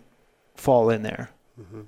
[0.55, 1.31] fall in there?
[1.61, 1.83] Mm-hmm.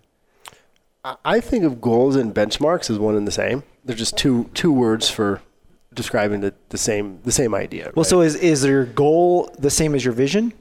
[1.24, 3.62] I think of goals and benchmarks as one and the same.
[3.86, 5.40] They're just two two words for
[5.94, 7.84] describing the, the same the same idea.
[7.94, 8.06] Well, right?
[8.06, 10.52] so is is your goal the same as your vision?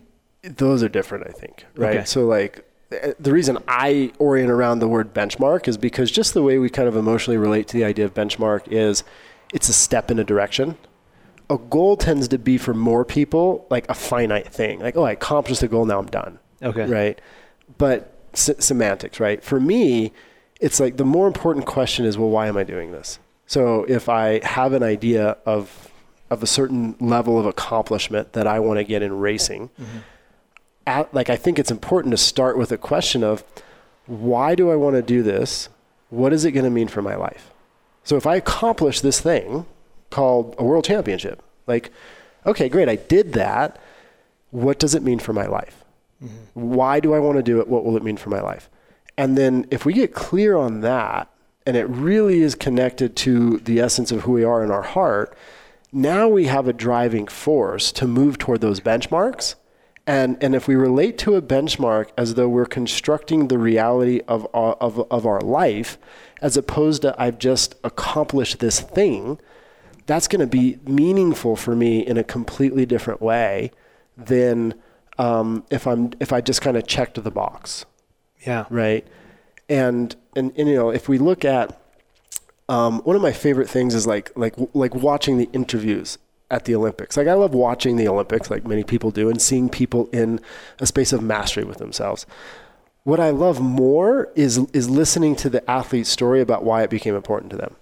[0.43, 1.65] those are different, I think.
[1.75, 1.97] Right.
[1.97, 2.05] Okay.
[2.05, 6.57] So like the reason I orient around the word benchmark is because just the way
[6.57, 9.03] we kind of emotionally relate to the idea of benchmark is
[9.53, 10.77] it's a step in a direction.
[11.49, 14.79] A goal tends to be for more people like a finite thing.
[14.79, 16.39] Like, oh, I accomplished the goal, now I'm done.
[16.61, 16.85] Okay.
[16.85, 17.21] Right.
[17.77, 19.43] But se- semantics, right?
[19.43, 20.11] For me,
[20.59, 23.19] it's like the more important question is, well, why am I doing this?
[23.45, 25.91] So if I have an idea of
[26.29, 29.99] of a certain level of accomplishment that I want to get in racing, mm-hmm.
[30.89, 33.43] At, like I think it's important to start with a question of
[34.07, 35.69] why do I want to do this?
[36.09, 37.51] What is it going to mean for my life?
[38.03, 39.65] So if I accomplish this thing
[40.09, 41.91] called a world championship, like,
[42.45, 43.79] okay, great, I did that.
[44.49, 45.83] What does it mean for my life?
[46.23, 46.35] Mm-hmm.
[46.53, 47.67] Why do I want to do it?
[47.67, 48.67] What will it mean for my life?
[49.15, 51.29] And then if we get clear on that,
[51.65, 55.37] and it really is connected to the essence of who we are in our heart,
[55.91, 59.53] now we have a driving force to move toward those benchmarks.
[60.09, 64.47] And, and if we relate to a benchmark as though we're constructing the reality of
[64.55, 65.99] our, of, of our life,
[66.41, 69.39] as opposed to I've just accomplished this thing,
[70.07, 73.69] that's going to be meaningful for me in a completely different way
[74.17, 74.73] than
[75.19, 77.85] um, if I'm if I just kind of checked the box
[78.47, 78.65] Yeah.
[78.71, 79.05] right?
[79.69, 81.79] And, and and you know, if we look at
[82.67, 86.17] um, one of my favorite things is like like like watching the interviews
[86.51, 87.15] at the Olympics.
[87.17, 90.39] Like I love watching the Olympics, like many people do, and seeing people in
[90.79, 92.25] a space of mastery with themselves.
[93.03, 97.15] What I love more is is listening to the athlete's story about why it became
[97.15, 97.75] important to them.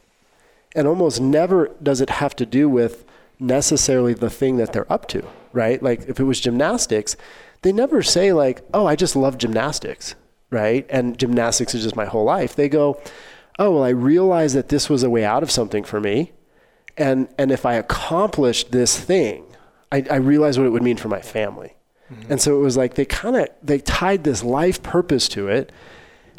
[0.76, 3.06] And almost never does it have to do with
[3.40, 5.82] necessarily the thing that they're up to, right?
[5.82, 7.16] Like if it was gymnastics,
[7.62, 10.16] they never say like, "Oh, I just love gymnastics."
[10.50, 10.86] Right?
[10.90, 12.56] And gymnastics is just my whole life.
[12.56, 13.02] They go,
[13.60, 16.32] "Oh, well, I realized that this was a way out of something for me."
[16.98, 19.46] And and if I accomplished this thing,
[19.92, 21.74] I, I realized what it would mean for my family.
[22.30, 25.72] And so it was like they kind of they tied this life purpose to it,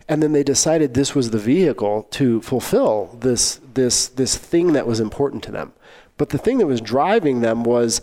[0.08, 4.86] and then they decided this was the vehicle to fulfill this this this thing that
[4.86, 5.74] was important to them.
[6.16, 8.00] But the thing that was driving them was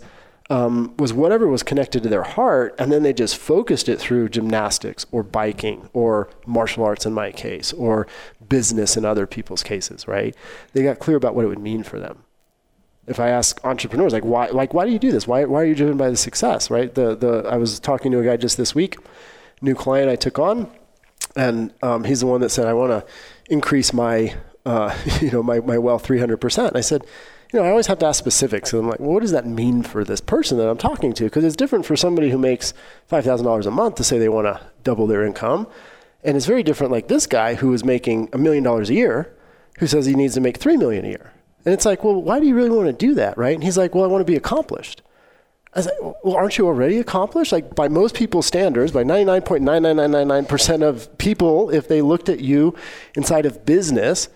[0.48, 4.28] um, was whatever was connected to their heart, and then they just focused it through
[4.28, 8.06] gymnastics or biking or martial arts in my case or
[8.48, 10.06] business in other people's cases.
[10.06, 10.36] Right?
[10.72, 12.22] They got clear about what it would mean for them
[13.06, 15.26] if I ask entrepreneurs like why like why do you do this?
[15.26, 16.70] Why why are you driven by the success?
[16.70, 16.94] Right?
[16.94, 18.96] The the I was talking to a guy just this week,
[19.60, 20.70] new client I took on,
[21.36, 23.12] and um, he's the one that said I want to
[23.52, 24.34] increase my
[24.64, 26.76] uh, you know my my wealth three hundred percent.
[26.76, 27.04] I said.
[27.52, 28.72] You know, I always have to ask specifics.
[28.72, 31.24] And I'm like, well, what does that mean for this person that I'm talking to?
[31.24, 32.74] Because it's different for somebody who makes
[33.08, 35.68] $5,000 a month to say they want to double their income.
[36.24, 39.32] And it's very different like this guy who is making a million dollars a year
[39.78, 41.32] who says he needs to make 3 million a year.
[41.66, 43.54] And it's like, well, why do you really want to do that, right?
[43.54, 45.02] And he's like, well, I want to be accomplished.
[45.74, 47.50] I was like, well, aren't you already accomplished?
[47.50, 52.74] Like by most people's standards, by 99.99999% of people, if they looked at you
[53.16, 54.28] inside of business,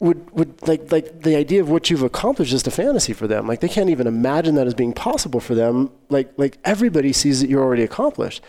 [0.00, 3.46] would would like like the idea of what you've accomplished is a fantasy for them.
[3.46, 5.90] Like they can't even imagine that as being possible for them.
[6.08, 8.42] Like like everybody sees that you're already accomplished.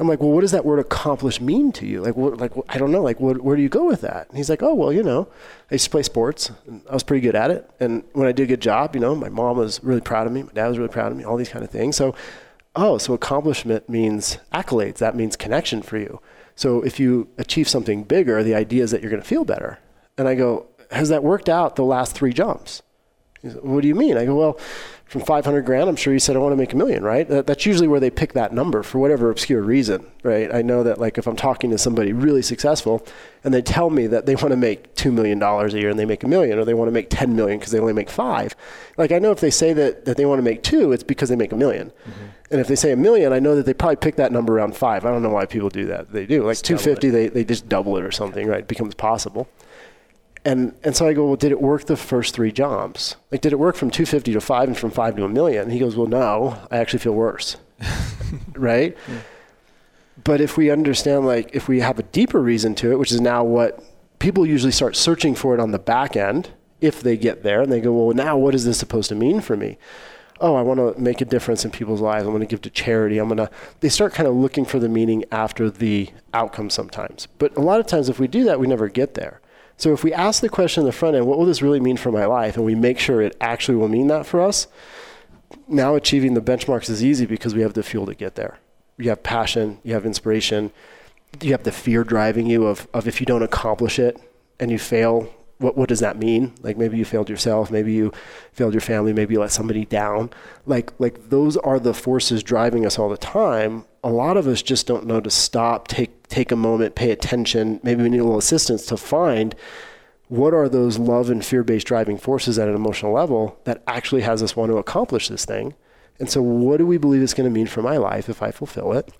[0.00, 2.00] I'm like, well, what does that word accomplish mean to you?
[2.02, 3.02] Like, what, like I don't know.
[3.02, 4.28] Like, what, where do you go with that?
[4.28, 5.26] And he's like, oh, well, you know,
[5.70, 6.52] I used to play sports,
[6.88, 7.68] I was pretty good at it.
[7.80, 10.32] And when I did a good job, you know, my mom was really proud of
[10.32, 11.96] me, my dad was really proud of me, all these kind of things.
[11.96, 12.14] So,
[12.76, 14.98] oh, so accomplishment means accolades.
[14.98, 16.20] That means connection for you.
[16.54, 19.80] So if you achieve something bigger, the idea is that you're going to feel better.
[20.16, 22.82] And I go, has that worked out the last three jumps?
[23.42, 24.16] Said, what do you mean?
[24.16, 24.58] I go, well,
[25.08, 27.26] from 500 grand, I'm sure you said I want to make a million, right?
[27.26, 30.54] That, that's usually where they pick that number for whatever obscure reason, right?
[30.54, 33.06] I know that like if I'm talking to somebody really successful
[33.42, 36.04] and they tell me that they want to make $2 million a year and they
[36.04, 38.54] make a million or they want to make 10 million because they only make five,
[38.98, 41.30] like I know if they say that, that they want to make two, it's because
[41.30, 42.26] they make a 1000000 Mm-hmm.
[42.50, 44.74] And if they say a million, I know that they probably pick that number around
[44.74, 45.04] five.
[45.04, 46.10] I don't know why people do that.
[46.10, 46.44] They do.
[46.44, 48.60] Like Just 250, they, they just double it or something, right?
[48.60, 49.48] It becomes possible.
[50.44, 53.16] And and so I go, well, did it work the first three jumps?
[53.30, 55.64] Like, did it work from 250 to five and from five to a million?
[55.64, 57.56] And he goes, well, no, I actually feel worse,
[58.54, 58.96] right?
[60.24, 63.20] But if we understand, like, if we have a deeper reason to it, which is
[63.20, 63.82] now what
[64.18, 67.72] people usually start searching for it on the back end, if they get there, and
[67.72, 69.78] they go, well, now what is this supposed to mean for me?
[70.40, 72.24] Oh, I want to make a difference in people's lives.
[72.24, 73.18] I'm going to give to charity.
[73.18, 73.50] I'm going to.
[73.80, 77.26] They start kind of looking for the meaning after the outcome sometimes.
[77.38, 79.40] But a lot of times, if we do that, we never get there.
[79.78, 81.96] So if we ask the question in the front end, what will this really mean
[81.96, 82.56] for my life?
[82.56, 84.66] And we make sure it actually will mean that for us,
[85.68, 88.58] now achieving the benchmarks is easy because we have the fuel to get there.
[88.98, 90.72] You have passion, you have inspiration,
[91.40, 94.20] you have the fear driving you of, of if you don't accomplish it
[94.58, 96.52] and you fail, what, what does that mean?
[96.62, 98.12] Like maybe you failed yourself, maybe you
[98.52, 100.30] failed your family, maybe you let somebody down.
[100.66, 103.84] Like, like those are the forces driving us all the time.
[104.04, 107.80] A lot of us just don't know to stop, take, take a moment, pay attention.
[107.82, 109.54] Maybe we need a little assistance to find
[110.28, 114.22] what are those love and fear based driving forces at an emotional level that actually
[114.22, 115.74] has us want to accomplish this thing.
[116.20, 118.50] And so, what do we believe it's going to mean for my life if I
[118.50, 119.10] fulfill it?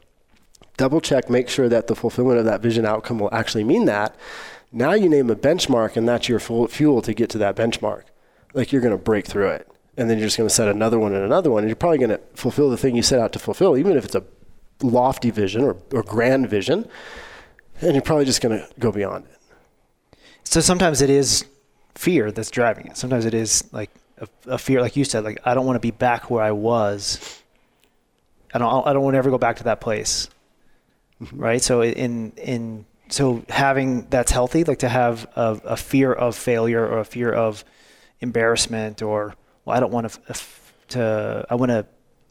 [0.77, 4.15] Double check, make sure that the fulfillment of that vision outcome will actually mean that.
[4.71, 8.03] Now you name a benchmark, and that's your fuel to get to that benchmark.
[8.55, 9.69] Like you're going to break through it.
[9.97, 11.65] And then you're just going to set another one and another one.
[11.65, 14.05] And you're probably going to fulfill the thing you set out to fulfill, even if
[14.05, 14.23] it's a
[14.81, 16.89] lofty vision or, or grand vision.
[17.81, 20.19] And you're probably just going to go beyond it.
[20.45, 21.45] So sometimes it is
[21.95, 22.97] fear that's driving it.
[22.97, 25.81] Sometimes it is like a, a fear, like you said, like I don't want to
[25.81, 27.43] be back where I was.
[28.55, 28.87] I don't.
[28.87, 30.31] I don't want to ever go back to that place.
[31.21, 31.39] Mm-hmm.
[31.39, 31.63] Right.
[31.63, 36.87] So in in so having that's healthy, like to have a, a, fear of failure
[36.87, 37.65] or a fear of
[38.21, 39.35] embarrassment or
[39.65, 40.35] well, I don't want to
[40.89, 41.87] to I want to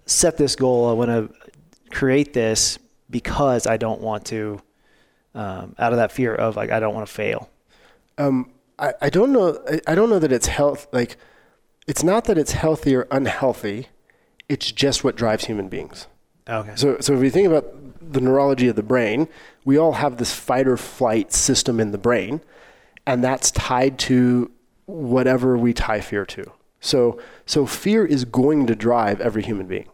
[0.06, 0.90] set this goal.
[0.90, 1.50] I want to
[1.90, 4.62] create this because I don't want to
[5.34, 7.50] um, out of that fear of like I don't want to fail.
[8.18, 9.60] Um, I, I don't know.
[9.70, 10.88] I, I don't know that it's health.
[10.92, 11.18] Like,
[11.88, 13.88] it's not that it's healthy or unhealthy.
[14.50, 16.08] It's just what drives human beings.
[16.50, 16.74] Okay.
[16.76, 19.28] So, so if you think about the neurology of the brain,
[19.66, 22.42] we all have this fight or flight system in the brain,
[23.06, 24.52] and that's tied to
[24.86, 26.52] whatever we tie fear to.
[26.80, 29.90] So, so fear is going to drive every human being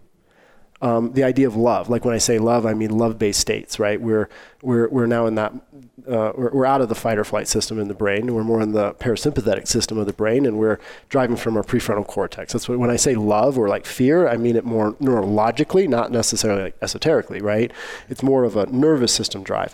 [0.84, 1.90] um, the idea of love.
[1.90, 4.00] Like when I say love, I mean love-based states, right?
[4.00, 4.28] We're
[4.62, 7.80] we're we're now in that uh, we're, we're out of the fight or flight system
[7.80, 8.34] in the brain.
[8.34, 12.06] We're more in the parasympathetic system of the brain, and we're driving from our prefrontal
[12.06, 12.52] cortex.
[12.52, 16.12] That's what when I say love or like fear, I mean it more neurologically, not
[16.12, 17.72] necessarily like esoterically, right?
[18.10, 19.74] It's more of a nervous system drive.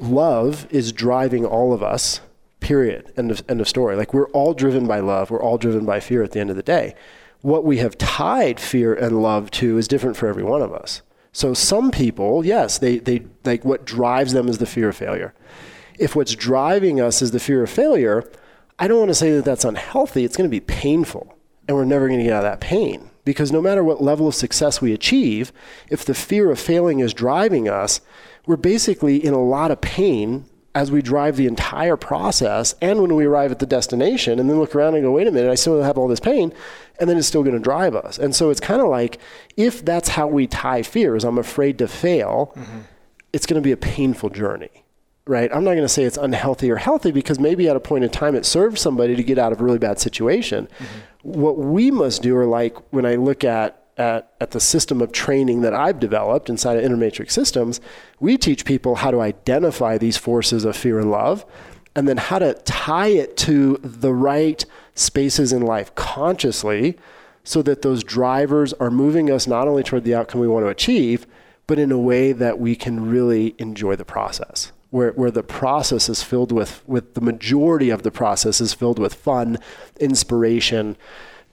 [0.00, 2.20] Love is driving all of us.
[2.58, 3.12] Period.
[3.16, 3.94] End of end of story.
[3.94, 5.30] Like we're all driven by love.
[5.30, 6.96] We're all driven by fear at the end of the day
[7.44, 11.02] what we have tied fear and love to is different for every one of us.
[11.30, 15.34] So some people, yes, they, they like what drives them is the fear of failure.
[15.98, 18.24] If what's driving us is the fear of failure,
[18.78, 20.24] I don't want to say that that's unhealthy.
[20.24, 21.36] It's going to be painful,
[21.68, 23.10] and we're never going to get out of that pain.
[23.26, 25.52] Because no matter what level of success we achieve,
[25.90, 28.00] if the fear of failing is driving us,
[28.46, 33.14] we're basically in a lot of pain as we drive the entire process and when
[33.14, 35.54] we arrive at the destination and then look around and go, wait a minute, I
[35.54, 36.52] still have all this pain,
[36.98, 38.18] and then it's still going to drive us.
[38.18, 39.18] And so it's kind of like
[39.56, 42.80] if that's how we tie fears, I'm afraid to fail, mm-hmm.
[43.32, 44.70] it's going to be a painful journey.
[45.26, 45.50] Right?
[45.54, 48.10] I'm not going to say it's unhealthy or healthy because maybe at a point in
[48.10, 50.66] time it served somebody to get out of a really bad situation.
[50.66, 51.40] Mm-hmm.
[51.40, 55.12] What we must do, or like when I look at at, at the system of
[55.12, 57.80] training that I've developed inside of Inner Matrix Systems,
[58.20, 61.44] we teach people how to identify these forces of fear and love
[61.96, 64.64] and then how to tie it to the right
[64.94, 66.98] spaces in life consciously
[67.44, 70.70] so that those drivers are moving us not only toward the outcome we want to
[70.70, 71.26] achieve,
[71.66, 74.72] but in a way that we can really enjoy the process.
[74.90, 78.98] Where, where the process is filled with, with the majority of the process is filled
[78.98, 79.58] with fun,
[79.98, 80.96] inspiration,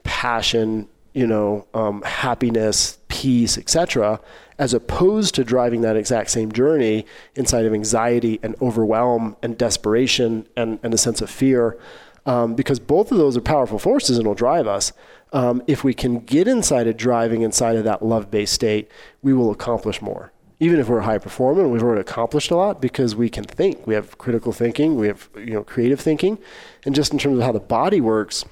[0.04, 4.20] passion, you know, um, happiness, peace, etc.,
[4.58, 7.04] as opposed to driving that exact same journey
[7.34, 11.78] inside of anxiety and overwhelm and desperation and, and a sense of fear.
[12.24, 14.92] Um, because both of those are powerful forces and will drive us.
[15.32, 18.88] Um, if we can get inside of driving inside of that love based state,
[19.22, 20.32] we will accomplish more.
[20.60, 23.42] Even if we're a high performer and we've already accomplished a lot because we can
[23.42, 26.38] think, we have critical thinking, we have you know creative thinking,
[26.86, 28.44] and just in terms of how the body works,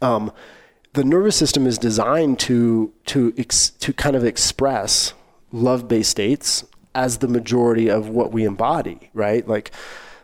[0.00, 0.32] um,
[0.94, 5.12] the nervous system is designed to to ex, to kind of express
[5.52, 6.64] love-based states
[6.94, 9.46] as the majority of what we embody, right?
[9.46, 9.70] Like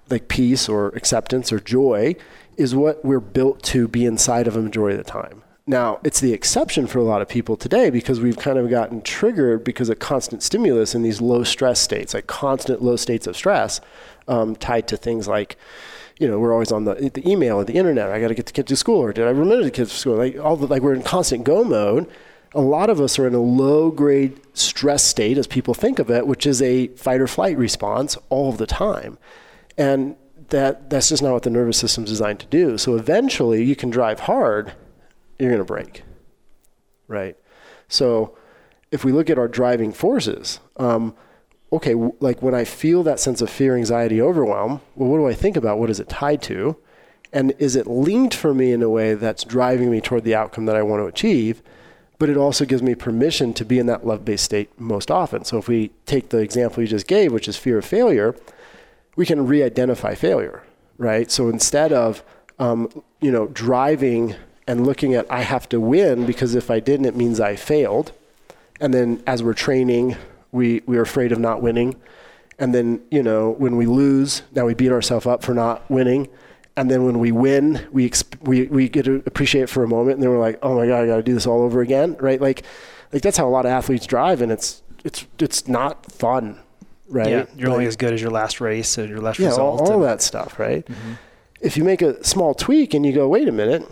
[0.08, 2.16] like peace or acceptance or joy
[2.56, 5.42] is what we're built to be inside of a majority of the time.
[5.66, 9.02] Now, it's the exception for a lot of people today because we've kind of gotten
[9.02, 13.36] triggered because of constant stimulus in these low stress states, like constant low states of
[13.36, 13.80] stress,
[14.26, 15.56] um, tied to things like
[16.20, 18.10] you know, we're always on the, the email or the internet.
[18.10, 19.96] I got to get the kids to school, or did I remember the kids to
[19.96, 20.16] school?
[20.16, 22.08] Like all the, like we're in constant go mode.
[22.54, 26.10] A lot of us are in a low grade stress state, as people think of
[26.10, 29.16] it, which is a fight or flight response all the time,
[29.78, 30.14] and
[30.50, 32.76] that that's just not what the nervous system is designed to do.
[32.76, 34.74] So eventually, you can drive hard,
[35.38, 36.02] you're going to break,
[37.08, 37.36] right?
[37.88, 38.36] So
[38.90, 40.60] if we look at our driving forces.
[40.76, 41.14] Um,
[41.72, 45.34] okay, like when I feel that sense of fear, anxiety, overwhelm, well, what do I
[45.34, 45.78] think about?
[45.78, 46.76] What is it tied to?
[47.32, 50.66] And is it linked for me in a way that's driving me toward the outcome
[50.66, 51.62] that I want to achieve?
[52.20, 55.42] but it also gives me permission to be in that love based state most often.
[55.42, 58.36] So if we take the example you just gave, which is fear of failure,
[59.16, 60.62] we can re identify failure,
[60.98, 61.30] right?
[61.30, 62.22] So instead of,
[62.58, 67.06] um, you know, driving and looking at, I have to win because if I didn't,
[67.06, 68.12] it means I failed.
[68.82, 70.16] And then as we're training,
[70.52, 72.00] we, we're afraid of not winning.
[72.58, 76.28] And then, you know, when we lose, now we beat ourselves up for not winning
[76.76, 79.88] and then when we win, we exp- we we get to appreciate it for a
[79.88, 81.80] moment, and then we're like, oh my god, I got to do this all over
[81.80, 82.40] again, right?
[82.40, 82.64] Like,
[83.12, 86.58] like that's how a lot of athletes drive, and it's it's it's not fun,
[87.08, 87.28] right?
[87.28, 89.80] Yeah, you're like, only as good as your last race and your last yeah, result.
[89.80, 90.86] all, all and- that stuff, right?
[90.86, 91.12] Mm-hmm.
[91.60, 93.86] If you make a small tweak and you go, wait a minute,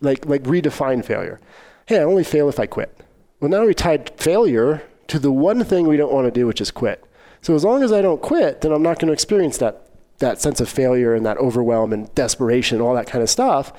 [0.00, 1.40] like like redefine failure.
[1.86, 2.96] Hey, I only fail if I quit.
[3.40, 6.60] Well, now we tied failure to the one thing we don't want to do, which
[6.60, 7.04] is quit.
[7.40, 9.84] So as long as I don't quit, then I'm not going to experience that
[10.18, 13.72] that sense of failure and that overwhelm and desperation, all that kind of stuff.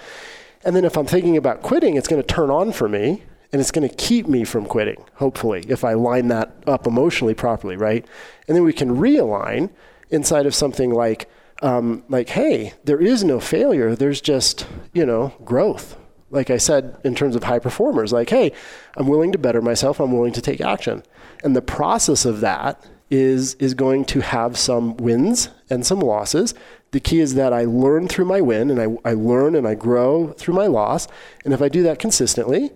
[0.64, 3.60] And then if I'm thinking about quitting, it's going to turn on for me and
[3.60, 7.76] it's going to keep me from quitting, hopefully, if I line that up emotionally properly,
[7.76, 8.06] right?
[8.48, 9.72] And then we can realign
[10.12, 11.30] inside of something like,
[11.62, 13.96] um, like, hey, there is no failure.
[13.96, 15.98] There's just, you know, growth.
[16.30, 18.52] Like I said, in terms of high performers, like, hey,
[18.96, 20.00] I'm willing to better myself.
[20.00, 21.04] I'm willing to take action.
[21.44, 26.54] And the process of that is is going to have some wins and some losses.
[26.92, 29.76] The key is that I learn through my win and I, I learn and I
[29.76, 31.08] grow through my loss.
[31.46, 32.72] And if I do that consistently,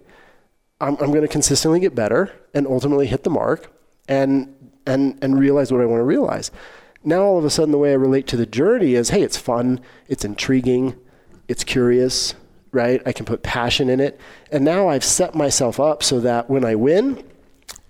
[0.80, 3.72] I'm, I'm going to consistently get better and ultimately hit the mark
[4.08, 4.54] and
[4.86, 6.52] and and realize what I want to realize.
[7.04, 9.38] Now all of a sudden the way I relate to the journey is hey, it's
[9.38, 10.96] fun, it's intriguing,
[11.48, 12.34] it's curious,
[12.72, 13.02] right?
[13.06, 14.20] I can put passion in it.
[14.52, 17.24] And now I've set myself up so that when I win,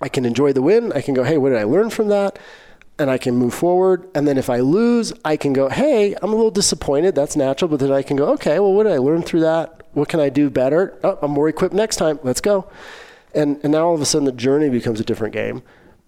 [0.04, 0.92] I can enjoy the win.
[0.92, 2.38] I can go, hey, what did I learn from that?
[3.00, 4.06] And I can move forward.
[4.14, 7.16] And then if I lose, I can go, hey, I'm a little disappointed.
[7.16, 7.70] That's natural.
[7.70, 9.88] But then I can go, okay, well, what did I learn through that?
[9.94, 11.00] What can I do better?
[11.06, 12.20] Oh, I'm more equipped next time.
[12.22, 12.70] Let's go.
[13.34, 15.64] And, and now all of a sudden the journey becomes a different game.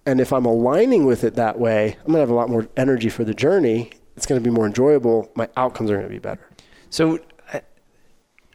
[0.05, 2.67] And if I'm aligning with it that way, I'm going to have a lot more
[2.75, 3.91] energy for the journey.
[4.17, 5.31] It's going to be more enjoyable.
[5.35, 6.49] My outcomes are going to be better.
[6.89, 7.19] So
[7.53, 7.61] I,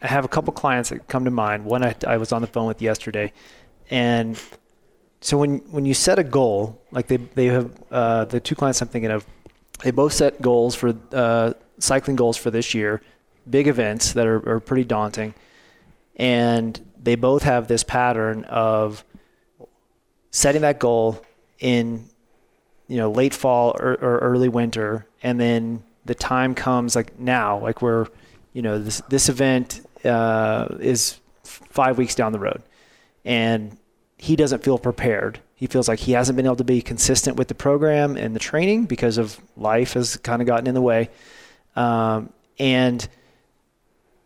[0.03, 1.65] have a couple clients that come to mind.
[1.65, 3.33] One I, I was on the phone with yesterday,
[3.91, 4.41] and
[5.21, 8.81] so when when you set a goal, like they they have uh, the two clients
[8.81, 9.27] I'm thinking of,
[9.83, 13.03] they both set goals for uh, cycling goals for this year,
[13.49, 15.35] big events that are, are pretty daunting,
[16.17, 19.05] and they both have this pattern of
[20.31, 21.23] setting that goal
[21.59, 22.09] in
[22.89, 27.59] you know late fall or, or early winter, and then the time comes like now,
[27.59, 28.07] like we're
[28.55, 32.63] you know this this event uh, is five weeks down the road,
[33.27, 33.77] and
[34.21, 35.41] he doesn't feel prepared.
[35.55, 38.39] He feels like he hasn't been able to be consistent with the program and the
[38.39, 41.09] training because of life has kind of gotten in the way.
[41.75, 43.07] Um, and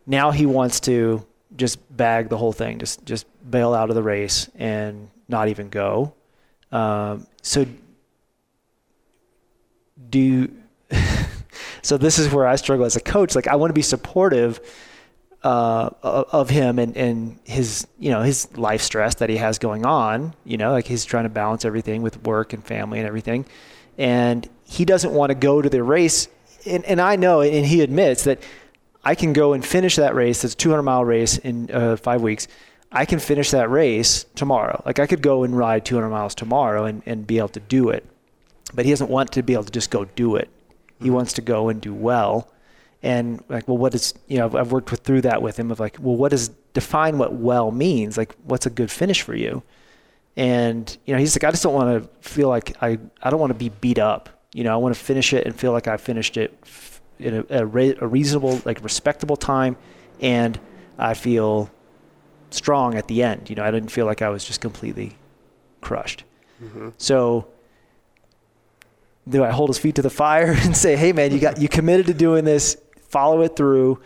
[0.05, 1.25] now he wants to
[1.55, 5.69] just bag the whole thing, just just bail out of the race and not even
[5.69, 6.13] go.
[6.73, 7.65] Um, so
[10.09, 10.51] do
[11.81, 13.33] so this is where I struggle as a coach.
[13.33, 14.59] Like I want to be supportive
[15.45, 19.85] uh, of him and, and his you know his life stress that he has going
[19.85, 20.33] on.
[20.43, 23.45] You know, like he's trying to balance everything with work and family and everything,
[23.95, 26.27] and he doesn't want to go to the race.
[26.65, 28.41] And, and I know, and he admits that
[29.03, 30.43] I can go and finish that race.
[30.43, 32.47] It's a 200 mile race in uh, five weeks.
[32.91, 34.81] I can finish that race tomorrow.
[34.83, 37.89] Like I could go and ride 200 miles tomorrow and, and be able to do
[37.89, 38.03] it.
[38.73, 40.49] But he doesn't want to be able to just go do it.
[40.99, 42.49] He wants to go and do well
[43.05, 45.79] and like well what is you know i've worked with through that with him of
[45.79, 48.17] like well what does define what well means?
[48.17, 49.63] Like what's a good finish for you?
[50.35, 53.39] And you know he's like i just don't want to feel like i i don't
[53.39, 54.29] want to be beat up.
[54.53, 56.53] You know i want to finish it and feel like i finished it
[57.17, 59.77] in a, a, re- a reasonable like respectable time.
[60.19, 60.59] And
[60.97, 61.71] i feel
[62.49, 63.49] strong at the end.
[63.49, 65.15] You know i didn't feel like i was just completely
[65.81, 66.23] crushed.
[66.63, 66.89] Mm-hmm.
[66.97, 67.47] so
[69.27, 71.67] do I hold his feet to the fire and say, "Hey, man, you got you
[71.67, 72.77] committed to doing this
[73.15, 74.01] follow it through,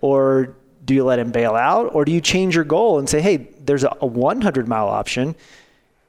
[0.00, 3.20] or do you let him bail out, or do you change your goal and say,
[3.20, 5.36] hey, there's a, a 100 mile option?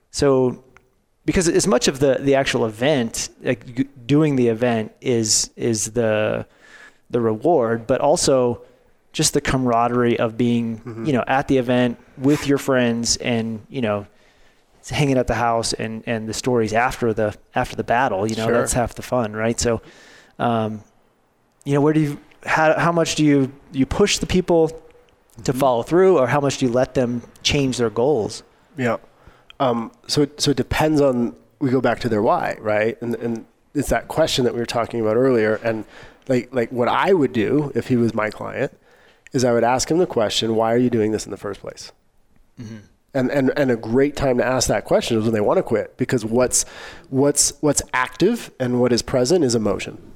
[0.09, 0.63] So,
[1.25, 3.61] because as much of the the actual event, like
[4.07, 6.47] doing the event, is is the
[7.11, 8.63] the reward, but also
[9.11, 11.05] just the camaraderie of being, mm-hmm.
[11.05, 14.07] you know, at the event with your friends and you know
[14.89, 18.47] hanging at the house and and the stories after the after the battle you know
[18.47, 18.57] sure.
[18.57, 19.81] that's half the fun right so
[20.39, 20.83] um,
[21.63, 24.75] you know, where do you, how, how much do you, you push the people to
[25.51, 25.59] mm-hmm.
[25.59, 28.43] follow through or how much do you let them change their goals?
[28.77, 28.97] Yeah.
[29.59, 33.01] Um, so, so it depends on, we go back to their why, right?
[33.01, 35.55] And, and it's that question that we were talking about earlier.
[35.63, 35.85] And
[36.27, 38.77] like, like what I would do if he was my client
[39.31, 41.61] is I would ask him the question, why are you doing this in the first
[41.61, 41.91] place?
[42.59, 42.77] Mm-hmm.
[43.15, 45.63] And, and, and a great time to ask that question is when they want to
[45.63, 46.65] quit because what's,
[47.09, 50.12] what's, what's active and what is present is emotion.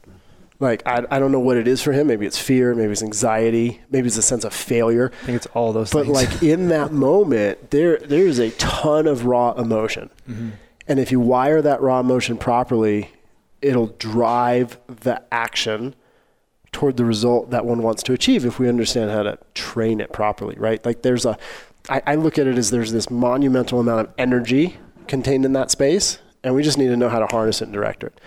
[0.59, 2.07] Like, I, I don't know what it is for him.
[2.07, 5.11] Maybe it's fear, maybe it's anxiety, maybe it's a sense of failure.
[5.21, 6.07] I think it's all those things.
[6.07, 6.33] But things.
[6.33, 10.09] like in that moment, there there's a ton of raw emotion.
[10.27, 10.49] Mm-hmm.
[10.87, 13.11] And if you wire that raw emotion properly,
[13.61, 15.95] it'll drive the action
[16.71, 20.11] toward the result that one wants to achieve if we understand how to train it
[20.13, 20.85] properly, right?
[20.85, 21.37] Like there's a,
[21.89, 24.77] I, I look at it as there's this monumental amount of energy
[25.07, 27.73] contained in that space, and we just need to know how to harness it and
[27.73, 28.19] direct it.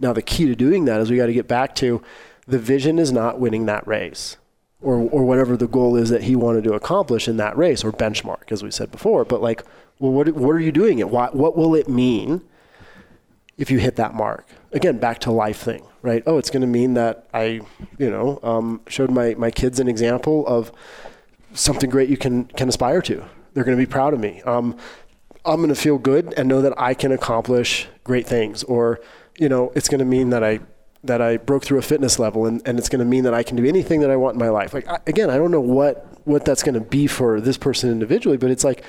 [0.00, 2.02] Now, the key to doing that is we got to get back to
[2.46, 4.36] the vision is not winning that race
[4.80, 7.92] or, or whatever the goal is that he wanted to accomplish in that race or
[7.92, 9.24] benchmark, as we said before.
[9.24, 9.62] But like,
[9.98, 11.08] well, what, what are you doing it?
[11.08, 12.42] What, what will it mean
[13.56, 14.46] if you hit that mark?
[14.72, 16.22] Again, back to life thing, right?
[16.26, 17.60] Oh, it's going to mean that I,
[17.98, 20.72] you know, um, showed my, my kids an example of
[21.54, 23.24] something great you can, can aspire to.
[23.54, 24.42] They're going to be proud of me.
[24.42, 24.76] Um,
[25.44, 28.64] I'm going to feel good and know that I can accomplish great things.
[28.64, 29.00] Or,
[29.42, 30.60] you know, it's going to mean that I
[31.04, 33.42] that I broke through a fitness level, and, and it's going to mean that I
[33.42, 34.72] can do anything that I want in my life.
[34.72, 37.90] Like I, again, I don't know what what that's going to be for this person
[37.90, 38.84] individually, but it's like,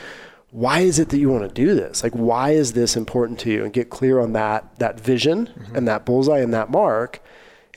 [0.51, 2.03] why is it that you want to do this?
[2.03, 3.63] Like, why is this important to you?
[3.63, 5.75] And get clear on that that vision mm-hmm.
[5.75, 7.19] and that bullseye and that mark,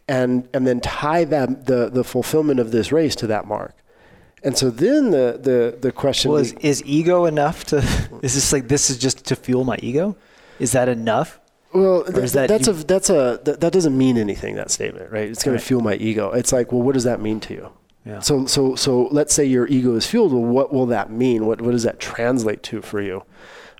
[0.06, 3.74] and and then tie that the the fulfillment of this race to that mark.
[4.42, 7.78] And so then the the the question well, is, is ego enough to?
[8.22, 10.14] Is this like this is just to fuel my ego?
[10.58, 11.40] Is that enough?
[11.72, 14.54] Well, th- that that's you, a that's a that, that, doesn't mean anything.
[14.54, 15.28] That statement, right?
[15.28, 15.60] It's going right.
[15.60, 16.30] to fuel my ego.
[16.30, 17.72] It's like, well, what does that mean to you?
[18.04, 18.20] Yeah.
[18.20, 20.32] So so so let's say your ego is fueled.
[20.32, 21.44] Well, what will that mean?
[21.44, 23.24] What what does that translate to for you?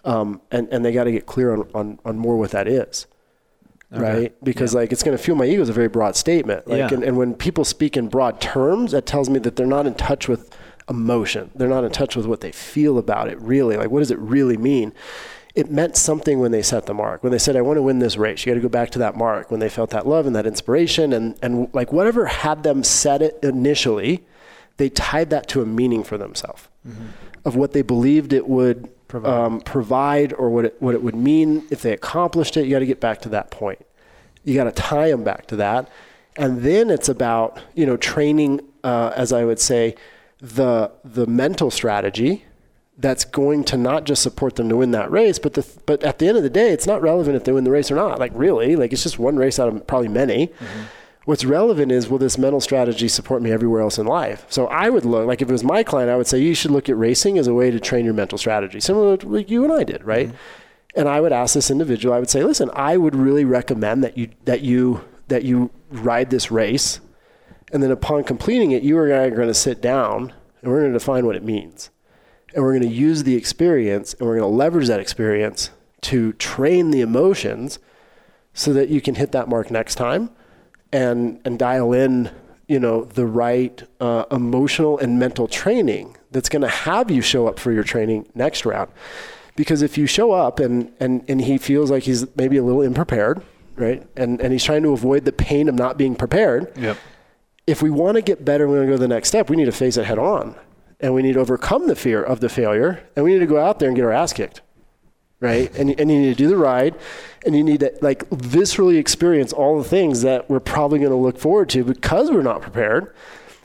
[0.04, 3.06] Um, and and they got to get clear on, on on more what that is.
[3.92, 4.02] Okay.
[4.02, 4.80] Right, because yeah.
[4.80, 6.66] like it's going to fuel my ego is a very broad statement.
[6.66, 6.88] Like, yeah.
[6.92, 9.94] and, and when people speak in broad terms, that tells me that they're not in
[9.94, 10.50] touch with
[10.88, 11.52] emotion.
[11.54, 13.40] They're not in touch with what they feel about it.
[13.40, 14.92] Really, like what does it really mean?
[15.56, 17.22] It meant something when they set the mark.
[17.22, 18.98] When they said, I want to win this race, you got to go back to
[19.00, 19.50] that mark.
[19.50, 23.22] When they felt that love and that inspiration and, and like whatever had them set
[23.22, 24.24] it initially,
[24.76, 27.06] they tied that to a meaning for themselves mm-hmm.
[27.46, 31.16] of what they believed it would provide, um, provide or what it, what it would
[31.16, 32.66] mean if they accomplished it.
[32.66, 33.84] You got to get back to that point.
[34.44, 35.88] You got to tie them back to that.
[36.36, 39.94] And then it's about, you know, training, uh, as I would say,
[40.38, 42.44] the, the mental strategy
[42.98, 46.18] that's going to not just support them to win that race, but the but at
[46.18, 48.18] the end of the day, it's not relevant if they win the race or not.
[48.18, 50.48] Like really, like it's just one race out of probably many.
[50.48, 50.82] Mm-hmm.
[51.26, 54.46] What's relevant is will this mental strategy support me everywhere else in life?
[54.48, 56.70] So I would look like if it was my client, I would say you should
[56.70, 59.64] look at racing as a way to train your mental strategy, similar to like you
[59.64, 60.28] and I did, right?
[60.28, 60.36] Mm-hmm.
[60.98, 64.16] And I would ask this individual, I would say, listen, I would really recommend that
[64.16, 67.00] you that you that you ride this race,
[67.72, 70.32] and then upon completing it, you and I are going to sit down
[70.62, 71.90] and we're going to define what it means
[72.56, 76.32] and we're going to use the experience and we're going to leverage that experience to
[76.34, 77.78] train the emotions
[78.54, 80.30] so that you can hit that mark next time
[80.92, 82.30] and and dial in
[82.66, 87.46] you know the right uh, emotional and mental training that's going to have you show
[87.46, 88.90] up for your training next round
[89.54, 92.82] because if you show up and and and he feels like he's maybe a little
[92.82, 93.42] unprepared
[93.76, 96.96] right and and he's trying to avoid the pain of not being prepared yep.
[97.66, 99.56] if we want to get better we want to go to the next step we
[99.56, 100.56] need to face it head on
[101.00, 103.58] and we need to overcome the fear of the failure and we need to go
[103.58, 104.60] out there and get our ass kicked
[105.40, 105.74] right?
[105.76, 106.94] And, and you need to do the ride
[107.44, 111.16] and you need to like viscerally experience all the things that we're probably going to
[111.16, 113.14] look forward to because we're not prepared.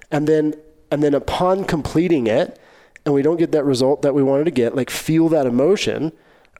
[0.10, 0.54] And then
[0.92, 2.60] and then upon completing it
[3.06, 6.12] and we don't get that result that we wanted to get like feel that emotion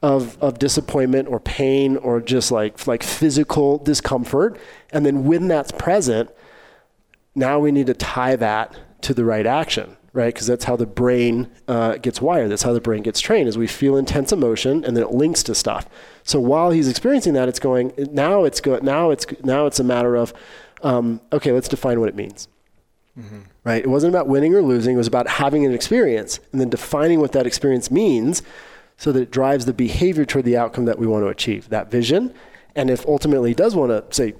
[0.02, 4.58] of, of disappointment or pain or just like like physical discomfort.
[4.90, 6.30] And then when that's present
[7.34, 10.32] now we need to tie that to the right action right?
[10.32, 12.50] Because that's how the brain uh, gets wired.
[12.50, 13.48] That's how the brain gets trained.
[13.48, 15.88] Is we feel intense emotion and then it links to stuff.
[16.22, 18.44] So while he's experiencing that, it's going now.
[18.44, 19.10] It's go now.
[19.10, 19.66] It's now.
[19.66, 20.32] It's a matter of
[20.82, 21.52] um, okay.
[21.52, 22.48] Let's define what it means.
[23.18, 23.40] Mm-hmm.
[23.64, 23.82] Right.
[23.82, 24.94] It wasn't about winning or losing.
[24.94, 28.42] It was about having an experience and then defining what that experience means,
[28.96, 31.68] so that it drives the behavior toward the outcome that we want to achieve.
[31.68, 32.34] That vision.
[32.74, 34.34] And if ultimately he does want to say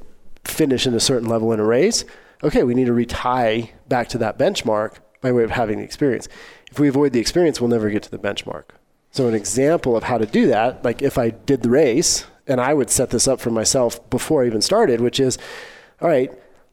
[0.45, 2.05] finish in a certain level in a race,
[2.43, 6.29] okay, we need to retie back to that benchmark by way of having the experience.
[6.71, 8.65] If we avoid the experience, we'll never get to the benchmark.
[9.11, 12.61] So, an example of how to do that, like if I did the race, and
[12.61, 15.39] I would set this up for myself before I even started, which is,
[16.01, 16.31] all right,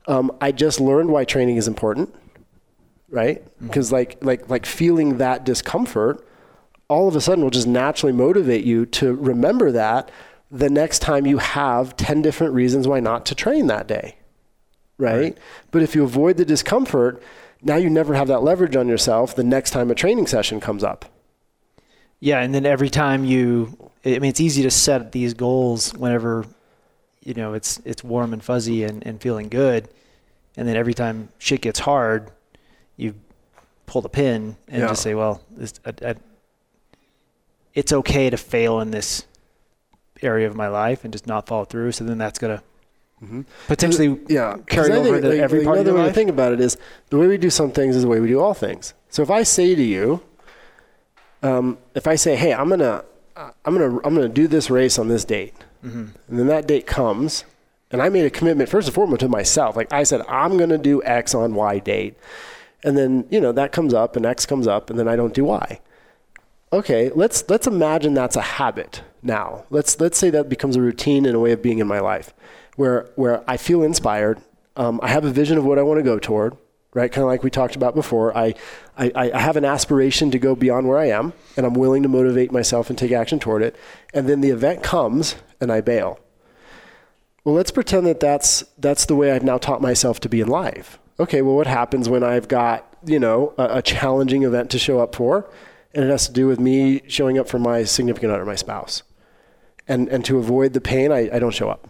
[0.08, 2.14] um, I just learned why training is important,
[3.10, 3.44] right?
[3.62, 3.96] Because mm-hmm.
[3.96, 6.26] like like like feeling that discomfort,
[6.88, 10.10] all of a sudden will just naturally motivate you to remember that
[10.50, 14.16] the next time you have ten different reasons why not to train that day,
[14.98, 15.18] right?
[15.18, 15.38] right.
[15.72, 17.22] But if you avoid the discomfort,
[17.62, 20.84] now you never have that leverage on yourself the next time a training session comes
[20.84, 21.06] up.
[22.20, 26.46] Yeah, and then every time you, I mean, it's easy to set these goals whenever,
[27.24, 29.88] you know, it's it's warm and fuzzy and, and feeling good,
[30.58, 32.30] and then every time shit gets hard,
[32.98, 33.16] you
[33.86, 34.88] pull the pin and Yeah.
[34.90, 36.16] just say, well, this, I, I,
[37.74, 39.26] it's okay to fail in this
[40.22, 41.94] area of my life and just not follow through.
[41.94, 42.62] So then that's gonna
[43.24, 43.46] Mhm.
[43.68, 46.12] potentially yeah, I over think, into like, every like, part of another your way life.
[46.12, 46.78] to think about it is
[47.10, 48.94] the way we do some things is the way we do all things.
[49.10, 50.22] So if I say to you,
[51.44, 53.04] um, if I say, "Hey, I'm gonna,
[53.36, 55.54] uh, I'm gonna, I'm gonna do this race on this date,"
[55.86, 56.06] Mm-hmm.
[56.30, 57.46] and then that date comes,
[57.92, 59.76] and I made a commitment first and foremost to myself.
[59.76, 62.16] Like I said, I'm gonna do X on Y date,
[62.84, 65.34] and then you know that comes up and X comes up, and then I don't
[65.34, 65.80] do Y.
[66.72, 69.64] Okay, let's let's imagine that's a habit now.
[69.70, 72.34] Let's let's say that becomes a routine and a way of being in my life,
[72.80, 74.40] where where I feel inspired.
[74.78, 76.56] Um, I have a vision of what I want to go toward,
[76.94, 77.12] right?
[77.12, 78.36] Kind of like we talked about before.
[78.38, 78.56] I,
[78.98, 82.10] I I have an aspiration to go beyond where I am, and I'm willing to
[82.10, 83.76] motivate myself and take action toward it.
[84.14, 86.20] And then the event comes, and I bail.
[87.44, 90.48] Well, let's pretend that that's that's the way I've now taught myself to be in
[90.48, 91.00] life.
[91.20, 95.02] Okay, well, what happens when I've got you know a, a challenging event to show
[95.02, 95.52] up for,
[95.94, 99.04] and it has to do with me showing up for my significant other, my spouse,
[99.86, 101.90] and and to avoid the pain, I, I don't show up,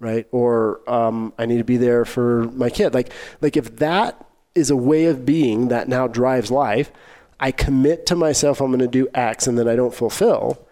[0.00, 0.26] right?
[0.30, 2.94] Or um, I need to be there for my kid.
[2.94, 6.92] Like like if that is a way of being that now drives life,
[7.40, 10.66] I commit to myself I'm going to do X, and then I don't fulfill.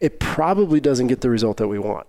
[0.00, 2.06] It probably doesn't get the result that we want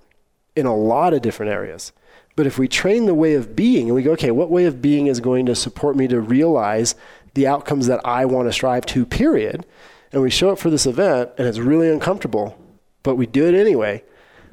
[0.56, 1.92] in a lot of different areas.
[2.36, 4.82] But if we train the way of being and we go, okay, what way of
[4.82, 6.96] being is going to support me to realize
[7.34, 9.66] the outcomes that I want to strive to, period,
[10.12, 12.58] and we show up for this event and it's really uncomfortable,
[13.04, 14.04] but we do it anyway.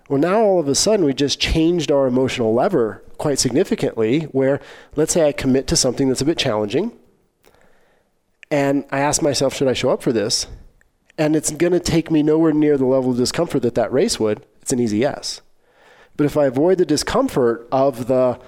[0.08, 4.22] Well, now all of a sudden we just changed our emotional lever quite significantly.
[4.32, 4.60] Where
[4.94, 6.92] let's say I commit to something that's a bit challenging,
[8.50, 10.46] and I ask myself, should I show up for this?
[11.18, 14.20] And it's going to take me nowhere near the level of discomfort that that race
[14.20, 14.44] would.
[14.60, 15.40] It's an easy yes.
[16.16, 18.38] But if I avoid the discomfort of the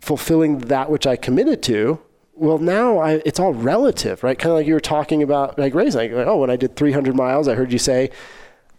[0.00, 2.00] fulfilling that which I committed to,
[2.34, 4.38] well, now I, it's all relative, right?
[4.38, 6.12] Kind of like you were talking about, like racing.
[6.12, 8.10] Like, oh, when I did 300 miles, I heard you say,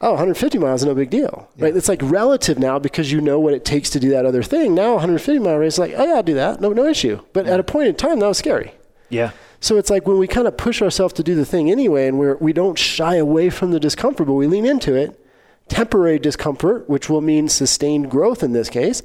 [0.02, 1.76] oh, 150 miles is no big deal, right?
[1.76, 4.74] It's like relative now because you know what it takes to do that other thing.
[4.74, 7.22] Now, 150 mile race, like, oh yeah, I'll do that, no, no issue.
[7.34, 8.74] But at a point in time, that was scary.
[9.10, 9.32] yeah.
[9.62, 12.18] So it's like when we kind of push ourselves to do the thing anyway, and
[12.18, 15.20] we're, we don't shy away from the discomfort, but we lean into it.
[15.68, 19.04] Temporary discomfort, which will mean sustained growth in this case.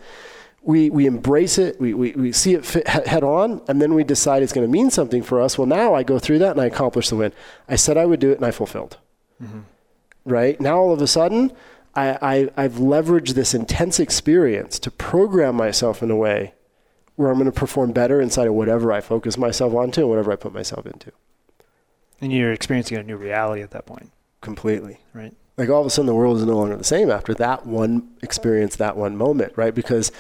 [0.63, 4.05] We, we embrace it, we, we, we see it fit, head on, and then we
[4.05, 5.59] decide it's going to mean something for us.
[5.59, 7.33] Well, now I go through that and I accomplish the win.
[7.69, 8.97] I said I would do it and I fulfilled.
[9.43, 9.59] Mm-hmm.
[10.25, 10.61] Right?
[10.61, 11.53] Now all of a sudden,
[11.95, 12.19] I,
[12.57, 16.55] I, I've leveraged this intense experience to program myself in a way
[17.17, 20.33] where I'm going to perform better inside of whatever I focus myself onto and whatever
[20.33, 21.13] I put myself into.
[22.21, 24.11] And you're experiencing a new reality at that point,
[24.41, 25.01] Completely.
[25.13, 25.35] right?
[25.57, 28.09] Like all of a sudden, the world is no longer the same after that one
[28.23, 29.75] experience, that one moment, right?
[29.75, 30.11] Because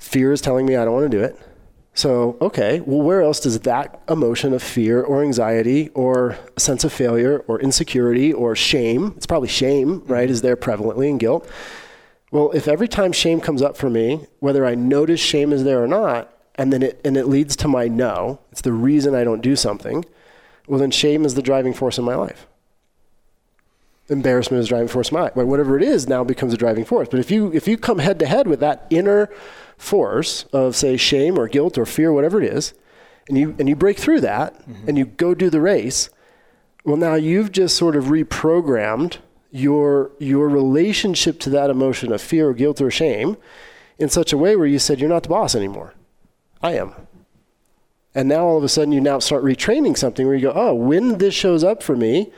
[0.00, 1.38] fear is telling me I don't want to do it.
[1.94, 6.84] So, okay, well, where else does that emotion of fear or anxiety or a sense
[6.84, 10.12] of failure or insecurity or shame, it's probably shame, mm-hmm.
[10.12, 11.48] right, is there prevalently in guilt?
[12.30, 15.82] Well, if every time shame comes up for me, whether I notice shame is there
[15.82, 19.24] or not, and then it, and it leads to my no, it's the reason I
[19.24, 20.04] don't do something,
[20.66, 22.46] well, then shame is the driving force in my life
[24.08, 25.34] embarrassment is driving force of my life.
[25.34, 27.08] Whatever it is now becomes a driving force.
[27.08, 29.30] But if you if you come head to head with that inner
[29.82, 32.72] force of say shame or guilt or fear, whatever it is,
[33.28, 34.88] and you and you break through that mm-hmm.
[34.88, 36.08] and you go do the race,
[36.84, 39.18] well now you've just sort of reprogrammed
[39.50, 43.36] your your relationship to that emotion of fear or guilt or shame
[43.98, 45.94] in such a way where you said you're not the boss anymore.
[46.62, 46.94] I am.
[48.14, 50.74] And now all of a sudden you now start retraining something where you go, oh,
[50.74, 52.30] when this shows up for me,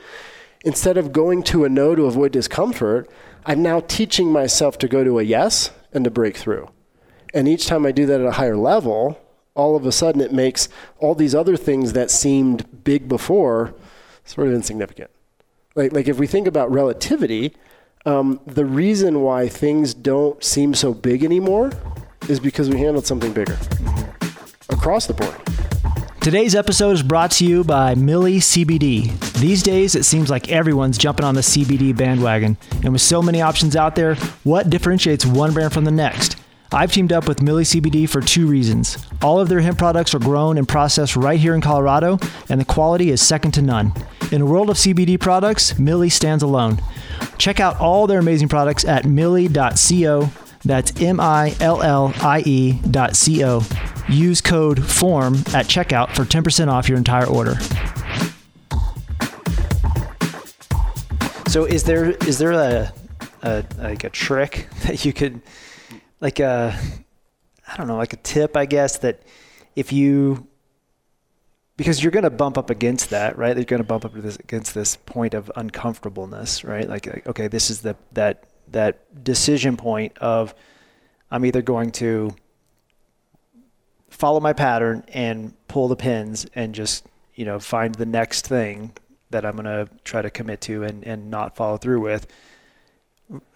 [0.63, 3.09] instead of going to a no to avoid discomfort,
[3.45, 6.69] I'm now teaching myself to go to a yes and to break through.
[7.35, 9.19] And each time I do that at a higher level,
[9.55, 13.75] all of a sudden it makes all these other things that seemed big before
[14.23, 15.11] sort of insignificant.
[15.75, 17.53] Like, like if we think about relativity,
[18.05, 21.71] um, the reason why things don't seem so big anymore
[22.29, 23.57] is because we handled something bigger
[24.69, 25.35] across the board.
[26.21, 29.11] Today's episode is brought to you by Millie CBD.
[29.33, 32.57] These days, it seems like everyone's jumping on the CBD bandwagon.
[32.83, 36.37] And with so many options out there, what differentiates one brand from the next?
[36.75, 38.97] I've teamed up with Millie CBD for two reasons.
[39.21, 42.19] All of their hemp products are grown and processed right here in Colorado,
[42.49, 43.93] and the quality is second to none.
[44.33, 46.81] In a world of CBD products, Millie stands alone.
[47.37, 50.29] Check out all their amazing products at millie.co.
[50.65, 53.61] That's M I L L I E dot C O.
[54.09, 57.55] Use code FORM at checkout for 10% off your entire order.
[61.47, 62.91] So is there is there a,
[63.43, 65.41] a like a trick that you could
[66.25, 66.75] like a
[67.67, 69.21] I don't know like a tip I guess that
[69.75, 70.47] if you
[71.77, 73.55] because you're going to bump up against that right?
[73.55, 76.89] You're going to bump up against this point of uncomfortableness right?
[76.89, 80.55] Like, like okay this is the that that decision point of
[81.29, 82.35] I'm either going to
[84.09, 88.93] follow my pattern and pull the pins and just you know find the next thing
[89.29, 92.25] that I'm going to try to commit to and, and not follow through with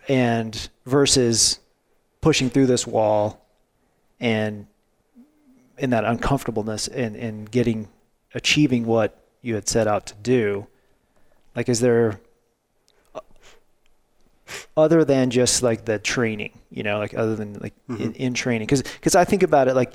[0.08, 1.60] and versus
[2.22, 3.46] pushing through this wall
[4.20, 4.68] and
[5.78, 7.88] in that uncomfortableness and, and getting
[8.34, 10.68] achieving what you had set out to do
[11.56, 12.20] like is there
[14.76, 18.02] other than just like the training you know like other than like mm-hmm.
[18.02, 19.94] in, in training because because i think about it like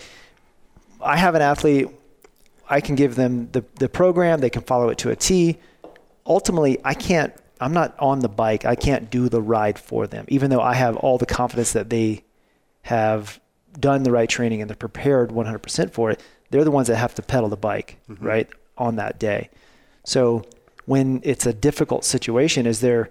[1.00, 1.88] i have an athlete
[2.68, 5.58] i can give them the, the program they can follow it to a t
[6.26, 8.64] ultimately i can't i'm not on the bike.
[8.64, 11.90] I can't do the ride for them even though i have all the confidence that
[11.90, 12.24] they
[12.82, 13.40] have
[13.78, 16.22] done the right training and they're prepared 100% for it.
[16.50, 18.24] They're the ones that have to pedal the bike mm-hmm.
[18.24, 18.48] right
[18.78, 19.50] on that day.
[20.04, 20.44] So
[20.86, 23.10] when it's a difficult situation is there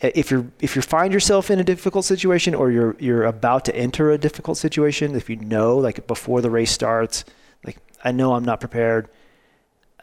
[0.00, 3.74] if you're if you find yourself in a difficult situation or you're you're about to
[3.74, 7.24] enter a difficult situation, if you know like before the race starts,
[7.64, 9.08] like I know I'm not prepared,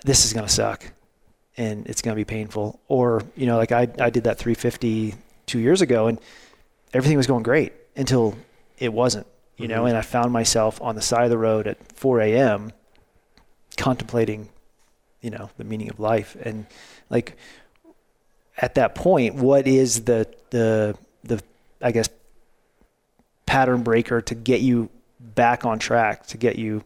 [0.04, 0.92] this is gonna suck,
[1.58, 2.80] and it's gonna be painful.
[2.88, 5.16] Or you know like I I did that 350
[5.46, 6.20] two years ago and
[6.94, 8.36] everything was going great until
[8.78, 9.28] it wasn't,
[9.58, 9.76] you mm-hmm.
[9.76, 12.72] know, and I found myself on the side of the road at 4 a.m.
[13.78, 14.50] contemplating,
[15.22, 16.66] you know, the meaning of life and
[17.10, 17.38] like
[18.58, 21.42] at that point, what is the the the
[21.82, 22.10] I guess
[23.46, 24.90] pattern breaker to get you
[25.20, 26.84] back on track, to get you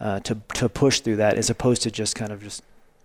[0.00, 2.62] uh, to to push through that, as opposed to just kind of just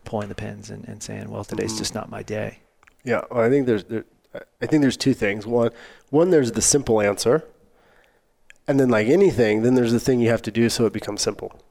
[0.08, 1.78] pulling the pins and, and saying, "Well, today's mm-hmm.
[1.78, 2.60] just not my day."
[3.04, 4.06] Yeah, well, I think there's there,
[4.62, 5.46] I think there's two things.
[5.46, 5.70] One,
[6.10, 7.44] one there's the simple answer,
[8.68, 11.22] and then like anything, then there's the thing you have to do so it becomes
[11.22, 11.62] simple.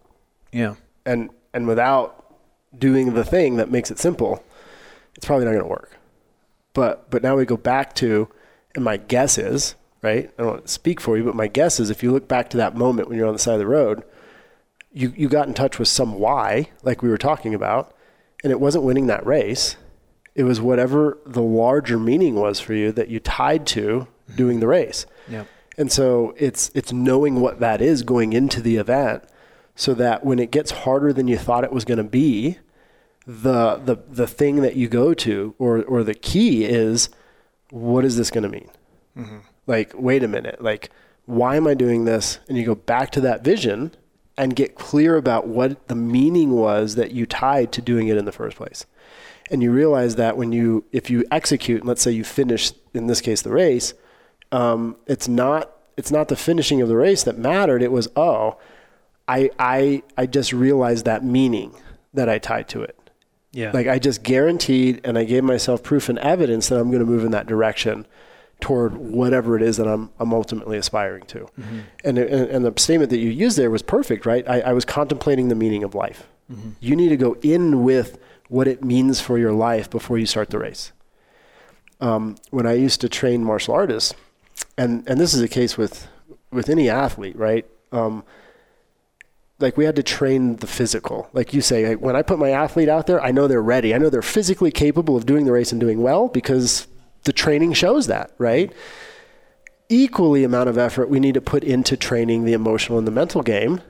[0.52, 2.36] Yeah, and and without
[2.78, 4.44] doing the thing that makes it simple,
[5.14, 5.98] it's probably not going to work.
[6.74, 8.28] But but now we go back to,
[8.74, 10.30] and my guess is right.
[10.38, 12.50] I don't want to speak for you, but my guess is if you look back
[12.50, 14.04] to that moment when you're on the side of the road,
[14.92, 17.95] you you got in touch with some why, like we were talking about,
[18.42, 19.76] and it wasn't winning that race.
[20.34, 24.66] It was whatever the larger meaning was for you that you tied to doing the
[24.66, 25.06] race.
[25.28, 25.44] Yeah.
[25.78, 29.24] And so it's it's knowing what that is going into the event
[29.74, 32.58] so that when it gets harder than you thought it was going to be,
[33.26, 37.08] the the the thing that you go to or or the key is
[37.70, 38.70] what is this going to mean
[39.16, 39.38] mm-hmm.
[39.66, 40.90] like wait a minute like
[41.24, 43.92] why am i doing this and you go back to that vision
[44.38, 48.24] and get clear about what the meaning was that you tied to doing it in
[48.24, 48.86] the first place.
[49.50, 53.20] And you realize that when you if you execute let's say you finish in this
[53.20, 53.94] case the race
[54.52, 57.82] um, it's not it's not the finishing of the race that mattered.
[57.82, 58.56] It was oh
[59.28, 61.74] i i i just realized that meaning
[62.14, 62.96] that i tied to it.
[63.52, 63.70] Yeah.
[63.72, 67.10] Like I just guaranteed and I gave myself proof and evidence that I'm going to
[67.10, 68.06] move in that direction
[68.60, 71.40] toward whatever it is that I'm, I'm ultimately aspiring to.
[71.40, 71.78] Mm-hmm.
[72.04, 74.48] And, and, and, the statement that you used there was perfect, right?
[74.48, 76.26] I, I was contemplating the meaning of life.
[76.50, 76.70] Mm-hmm.
[76.80, 78.18] You need to go in with
[78.48, 80.92] what it means for your life before you start the race.
[82.00, 84.14] Um, when I used to train martial artists,
[84.78, 86.08] and, and this is a case with,
[86.50, 87.66] with any athlete, right?
[87.92, 88.24] Um,
[89.58, 91.28] like we had to train the physical.
[91.32, 93.94] Like you say, like when I put my athlete out there, I know they're ready.
[93.94, 96.86] I know they're physically capable of doing the race and doing well because
[97.26, 98.72] the training shows that, right?
[99.88, 103.42] Equally amount of effort we need to put into training the emotional and the mental
[103.42, 103.82] game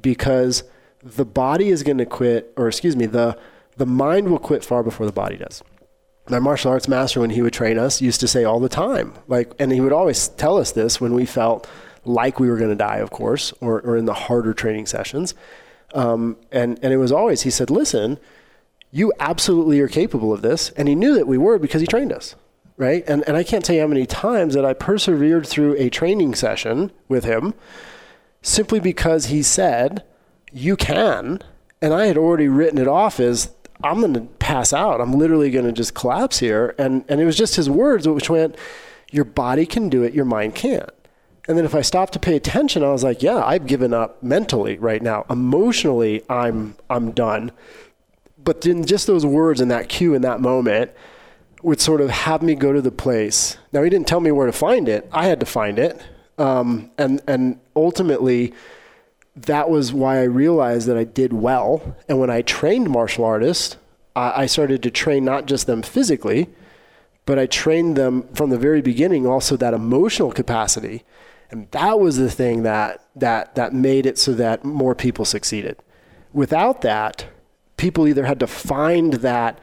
[0.00, 0.62] because
[1.02, 3.38] the body is going to quit or excuse me, the
[3.76, 5.62] the mind will quit far before the body does.
[6.28, 9.14] My martial arts master when he would train us used to say all the time,
[9.26, 11.66] like and he would always tell us this when we felt
[12.04, 15.34] like we were going to die, of course, or, or in the harder training sessions.
[15.94, 18.18] Um, and, and it was always, he said, listen,
[18.90, 20.70] you absolutely are capable of this.
[20.70, 22.34] And he knew that we were because he trained us,
[22.80, 23.04] right?
[23.06, 26.34] And, and I can't tell you how many times that I persevered through a training
[26.34, 27.52] session with him
[28.40, 30.02] simply because he said,
[30.50, 31.40] you can.
[31.82, 33.50] And I had already written it off as,
[33.84, 35.02] I'm going to pass out.
[35.02, 36.74] I'm literally going to just collapse here.
[36.78, 38.56] And, and it was just his words, which went,
[39.12, 40.88] your body can do it, your mind can't.
[41.48, 44.22] And then if I stopped to pay attention, I was like, yeah, I've given up
[44.22, 45.26] mentally right now.
[45.28, 47.50] Emotionally, I'm I'm done.
[48.42, 50.92] But then just those words and that cue in that moment
[51.62, 53.56] would sort of have me go to the place.
[53.72, 55.08] Now he didn't tell me where to find it.
[55.12, 56.00] I had to find it.
[56.38, 58.54] Um, and and ultimately
[59.36, 61.96] that was why I realized that I did well.
[62.08, 63.76] And when I trained martial artists,
[64.16, 66.48] I, I started to train not just them physically,
[67.26, 71.04] but I trained them from the very beginning also that emotional capacity.
[71.50, 75.76] And that was the thing that, that, that made it so that more people succeeded.
[76.32, 77.26] Without that,
[77.76, 79.58] people either had to find that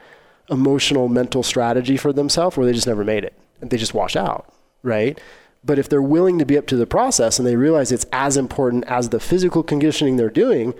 [0.50, 4.16] emotional mental strategy for themselves or they just never made it and they just wash
[4.16, 4.52] out,
[4.82, 5.20] right?
[5.64, 8.36] But if they're willing to be up to the process and they realize it's as
[8.36, 10.74] important as the physical conditioning they're doing,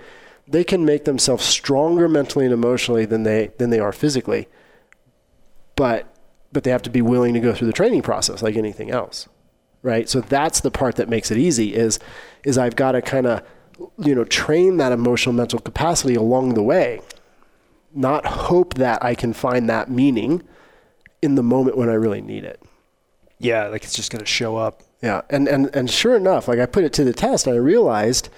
[0.47, 4.47] they can make themselves stronger mentally and emotionally than they than they are physically.
[5.75, 6.11] But
[6.51, 9.27] but they have to be willing to go through the training process like anything else.
[9.81, 10.09] Right?
[10.09, 11.99] So that's the part that makes it easy is
[12.43, 13.43] is I've got to kind of
[13.97, 17.01] you know train that emotional mental capacity along the way.
[17.93, 20.43] Not hope that I can find that meaning
[21.21, 22.61] in the moment when I really need it.
[23.39, 24.83] Yeah, like it's just going to show up.
[25.01, 27.59] Yeah, and, and and sure enough, like I put it to the test, and I
[27.59, 28.29] realized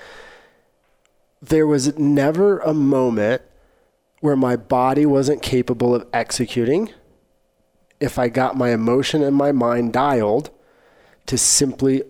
[1.41, 3.41] there was never a moment
[4.19, 6.93] where my body wasn't capable of executing
[7.99, 10.51] if I got my emotion and my mind dialed
[11.25, 12.03] to simply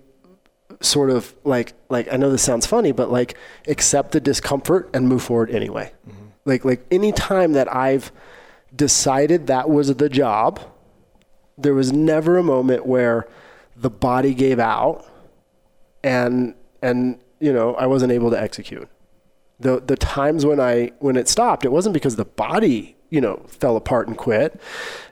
[0.81, 3.37] sort of like like I know this sounds funny, but like
[3.67, 5.93] accept the discomfort and move forward anyway.
[6.07, 6.20] Mm-hmm.
[6.45, 8.11] Like like any time that I've
[8.75, 10.59] decided that was the job,
[11.57, 13.27] there was never a moment where
[13.75, 15.05] the body gave out
[16.03, 18.87] and and you know I wasn't able to execute.
[19.59, 23.45] The the times when I when it stopped, it wasn't because the body you know
[23.47, 24.59] fell apart and quit,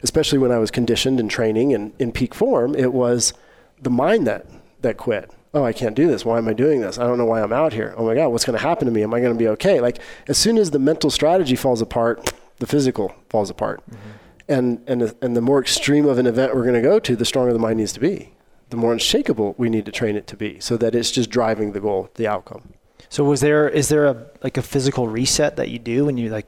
[0.04, 2.76] especially when I was conditioned and training and in peak form.
[2.76, 3.34] It was
[3.82, 4.46] the mind that
[4.82, 5.32] that quit.
[5.54, 6.24] Oh, I can't do this.
[6.24, 7.00] Why am I doing this?
[7.00, 7.96] I don't know why I'm out here.
[7.98, 9.02] Oh my God, what's going to happen to me?
[9.02, 9.82] Am I going to be okay?
[9.82, 13.82] Like as soon as the mental strategy falls apart, the physical falls apart.
[13.90, 14.10] Mm-hmm
[14.50, 17.24] and and and the more extreme of an event we're going to go to, the
[17.24, 18.34] stronger the mind needs to be.
[18.72, 21.72] The more unshakable we need to train it to be, so that it's just driving
[21.72, 22.74] the goal, the outcome.
[23.08, 26.30] So was there is there a like a physical reset that you do when you
[26.30, 26.48] like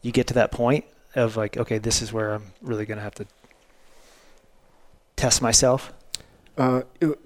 [0.00, 0.84] you get to that point
[1.14, 3.26] of like okay this is where I'm really going to have to
[5.14, 5.92] test myself?
[6.58, 6.82] Uh,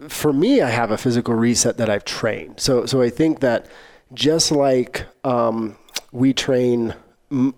[0.08, 2.60] for me, I have a physical reset that I've trained.
[2.60, 3.66] So so I think that
[4.14, 5.76] just like um,
[6.12, 6.94] we train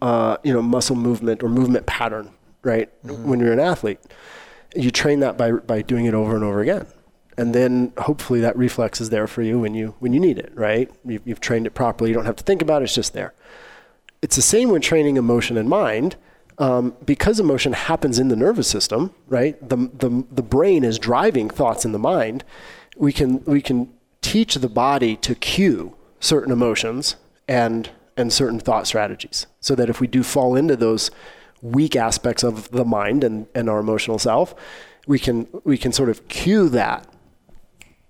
[0.01, 2.33] uh, you know, muscle movement or movement pattern,
[2.63, 2.91] right?
[3.05, 3.29] Mm-hmm.
[3.29, 3.99] When you're an athlete,
[4.75, 6.87] you train that by by doing it over and over again,
[7.37, 10.53] and then hopefully that reflex is there for you when you when you need it,
[10.55, 10.91] right?
[11.05, 12.11] You've, you've trained it properly.
[12.11, 13.35] You don't have to think about it; it's just there.
[14.23, 16.17] It's the same when training emotion and mind.
[16.61, 19.57] Um, because emotion happens in the nervous system, right?
[19.67, 22.43] The, the, the brain is driving thoughts in the mind.
[22.97, 27.17] We can, we can teach the body to cue certain emotions
[27.47, 31.11] and and certain thought strategies so that if we do fall into those
[31.63, 34.55] weak aspects of the mind and, and our emotional self
[35.07, 37.07] we can we can sort of cue that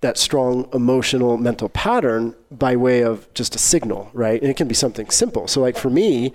[0.01, 4.66] that strong emotional mental pattern by way of just a signal right and it can
[4.66, 6.33] be something simple so like for me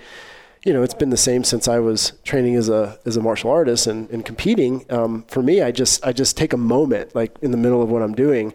[0.65, 3.52] you know it's been the same since i was training as a as a martial
[3.52, 7.35] artist and, and competing um, for me i just i just take a moment like
[7.41, 8.53] in the middle of what i'm doing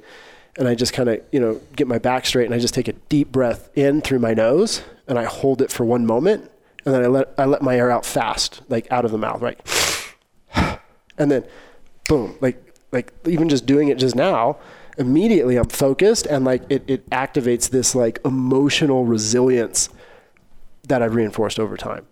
[0.59, 2.89] and I just kind of, you know, get my back straight and I just take
[2.89, 6.51] a deep breath in through my nose and I hold it for one moment
[6.85, 9.41] and then I let I let my air out fast, like out of the mouth,
[9.41, 9.61] right?
[11.17, 11.45] And then
[12.09, 12.63] boom, like
[12.93, 14.59] like even just doing it just now,
[14.99, 19.89] immediately I'm focused and like it, it activates this like emotional resilience
[20.89, 22.07] that I've reinforced over time.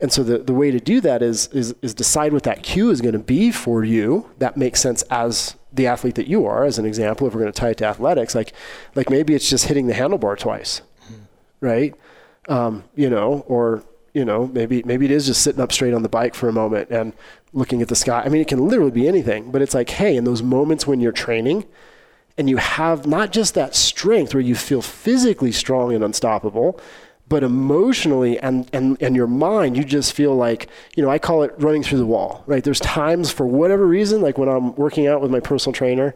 [0.00, 2.90] And so the, the way to do that is, is, is decide what that cue
[2.90, 6.64] is going to be for you that makes sense as the athlete that you are,
[6.64, 8.52] as an example, if we're going to tie it to athletics, like,
[8.96, 11.22] like maybe it's just hitting the handlebar twice, mm-hmm.
[11.60, 11.94] right?
[12.48, 16.02] Um, you know, or, you know, maybe, maybe it is just sitting up straight on
[16.02, 17.12] the bike for a moment and
[17.52, 18.22] looking at the sky.
[18.24, 21.00] I mean, it can literally be anything, but it's like, hey, in those moments when
[21.00, 21.64] you're training
[22.36, 26.80] and you have not just that strength where you feel physically strong and unstoppable,
[27.28, 31.42] but emotionally and, and, and your mind, you just feel like, you know, I call
[31.42, 32.62] it running through the wall, right?
[32.62, 36.14] There's times for whatever reason, like when I'm working out with my personal trainer,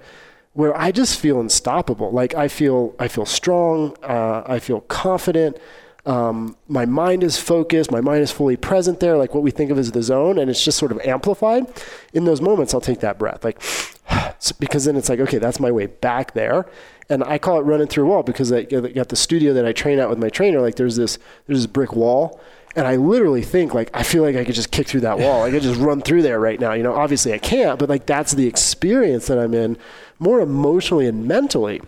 [0.52, 2.10] where I just feel unstoppable.
[2.10, 5.58] Like I feel, I feel strong, uh, I feel confident.
[6.06, 9.70] Um, my mind is focused, my mind is fully present there, like what we think
[9.70, 11.66] of as the zone, and it's just sort of amplified.
[12.12, 13.60] In those moments, I'll take that breath, like,
[14.60, 16.66] because then it's like, okay, that's my way back there
[17.08, 19.72] and I call it running through a wall because I got the studio that I
[19.72, 20.60] train at with my trainer.
[20.60, 22.40] Like there's this there's this brick wall,
[22.74, 25.44] and I literally think like I feel like I could just kick through that wall.
[25.44, 26.72] I could just run through there right now.
[26.72, 29.76] You know, obviously I can't, but like that's the experience that I'm in,
[30.18, 31.80] more emotionally and mentally.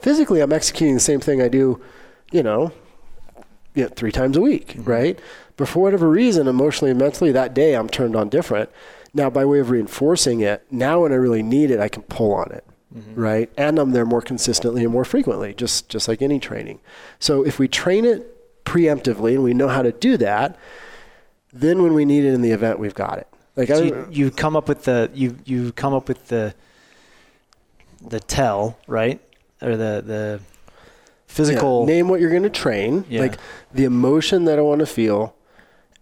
[0.00, 1.80] Physically, I'm executing the same thing I do,
[2.30, 2.72] you know,
[3.74, 4.84] you know three times a week, mm-hmm.
[4.84, 5.18] right?
[5.56, 8.70] But for whatever reason, emotionally and mentally, that day I'm turned on different.
[9.16, 12.34] Now, by way of reinforcing it, now when I really need it, I can pull
[12.34, 12.64] on it
[12.96, 13.20] mm-hmm.
[13.20, 13.50] right?
[13.56, 16.80] And I'm there more consistently and more frequently, just just like any training.
[17.18, 20.56] So if we train it preemptively and we know how to do that,
[21.52, 23.28] then when we need it in the event, we've got it.
[23.56, 26.54] Like So I, you, you come up with the you you come up with the
[28.06, 29.20] the tell right
[29.62, 30.40] or the the
[31.26, 33.20] physical Yeah, name what you're going to train, Yeah.
[33.20, 33.38] like
[33.72, 35.34] the emotion that I want to feel,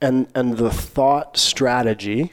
[0.01, 2.32] and and the thought strategy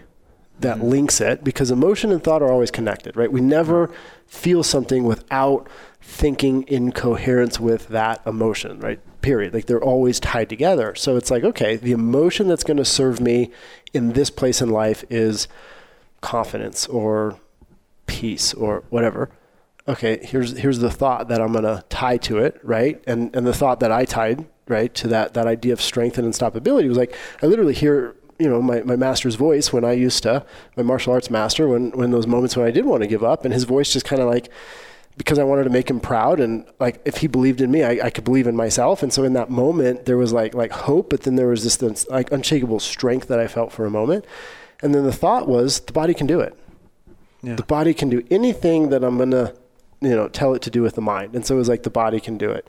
[0.62, 0.90] that Mm-hmm.
[0.90, 3.32] links it because emotion and thought are always connected, right?
[3.32, 3.90] We never
[4.28, 5.68] feel something without
[6.02, 9.00] thinking in coherence with that emotion, right?
[9.22, 9.54] Period.
[9.54, 10.96] Like they're always tied together.
[10.96, 13.52] So it's like, okay, the emotion that's going to serve me
[13.94, 15.48] in this place in life is
[16.22, 17.38] confidence or
[18.06, 19.30] peace or whatever.
[19.88, 23.02] Okay, here's here's the thought that I'm gonna tie to it, right?
[23.08, 26.32] And and the thought that I tied, right, to that that idea of strength and
[26.32, 30.24] unstoppability was like I literally hear, you know, my, my master's voice when I used
[30.24, 30.46] to,
[30.78, 33.46] my martial arts master, when when those moments when I did want to give up,
[33.46, 34.50] and his voice just kind of like
[35.18, 38.06] because I wanted to make him proud and like if he believed in me, I,
[38.06, 39.04] I could believe in myself.
[39.04, 41.76] And so in that moment there was like like hope, but then there was this,
[41.76, 44.24] this like unshakable strength that I felt for a moment.
[44.82, 46.58] And then the thought was the body can do it
[47.42, 47.56] yeah.
[47.56, 49.54] the body can do anything that I'm gonna,
[50.02, 51.36] you know, tell it to do with the mind.
[51.36, 52.68] And so it was like the body can do it.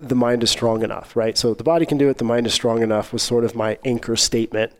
[0.00, 1.36] The mind is strong enough, right?
[1.36, 2.18] So the body can do it.
[2.18, 4.72] The mind is strong enough was sort of my anchor statement.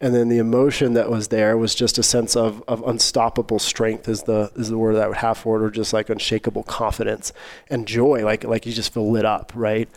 [0.00, 4.08] And then the emotion that was there was just a sense of, of unstoppable strength
[4.08, 6.64] is the is the word that I would have for it, or just like unshakable
[6.64, 7.32] confidence
[7.70, 9.88] and joy, like like you just feel lit up, right?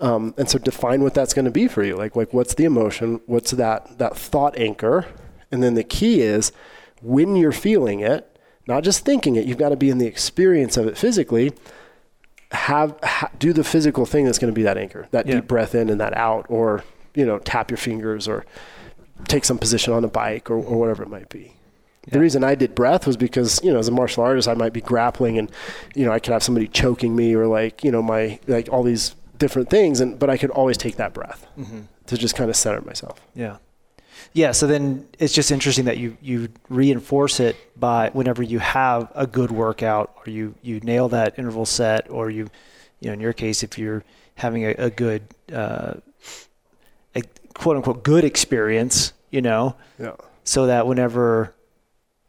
[0.00, 1.96] Um, and so define what that's going to be for you.
[1.96, 3.20] Like like what's the emotion?
[3.26, 5.06] What's that that thought anchor?
[5.50, 6.52] And then the key is
[7.00, 10.76] when you're feeling it, not just thinking it, you've got to be in the experience
[10.76, 11.52] of it physically.
[12.52, 15.36] Have ha, do the physical thing that's going to be that anchor, that Yeah.
[15.36, 16.84] deep breath in and that out, or
[17.14, 18.44] you know, tap your fingers, or
[19.26, 21.52] take some position on a bike, or, or whatever it might be.
[22.10, 24.72] The reason I did breath was because you know, as a martial artist, I might
[24.72, 25.50] be grappling, and
[25.94, 28.82] you know, I could have somebody choking me, or like you know, my like all
[28.82, 31.80] these different things, and but I could always take that breath Mm-hmm.
[32.06, 33.20] to just kind of center myself.
[33.34, 33.58] Yeah.
[34.32, 34.52] Yeah.
[34.52, 39.26] So then it's just interesting that you, you reinforce it by whenever you have a
[39.26, 42.48] good workout or you, you nail that interval set or you,
[43.00, 44.02] you know, in your case, if you're
[44.34, 45.22] having a, a good,
[45.52, 45.94] uh,
[47.14, 47.22] a
[47.58, 50.12] quote unquote good experience, you know, Yeah.
[50.44, 51.54] so that whenever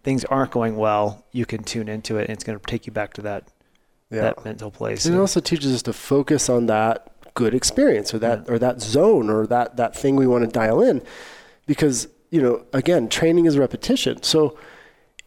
[0.04, 2.92] things aren't going well, you can tune into it and it's going to take you
[2.94, 3.44] back to that,
[4.12, 4.22] Yeah.
[4.22, 5.06] that mental place.
[5.06, 8.82] And it also teaches us to focus on that good experience or that or that
[8.82, 11.02] zone or that that thing we want to dial in
[11.68, 14.58] because you know again training is repetition so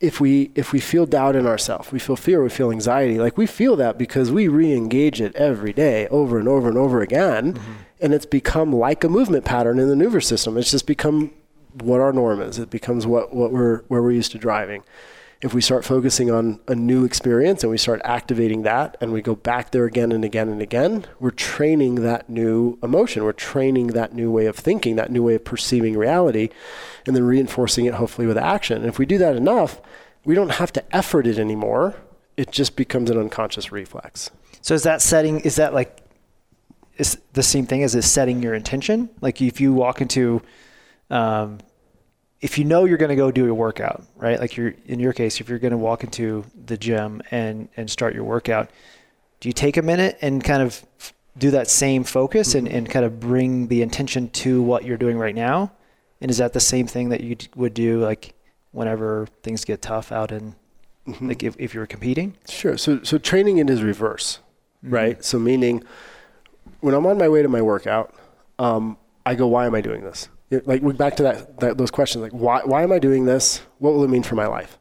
[0.02, 3.38] if we if we feel doubt in ourselves we feel fear we feel anxiety like
[3.38, 7.54] we feel that because we re-engage it every day over and over and over again
[7.54, 7.72] mm-hmm.
[8.00, 10.58] and it's become like a movement pattern in the nervous system.
[10.58, 11.30] It's just become
[11.80, 12.58] what our norm is.
[12.58, 14.82] It becomes what what we're where we're used to driving
[15.42, 19.20] if we start focusing on a new experience and we start activating that and we
[19.20, 23.24] go back there again and again and again, we're training that new emotion.
[23.24, 26.50] We're training that new way of thinking, that new way of perceiving reality,
[27.06, 28.78] and then reinforcing it hopefully with action.
[28.78, 29.80] And if we do that enough,
[30.24, 31.96] we don't have to effort it anymore.
[32.36, 34.30] It just becomes an unconscious reflex.
[34.60, 35.40] So is that setting?
[35.40, 35.98] Is that like
[36.98, 39.10] is the same thing as is setting your intention?
[39.20, 40.40] Like if you walk into,
[41.10, 41.58] um,
[42.42, 44.38] if you know you're going to go do a workout, right?
[44.38, 47.88] Like you're in your case, if you're going to walk into the gym and and
[47.88, 48.68] start your workout,
[49.40, 50.84] do you take a minute and kind of
[51.38, 52.76] do that same focus and, mm-hmm.
[52.76, 55.72] and kind of bring the intention to what you're doing right now?
[56.20, 58.34] And is that the same thing that you would do like
[58.72, 60.54] whenever things get tough out in
[61.06, 61.28] mm-hmm.
[61.28, 62.36] like if, if you're competing?
[62.48, 62.76] Sure.
[62.76, 64.40] So so training it is reverse,
[64.84, 64.94] mm-hmm.
[64.94, 65.24] right?
[65.24, 65.84] So meaning
[66.80, 68.12] when I'm on my way to my workout,
[68.58, 70.28] um, I go, why am I doing this?
[70.64, 73.62] Like we're back to that, that those questions, like why why am I doing this?
[73.78, 74.78] What will it mean for my life?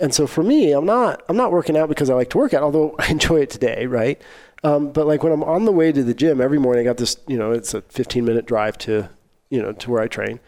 [0.00, 2.54] And so for me, I'm not I'm not working out because I like to work
[2.54, 4.20] out, although I enjoy it today, right?
[4.64, 6.96] Um, but like when I'm on the way to the gym every morning, I got
[6.96, 9.08] this, you know, it's a 15 minute drive to,
[9.50, 10.40] you know, to where I train,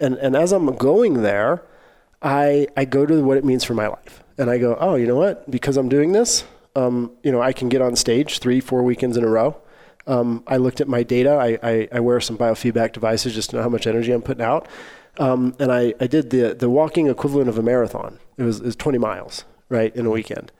[0.00, 1.62] and and as I'm going there,
[2.20, 5.06] I I go to what it means for my life, and I go, oh, you
[5.06, 5.50] know what?
[5.50, 6.44] Because I'm doing this,
[6.76, 9.56] um, you know, I can get on stage three, four weekends in a row.
[10.06, 11.30] Um, I looked at my data.
[11.30, 14.44] I, I, I wear some biofeedback devices just to know how much energy I'm putting
[14.44, 14.68] out,
[15.18, 18.18] um, and I, I did the the walking equivalent of a marathon.
[18.36, 20.50] It was, it was 20 miles, right, in a weekend.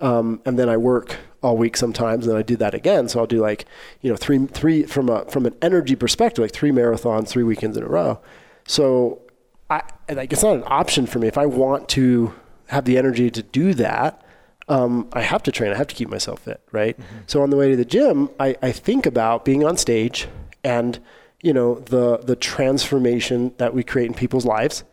[0.00, 3.08] Um, and then I work all week sometimes, and I do that again.
[3.08, 3.66] So I'll do like,
[4.00, 7.76] you know, three, three from a from an energy perspective, like three marathons, three weekends
[7.76, 8.20] in a row.
[8.66, 9.22] So
[9.70, 12.34] I like it's not an option for me if I want to
[12.66, 14.22] have the energy to do that.
[14.68, 15.72] Um, I have to train.
[15.72, 16.96] I have to keep myself fit, right?
[17.26, 20.28] So on the way to the gym, I, I think about being on stage
[20.62, 20.98] and
[21.42, 24.84] you know the the transformation that we create in people's lives,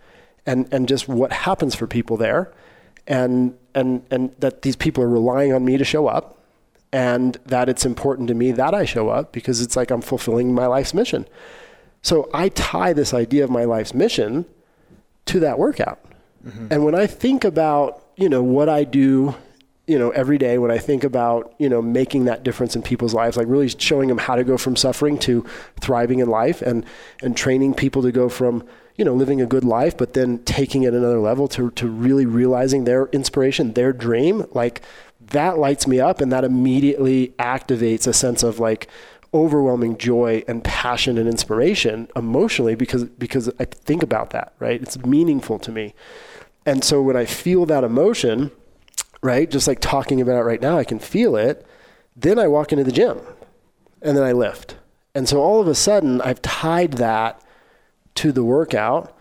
[0.46, 2.52] and and just what happens for people there,
[3.08, 6.44] and and and that these people are relying on me to show up,
[6.91, 10.54] and that it's important to me that I show up because it's like I'm fulfilling
[10.54, 11.28] my life's mission.
[12.02, 14.46] So I tie this idea of my life's mission
[15.26, 16.00] to that workout.
[16.72, 19.36] And when I think about, you know, what I do,
[19.90, 23.16] you know, every day, when I think about, you know, making that difference in people's
[23.16, 25.44] lives, like really showing them how to go from suffering to
[25.82, 26.86] thriving in life and,
[27.24, 28.64] and training people to go from,
[28.98, 32.28] you know, living a good life, but then taking it another level to, to really
[32.28, 34.84] realizing their inspiration, their dream, like
[35.20, 38.88] that lights me up and that immediately activates a sense of like
[39.34, 44.80] overwhelming joy and passion and inspiration emotionally because because I think about that, right?
[44.80, 45.95] It's meaningful to me.
[46.64, 48.52] And so when I feel that emotion,
[49.22, 51.66] right, just like talking about it right now, I can feel it,
[52.16, 53.20] then I walk into the gym
[54.02, 54.78] and then I lift.
[55.16, 57.41] And so all of a sudden I've tied that
[58.16, 59.16] to the workout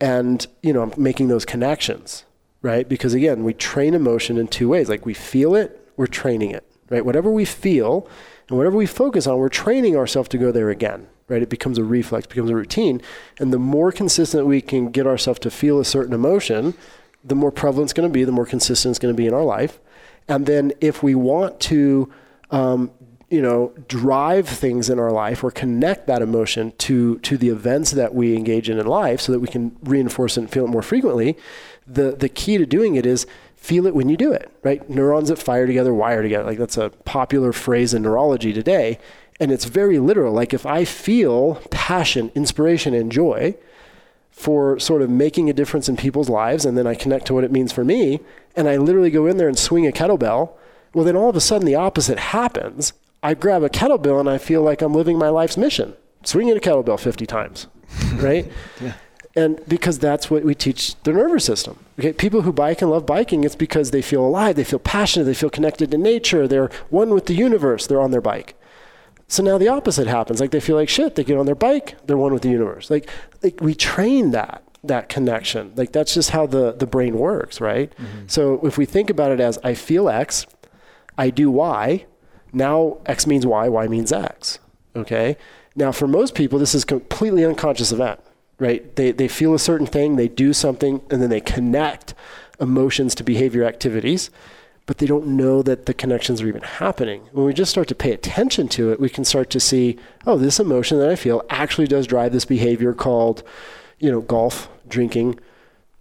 [0.00, 2.24] and you know, I'm making those connections,
[2.62, 2.88] right?
[2.88, 4.88] Because again, we train emotion in two ways.
[4.88, 7.04] Like we feel it, we're training it, right?
[7.04, 8.08] Whatever we feel
[8.48, 11.42] and whatever we focus on, we're training ourselves to go there again, right?
[11.42, 13.00] It becomes a reflex, becomes a routine.
[13.38, 16.74] And the more consistent we can get ourselves to feel a certain emotion,
[17.24, 19.34] the more prevalent it's going to be, the more consistent it's going to be in
[19.34, 19.80] our life.
[20.28, 22.12] And then if we want to,
[22.50, 22.90] um,
[23.30, 27.90] you know, drive things in our life or connect that emotion to to the events
[27.92, 30.68] that we engage in in life, so that we can reinforce it and feel it
[30.68, 31.36] more frequently.
[31.86, 33.26] The the key to doing it is
[33.56, 34.88] feel it when you do it, right?
[34.90, 36.44] Neurons that fire together wire together.
[36.44, 38.98] Like that's a popular phrase in neurology today.
[39.40, 40.32] And it's very literal.
[40.32, 43.56] Like if I feel passion, inspiration, and joy
[44.34, 47.44] for sort of making a difference in people's lives, and then I connect to what
[47.44, 48.20] it means for me,
[48.56, 50.50] and I literally go in there and swing a kettlebell,
[50.92, 52.92] well, then all of a sudden the opposite happens.
[53.22, 55.94] I grab a kettlebell and I feel like I'm living my life's mission,
[56.24, 57.68] swinging a kettlebell 50 times,
[58.16, 58.50] right?
[58.80, 58.94] yeah.
[59.36, 61.78] And because that's what we teach the nervous system.
[61.98, 65.24] Okay, people who bike and love biking, it's because they feel alive, they feel passionate,
[65.24, 68.56] they feel connected to nature, they're one with the universe, they're on their bike.
[69.28, 70.40] So now the opposite happens.
[70.40, 72.90] Like they feel like shit, they get on their bike, they're one with the universe.
[72.90, 73.08] Like,
[73.42, 75.72] like we train that that connection.
[75.76, 77.92] Like that's just how the the brain works, right?
[77.96, 78.26] Mm-hmm.
[78.26, 80.46] So if we think about it as I feel X,
[81.16, 82.04] I do Y,
[82.52, 84.58] now X means Y, Y means X.
[84.94, 85.36] Okay?
[85.74, 88.20] Now for most people this is completely unconscious event
[88.58, 88.94] right?
[88.96, 92.14] They, they feel a certain thing, they do something, and then they connect
[92.60, 94.30] emotions to behavior activities,
[94.86, 97.22] but they don't know that the connections are even happening.
[97.32, 100.36] When we just start to pay attention to it, we can start to see, oh,
[100.36, 103.42] this emotion that I feel actually does drive this behavior called,
[103.98, 105.40] you know, golf, drinking,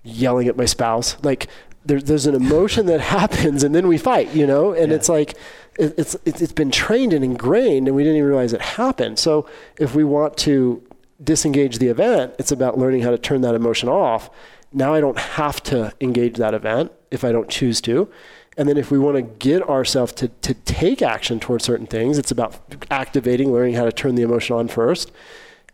[0.04, 1.16] yelling at my spouse.
[1.24, 1.48] Like
[1.86, 4.98] there, there's an emotion that happens and then we fight, you know, and yeah.
[4.98, 5.38] it's like,
[5.80, 9.18] it, it's, it's been trained and ingrained and we didn't even realize it happened.
[9.18, 9.48] So
[9.80, 10.84] if we want to
[11.24, 14.30] disengage the event, it's about learning how to turn that emotion off.
[14.74, 18.10] Now I don't have to engage that event if I don't choose to.
[18.56, 22.18] And then if we want to get ourselves to, to take action towards certain things,
[22.18, 22.60] it's about
[22.92, 25.12] activating, learning how to turn the emotion on first,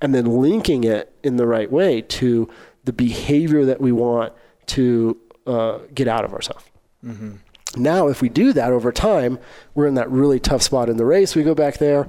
[0.02, 2.50] and then linking it in the right way to
[2.86, 4.32] the behavior that we want
[4.68, 6.64] to uh, get out of ourselves.
[7.04, 7.36] Mm-hmm.
[7.76, 9.40] Now, if we do that over time,
[9.76, 11.36] we're in that really tough spot in the race.
[11.36, 12.08] We go back there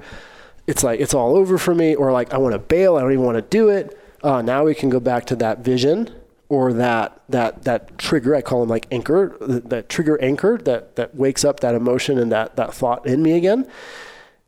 [0.70, 3.12] it's like it's all over for me, or like I want to bail, I don't
[3.12, 3.98] even want to do it.
[4.22, 6.14] Uh, now we can go back to that vision
[6.50, 8.34] or that that that trigger.
[8.34, 12.30] I call them like anchor, that trigger anchor that that wakes up that emotion and
[12.32, 13.66] that that thought in me again.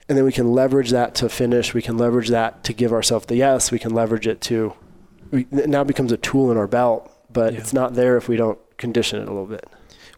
[0.09, 1.73] And then we can leverage that to finish.
[1.73, 3.71] We can leverage that to give ourselves the yes.
[3.71, 4.75] We can leverage it to.
[5.31, 7.61] We, it now becomes a tool in our belt, but yeah.
[7.61, 9.67] it's not there if we don't condition it a little bit.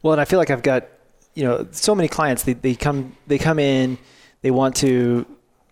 [0.03, 0.89] Well, and I feel like I've got,
[1.35, 2.45] you know, so many clients.
[2.45, 3.99] They, they come they come in,
[4.41, 5.27] they want to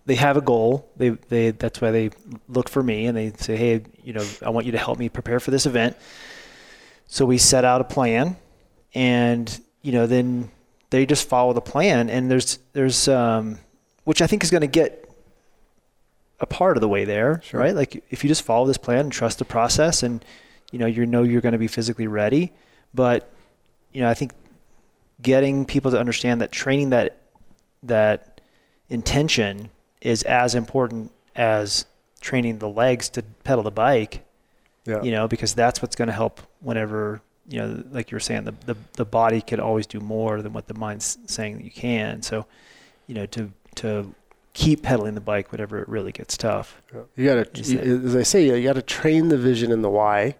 [0.07, 0.91] they have a goal.
[0.97, 2.11] They they that's why they
[2.49, 5.09] look for me and they say, hey, you know, I want you to help me
[5.09, 5.97] prepare for this event.
[7.07, 8.37] So we set out a plan,
[8.95, 10.51] and you know, then
[10.91, 12.11] they just follow the plan.
[12.11, 13.59] And there's there's um,
[14.05, 15.09] which I think is going to get
[16.41, 17.61] a part of the way there, sure.
[17.61, 17.74] right?
[17.74, 20.24] Like if you just follow this plan and trust the process, and
[20.73, 22.53] you know you know you're going to be physically ready.
[22.93, 23.33] But
[23.93, 24.33] you know, I think
[25.20, 27.19] getting people to understand that training that
[27.85, 28.41] that
[28.89, 29.70] intention
[30.03, 31.87] is as important as
[32.20, 34.24] training the legs to pedal the bike.
[34.85, 35.03] Yeah.
[35.03, 38.45] You know, because that's what's going to help whenever you know, like you were saying,
[38.45, 41.70] the, the the body could always do more than what the mind's saying that you
[41.70, 42.23] can.
[42.23, 42.47] So,
[43.07, 44.15] you know, to to
[44.55, 46.81] keep pedaling the bike whenever it really gets tough.
[47.16, 50.37] You got to, as I say, you got to train the vision and the why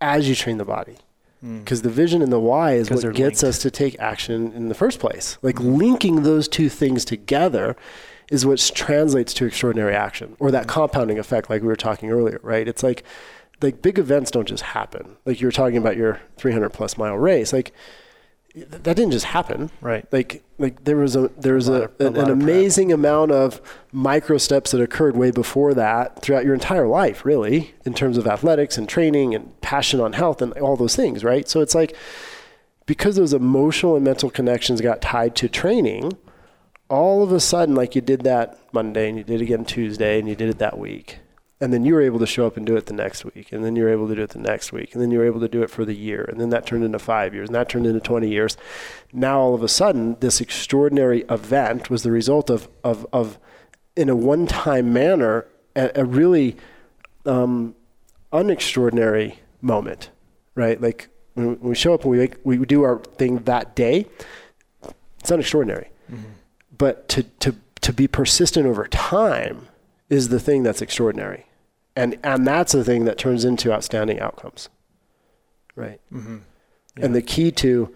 [0.00, 0.96] as you train the body.
[1.40, 1.84] Because mm.
[1.84, 3.44] the vision and the why is what gets linked.
[3.44, 5.38] us to take action in the first place.
[5.42, 5.76] Like mm.
[5.76, 7.76] linking those two things together
[8.30, 10.70] is what translates to extraordinary action or that mm-hmm.
[10.70, 13.04] compounding effect like we were talking earlier right it's like
[13.62, 17.16] like big events don't just happen like you were talking about your 300 plus mile
[17.16, 17.72] race like
[18.54, 19.70] that didn't just happen.
[19.80, 20.06] Right.
[20.12, 22.28] Like like there was a there was A a, a an, of prep.
[22.28, 23.60] amazing amount of
[23.90, 28.26] micro steps that occurred way before that throughout your entire life, really, in terms of
[28.26, 31.48] athletics and training and passion on health and all those things, right?
[31.48, 31.96] So it's like
[32.86, 36.12] because those emotional and mental connections got tied to training,
[36.88, 40.18] all of a sudden, like you did that Monday and you did it again Tuesday
[40.18, 41.18] and you did it that week.
[41.60, 43.52] And then you were able to show up and do it the next week.
[43.52, 44.92] And then you were able to do it the next week.
[44.92, 46.24] And then you were able to do it for the year.
[46.24, 47.48] And then that turned into five years.
[47.48, 48.56] And that turned into 20 years.
[49.12, 53.38] Now, all of a sudden, this extraordinary event was the result of, of, of
[53.96, 56.56] in a one time manner, a, a really
[57.24, 57.74] um,
[58.32, 60.10] unextraordinary moment,
[60.54, 60.80] right?
[60.80, 64.06] Like when when we show up and we, make, we do our thing that day,
[65.20, 65.86] it's unextraordinary.
[66.76, 69.68] But to, to, to be persistent over time
[70.08, 71.46] is the thing that's extraordinary.
[71.96, 74.68] And, and that's the thing that turns into outstanding outcomes.
[75.76, 76.00] Right.
[76.12, 76.38] Mm-hmm.
[76.96, 77.94] And the key to,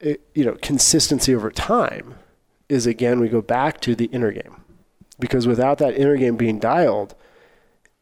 [0.00, 2.14] eh, you know, consistency over time
[2.68, 4.62] is again, we go back to the inner game.
[5.20, 7.14] Because without that inner game being dialed,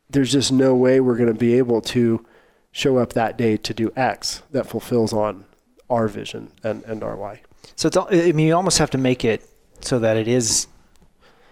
[0.09, 2.24] there's just no way we're going to be able to
[2.70, 5.44] show up that day to do X that fulfills on
[5.90, 7.43] our vision and, and our why.
[7.77, 9.48] So it's I mean, you almost have to make it
[9.84, 10.66] so that it is,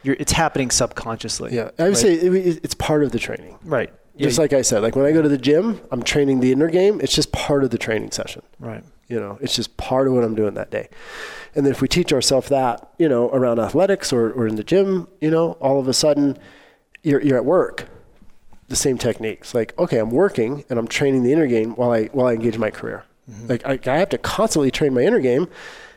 [0.02, 1.54] you're, it's happening subconsciously.
[1.54, 1.96] Yeah, I would right?
[1.96, 3.58] say it, it's part of the training.
[3.64, 3.92] Right.
[4.16, 6.52] Just Yeah, like I said, like when I go to the gym, I'm training the
[6.52, 7.00] inner game.
[7.00, 8.42] It's just part of the training session.
[8.58, 8.84] right.
[9.08, 10.88] You know, it's just part of what I'm doing that day.
[11.56, 14.62] And then if we teach ourselves that, you know, around athletics or, or in the
[14.62, 16.38] gym, you know, all of a sudden
[17.02, 17.88] you're, you're at work.
[18.68, 19.52] The same techniques.
[19.52, 22.56] Like, okay, I'm working and I'm training the inner game while I while I engage
[22.56, 23.02] my career.
[23.28, 23.46] Mm-hmm.
[23.48, 25.48] Like I, I have to constantly train my inner game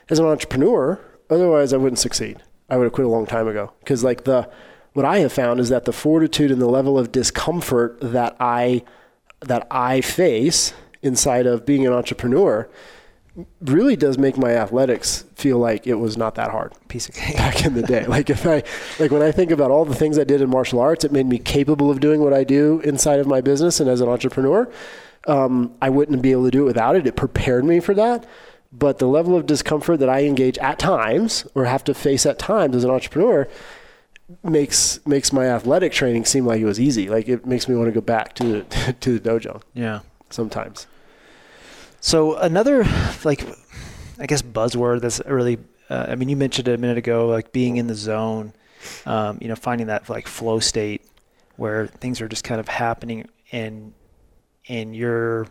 [0.08, 0.98] as an entrepreneur.
[1.30, 2.38] Otherwise, I wouldn't succeed.
[2.68, 3.72] I would have quit a long time ago.
[3.80, 4.48] Because like the
[4.92, 8.84] what I have found is that the fortitude and the level of discomfort that I
[9.40, 10.72] that I face
[11.02, 12.68] inside of being an entrepreneur
[13.62, 17.36] really does make my athletics feel like it was not that hard Piece of cake.
[17.36, 18.06] back in the day.
[18.06, 18.62] Like if I
[19.00, 21.26] like when I think about all the things I did in martial arts, it made
[21.26, 24.70] me capable of doing what I do inside of my business and as an entrepreneur.
[25.26, 27.06] Um, I wouldn't be able to do it without it.
[27.06, 28.26] It prepared me for that.
[28.76, 32.38] But the level of discomfort that I engage at times or have to face at
[32.40, 33.46] times as an entrepreneur
[34.42, 37.08] makes makes my athletic training seem like it was easy.
[37.08, 40.00] Like it makes me want to go back to the, to the dojo Yeah.
[40.30, 40.86] sometimes.
[42.00, 42.84] So another,
[43.24, 43.46] like,
[44.18, 47.52] I guess buzzword that's really, uh, I mean, you mentioned it a minute ago, like
[47.52, 48.52] being in the zone,
[49.06, 51.02] um, you know, finding that like flow state
[51.56, 53.92] where things are just kind of happening and
[54.68, 55.46] and you're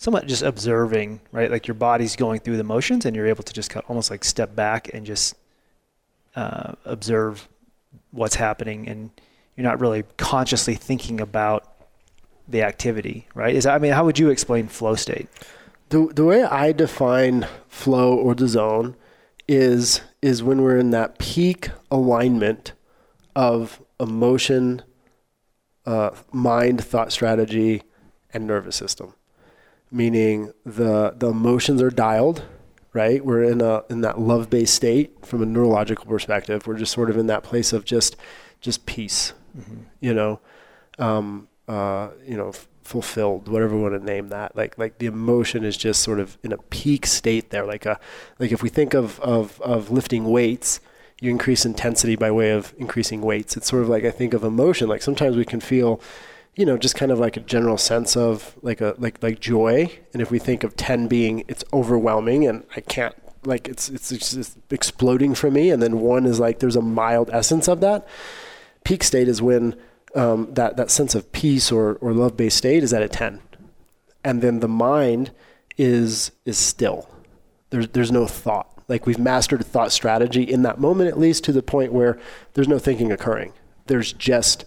[0.00, 1.50] somewhat just observing, right?
[1.50, 4.10] Like your body's going through the motions and you're able to just kind of almost
[4.10, 5.34] like step back and just
[6.34, 7.46] uh, observe
[8.10, 9.10] what's happening and
[9.56, 11.70] you're not really consciously thinking about
[12.48, 13.54] the activity, right?
[13.54, 15.28] Is that, I mean, how would you explain flow state?
[15.90, 18.96] The, the way I define flow or the zone
[19.46, 22.72] is is when we're in that peak alignment
[23.36, 24.82] of emotion,
[25.84, 27.82] uh, mind, thought strategy,
[28.32, 29.12] and nervous system.
[29.92, 32.44] Meaning the the emotions are dialed,
[32.92, 33.24] right?
[33.24, 36.66] We're in a in that love based state from a neurological perspective.
[36.66, 38.16] We're just sort of in that place of just
[38.60, 39.32] just peace,
[40.00, 40.38] you know,
[40.98, 44.56] um, uh, you know, f- fulfilled, whatever we want to name that.
[44.56, 47.64] Like like the emotion is just sort of in a peak state there.
[47.66, 47.98] Like a
[48.38, 50.78] like if we think of of of lifting weights,
[51.20, 53.56] you increase intensity by way of increasing weights.
[53.56, 54.88] It's sort of like I think of emotion.
[54.88, 56.00] Like sometimes we can feel,
[56.56, 59.90] you know, just kind of like a general sense of like a like like joy.
[60.12, 63.14] And if we think of ten being it's overwhelming and I can't
[63.44, 67.30] like it's it's just exploding for me, and then one is like there's a mild
[67.32, 68.06] essence of that.
[68.84, 69.76] Peak state is when
[70.14, 73.40] um, that that sense of peace or or love based state is at a ten,
[74.24, 75.30] and then the mind
[75.78, 77.08] is is still.
[77.70, 78.66] There's there's no thought.
[78.88, 82.18] Like we've mastered thought strategy in that moment, at least to the point where
[82.54, 83.52] there's no thinking occurring.
[83.86, 84.64] There's just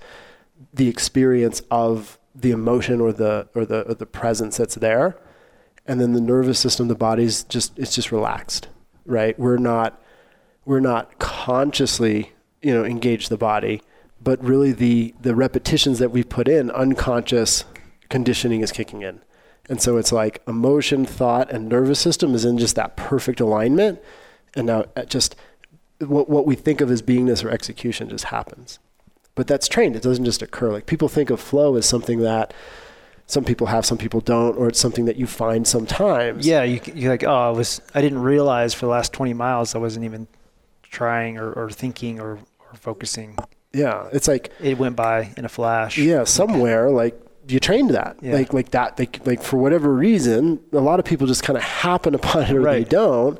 [0.74, 5.18] the experience of the emotion or the or the or the presence that's there,
[5.86, 8.68] and then the nervous system, the body's just it's just relaxed,
[9.06, 9.38] right?
[9.38, 10.02] We're not
[10.66, 13.82] we're not consciously you know engage the body,
[14.22, 17.66] but really the the repetitions that we put in, unconscious
[18.10, 19.22] conditioning is kicking in.
[19.70, 24.02] And so it's like emotion, thought, and nervous system is in just that perfect alignment.
[24.56, 25.36] And now it just
[26.00, 28.80] what, what we think of as beingness or execution just happens.
[29.36, 29.96] But that's trained.
[29.96, 30.72] It doesn't just occur.
[30.72, 32.54] Like people think of flow as something that
[33.26, 36.46] some people have, some people don't, or it's something that you find sometimes.
[36.46, 39.74] Yeah, you you're like, oh, I was I didn't realize for the last 20 miles
[39.76, 40.28] I wasn't even
[40.84, 43.36] trying or, or thinking or, or focusing.
[43.74, 44.08] Yeah.
[44.12, 45.98] It's like, It went by in a flash.
[45.98, 48.36] yeah, somewhere like you trained that Yeah.
[48.36, 51.64] like like that like, like for whatever reason a lot of people just kind of
[51.64, 53.38] happen upon it or they don't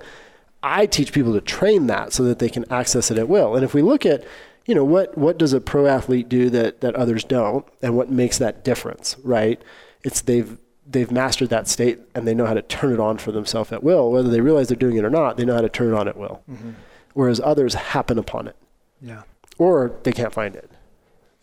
[0.62, 3.64] i teach people to train that so that they can access it at will and
[3.64, 4.26] if we look at
[4.66, 8.10] you know what what does a pro athlete do that that others don't and what
[8.10, 9.62] makes that difference right
[10.04, 13.32] it's they've they've mastered that state and they know how to turn it on for
[13.32, 15.70] themselves at will whether they realize they're doing it or not they know how to
[15.70, 16.72] turn it on at will mm-hmm.
[17.14, 18.56] whereas others happen upon it
[19.02, 19.24] Yeah.
[19.58, 20.70] or they can't find it.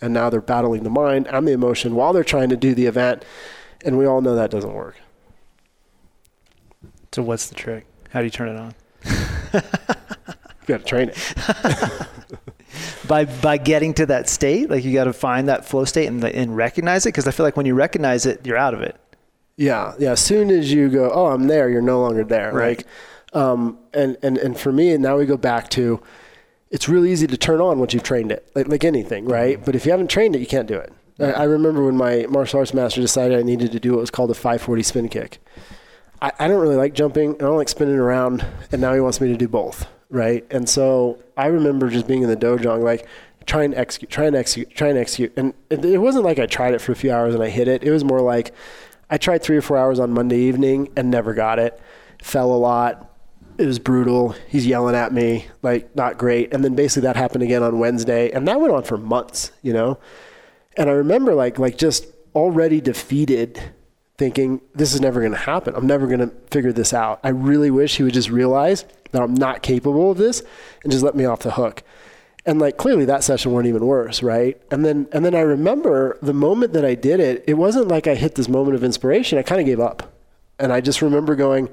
[0.03, 2.87] And now they're battling the mind and the emotion while they're trying to do the
[2.87, 3.23] event.
[3.85, 4.97] And we all know that doesn't work.
[7.13, 7.85] So what's the trick?
[8.09, 8.75] How do you turn it on?
[10.71, 12.07] You got to train it.
[13.09, 16.23] By by getting to that state, like you got to find that flow state and,
[16.23, 17.09] and recognize it.
[17.09, 18.95] Because I feel like when you recognize it, you're out of it.
[19.57, 19.95] Yeah.
[19.99, 20.13] Yeah.
[20.13, 22.53] As soon as you go, oh, I'm there, you're no longer there.
[22.53, 22.79] Right.
[22.79, 22.87] Like,
[23.33, 26.01] um, and, and, and for me, now we go back to
[26.71, 29.63] it's really easy to turn on once you've trained it, like, like anything, right?
[29.65, 30.93] But if you haven't trained it, you can't do it.
[31.19, 34.11] I, I remember when my martial arts master decided I needed to do what was
[34.11, 35.39] called a 540 spin kick.
[36.23, 37.35] I, I don't really like jumping.
[37.35, 38.47] I don't like spinning around.
[38.73, 40.45] And now he wants me to do both, right?
[40.51, 43.07] And so I remember just being in the dojo, like,
[43.47, 45.33] try and execute, try and execute, try and execute.
[45.37, 47.69] And it, it wasn't like I tried it for a few hours and I hit
[47.69, 47.83] it.
[47.83, 48.55] It was more like
[49.09, 51.81] I tried three or four hours on Monday evening and never got it.
[52.23, 53.07] Fell a lot.
[53.59, 54.35] It was brutal.
[54.49, 56.53] He's yelling at me, like, not great.
[56.55, 58.31] And then basically that happened again on Wednesday.
[58.31, 59.99] And that went on for months, you know?
[60.77, 63.73] And I remember like like just already defeated
[64.21, 65.75] thinking this is never going to happen.
[65.75, 67.21] I'm never going to figure this out.
[67.25, 70.43] I really wish he would just realize that I'm not capable of this
[70.83, 71.83] and just let me off the hook.
[72.45, 74.61] And like clearly that session went even worse, right?
[74.71, 78.07] And then and then I remember the moment that I did it, it wasn't like
[78.07, 79.39] I hit this moment of inspiration.
[79.39, 80.13] I kind of gave up.
[80.59, 81.71] And I just remember going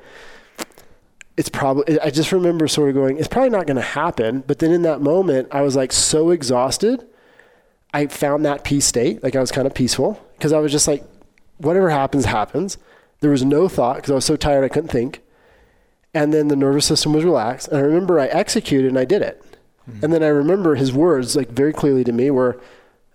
[1.35, 4.59] it's probably I just remember sort of going it's probably not going to happen, but
[4.59, 7.05] then in that moment I was like so exhausted
[7.93, 9.21] I found that peace state.
[9.21, 11.03] Like I was kind of peaceful because I was just like,
[11.57, 12.77] whatever happens, happens.
[13.19, 15.21] There was no thought because I was so tired I couldn't think.
[16.13, 17.67] And then the nervous system was relaxed.
[17.67, 19.43] And I remember I executed and I did it.
[19.85, 20.05] Hmm.
[20.05, 22.59] And then I remember his words like very clearly to me were,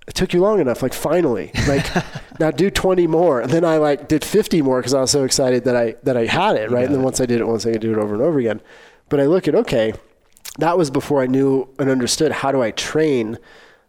[0.06, 0.82] it took you long enough.
[0.82, 1.86] Like finally, like
[2.40, 3.40] now do 20 more.
[3.40, 6.16] And then I like did 50 more because I was so excited that I, that
[6.16, 6.70] I had it.
[6.70, 6.84] Right.
[6.84, 8.60] And then once I did it once I could do it over and over again.
[9.08, 9.92] But I look at, okay,
[10.58, 13.38] that was before I knew and understood how do I train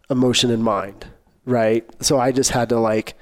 [0.10, 1.08] emotion and mind,
[1.46, 1.86] right?
[2.04, 3.18] So I just had to like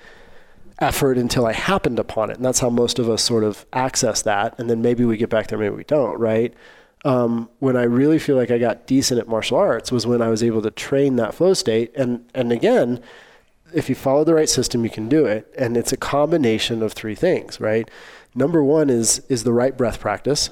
[0.82, 2.38] effort until I happened upon it.
[2.38, 4.58] And that's how most of us sort of access that.
[4.60, 6.53] And then maybe we get back there, maybe we don't, right?
[7.06, 10.30] Um, when I really feel like I got decent at martial arts was when I
[10.30, 11.91] was able to train that flow state.
[11.95, 13.02] And, and again,
[13.74, 15.52] if you follow the right system, you can do it.
[15.58, 17.90] And it's a combination of three things, right?
[18.36, 20.49] Number one is, is the right breath practice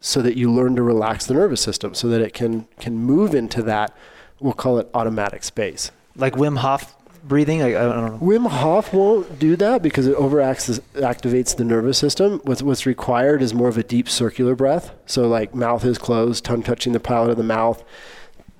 [0.00, 3.34] so that you learn to relax the nervous system so that it can, can move
[3.34, 3.96] into that
[4.40, 5.90] we'll call it automatic space.
[6.16, 6.96] Like Wim Hof
[7.28, 7.62] breathing.
[7.62, 8.26] I, I don't know.
[8.26, 12.40] Wim Hof won't do that because it overacts activates the nervous system.
[12.44, 14.92] What's what's required is more of a deep circular breath.
[15.06, 17.84] So like mouth is closed, tongue touching the palate of the mouth.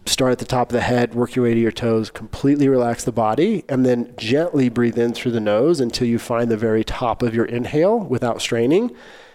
[0.06, 3.04] Start at the top of the head, work your way to your toes, completely relax
[3.04, 6.82] the body, and then gently breathe in through the nose until you find the very
[6.82, 8.94] top of your inhale without straining.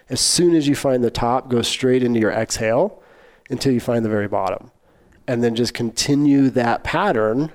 [0.10, 3.04] As soon as you find the top, go straight into your exhale
[3.52, 4.72] until you find the very bottom
[5.28, 7.52] and then just continue that pattern,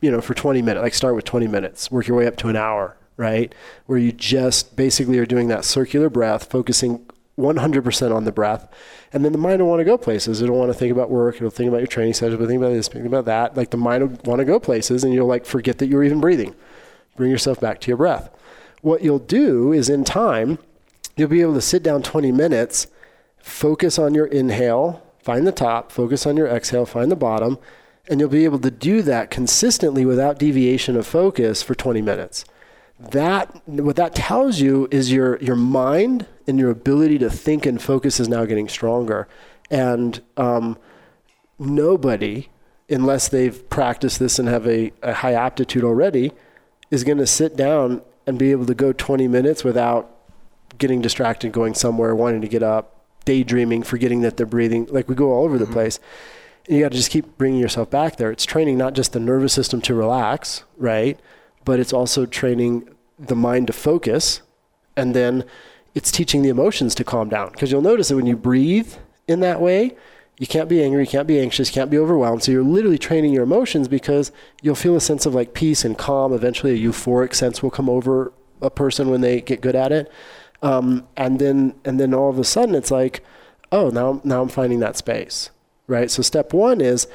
[0.00, 0.82] you know, for 20 minutes.
[0.82, 3.54] Like start with 20 minutes, work your way up to an hour, right?
[3.86, 7.06] Where you just basically are doing that circular breath, focusing
[7.38, 8.68] 100% on the breath.
[9.12, 10.40] And then the mind will want to go places.
[10.40, 11.36] It'll want to think about work.
[11.36, 12.34] It'll think about your training session.
[12.34, 13.56] It'll think about this, think about that.
[13.56, 16.20] Like the mind will want to go places and you'll like forget that you're even
[16.20, 16.54] breathing.
[17.16, 18.30] Bring yourself back to your breath.
[18.82, 20.58] What you'll do is in time,
[21.16, 22.86] you'll be able to sit down 20 minutes,
[23.38, 27.58] focus on your inhale, find the top, focus on your exhale, find the bottom,
[28.08, 32.44] and you'll be able to do that consistently without deviation of focus for 20 minutes.
[32.98, 37.82] That what that tells you is your your mind and your ability to think and
[37.82, 39.26] focus is now getting stronger,
[39.70, 40.78] and um,
[41.58, 42.48] nobody,
[42.88, 46.32] unless they've practiced this and have a, a high aptitude already,
[46.90, 50.10] is going to sit down and be able to go 20 minutes without
[50.78, 54.86] getting distracted, going somewhere, wanting to get up, daydreaming, forgetting that they're breathing.
[54.90, 55.98] Like we go all over the place.
[56.68, 58.30] You got to just keep bringing yourself back there.
[58.30, 61.20] It's training not just the nervous system to relax, right?
[61.64, 62.88] But it's also training
[63.18, 64.40] the mind to focus.
[64.96, 65.44] And then
[65.94, 67.50] it's teaching the emotions to calm down.
[67.52, 68.94] Because you'll notice that when you breathe
[69.28, 69.96] in that way,
[70.38, 72.42] you can't be angry, you can't be anxious, you can't be overwhelmed.
[72.42, 74.32] So you're literally training your emotions because
[74.62, 76.32] you'll feel a sense of like peace and calm.
[76.32, 80.10] Eventually, a euphoric sense will come over a person when they get good at it.
[80.62, 83.22] Um, and then and then all of a sudden it's like,
[83.70, 85.50] oh, now now I'm finding that space,
[85.86, 86.10] right?
[86.10, 87.06] So step one is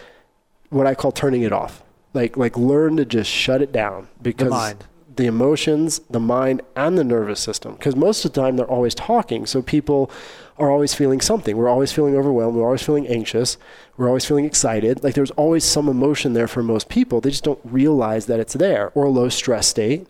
[0.69, 1.83] what I call turning it off.
[2.13, 4.85] Like like learn to just shut it down because mind.
[5.15, 7.73] the emotions, the mind, and the nervous system.
[7.73, 9.45] Because most of the time they're always talking.
[9.45, 10.09] So people
[10.57, 11.55] are always feeling something.
[11.55, 12.57] We're always feeling overwhelmed.
[12.57, 13.57] We're always feeling anxious.
[13.95, 15.03] We're always feeling excited.
[15.03, 17.21] Like there's always some emotion there for most people.
[17.21, 20.07] They just don't realize that it's there or a low stress state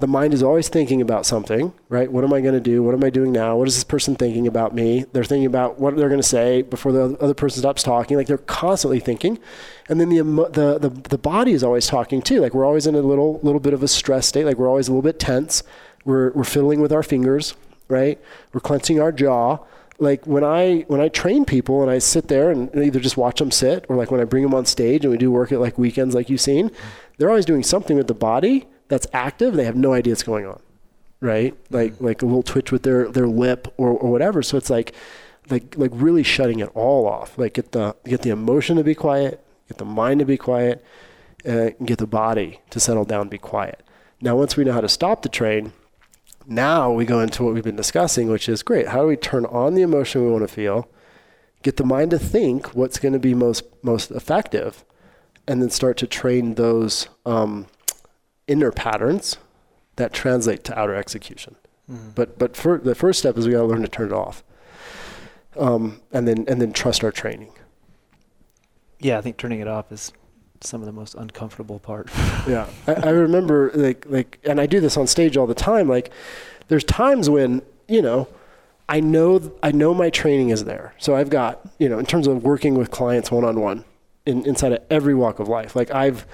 [0.00, 2.10] the mind is always thinking about something, right?
[2.10, 2.82] What am I going to do?
[2.82, 3.56] What am I doing now?
[3.56, 5.04] What is this person thinking about me?
[5.12, 8.16] They're thinking about what they're going to say before the other person stops talking.
[8.16, 9.38] Like they're constantly thinking,
[9.88, 12.40] and then the the the, the body is always talking too.
[12.40, 14.44] Like we're always in a little little bit of a stress state.
[14.44, 15.62] Like we're always a little bit tense.
[16.04, 17.54] We're we're fiddling with our fingers,
[17.88, 18.18] right?
[18.52, 19.58] We're clenching our jaw.
[19.98, 23.38] Like when I when I train people and I sit there and either just watch
[23.38, 25.60] them sit, or like when I bring them on stage and we do work at
[25.60, 26.70] like weekends, like you've seen,
[27.18, 30.44] they're always doing something with the body that's active, they have no idea what's going
[30.44, 30.60] on,
[31.20, 31.56] right?
[31.70, 32.04] Like mm-hmm.
[32.04, 34.42] like a little twitch with their their lip or, or whatever.
[34.42, 34.92] So it's like
[35.48, 37.38] like like really shutting it all off.
[37.38, 40.84] Like get the get the emotion to be quiet, get the mind to be quiet,
[41.46, 43.82] uh, and get the body to settle down, be quiet.
[44.20, 45.72] Now once we know how to stop the train,
[46.46, 48.88] now we go into what we've been discussing, which is great.
[48.88, 50.88] How do we turn on the emotion we want to feel?
[51.62, 54.84] Get the mind to think what's going to be most most effective,
[55.46, 57.66] and then start to train those um,
[58.50, 59.38] inner patterns
[59.96, 61.54] that translate to outer execution.
[61.90, 62.14] Mm.
[62.14, 64.42] But but for, the first step is we got to learn to turn it off,
[65.58, 67.52] um, and then and then trust our training.
[68.98, 70.12] Yeah, I think turning it off is
[70.60, 72.10] some of the most uncomfortable part.
[72.46, 75.88] yeah, I, I remember like like, and I do this on stage all the time.
[75.88, 76.10] Like,
[76.68, 78.28] there's times when you know.
[78.88, 80.94] I know I know my training is there.
[80.98, 83.84] So I've got, you know, in terms of working with clients one on one
[84.26, 85.76] inside of every walk of life.
[85.76, 86.26] Like I've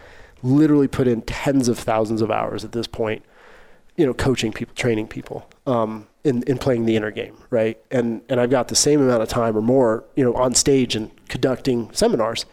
[0.43, 3.25] literally put in tens of thousands of hours at this point,
[3.97, 7.79] you know, coaching people, training people, um, in, in playing the inner game, right?
[7.91, 10.97] And and I've got the same amount of time or more, you know, on stage
[10.97, 12.45] and conducting seminars.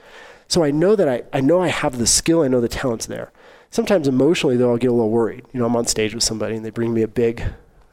[0.48, 3.08] So I know that I, I know I have the skill, I know the talent's
[3.08, 3.32] there.
[3.72, 5.46] Sometimes emotionally though I'll get a little worried.
[5.52, 7.44] You know, I'm on stage with somebody and they bring me a big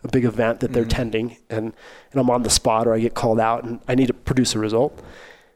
[0.03, 0.91] a big event that they're mm-hmm.
[0.91, 1.73] tending and,
[2.13, 4.55] and I'm on the spot or I get called out and I need to produce
[4.55, 4.99] a result.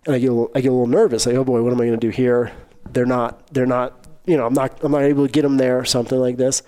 [0.07, 1.81] And I get a little, I get a little nervous, like, oh boy, what am
[1.81, 2.53] I gonna do here?
[2.91, 5.79] They're not they're not you know, I'm not I'm not able to get them there
[5.79, 6.63] or something like this.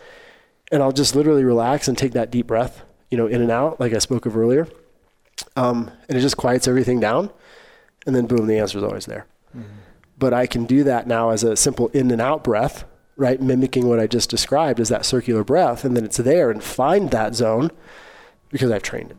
[0.73, 3.79] And I'll just literally relax and take that deep breath, you know, in and out,
[3.79, 4.67] like I spoke of earlier.
[5.55, 7.31] Um, and it just quiets everything down.
[8.05, 9.27] And then boom, the answer is always there.
[9.57, 9.69] Mm-hmm.
[10.19, 12.85] But I can do that now as a simple in and out breath,
[13.17, 13.41] right?
[13.41, 15.85] Mimicking what I just described as that circular breath.
[15.85, 17.71] And then it's there and find that zone
[18.51, 19.17] because I've trained it.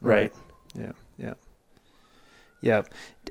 [0.00, 0.32] Right.
[0.76, 0.84] right.
[0.84, 0.92] Yeah.
[1.18, 1.34] Yeah.
[2.60, 2.82] Yeah.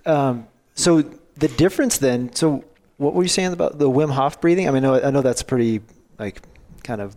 [0.06, 1.02] Um, so
[1.36, 2.64] the difference then, so
[2.98, 4.68] what were you saying about the Wim Hof breathing?
[4.68, 5.82] I mean, I know, I know that's pretty
[6.18, 6.42] like
[6.84, 7.16] kind of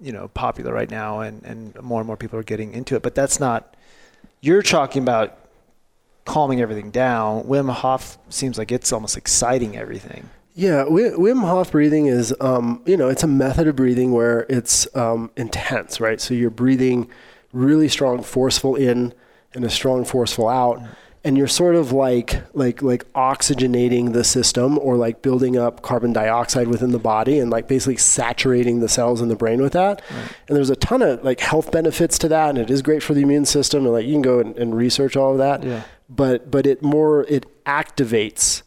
[0.00, 3.02] you know popular right now, and and more and more people are getting into it.
[3.02, 3.76] But that's not.
[4.40, 5.36] You're talking about
[6.24, 7.44] calming everything down.
[7.44, 10.30] Wim Hof seems like it's almost exciting everything.
[10.54, 14.94] Yeah, Wim Hof breathing is, um, you know, it's a method of breathing where it's
[14.96, 16.20] um, intense, right?
[16.20, 17.08] So you're breathing
[17.52, 19.14] really strong, forceful in,
[19.54, 20.78] and a strong, forceful out.
[20.78, 20.88] Mm
[21.22, 26.12] and you're sort of like like like oxygenating the system or like building up carbon
[26.12, 30.02] dioxide within the body and like basically saturating the cells in the brain with that
[30.10, 30.32] right.
[30.48, 33.14] and there's a ton of like health benefits to that and it is great for
[33.14, 35.82] the immune system and like you can go and, and research all of that yeah.
[36.08, 38.62] but but it more it activates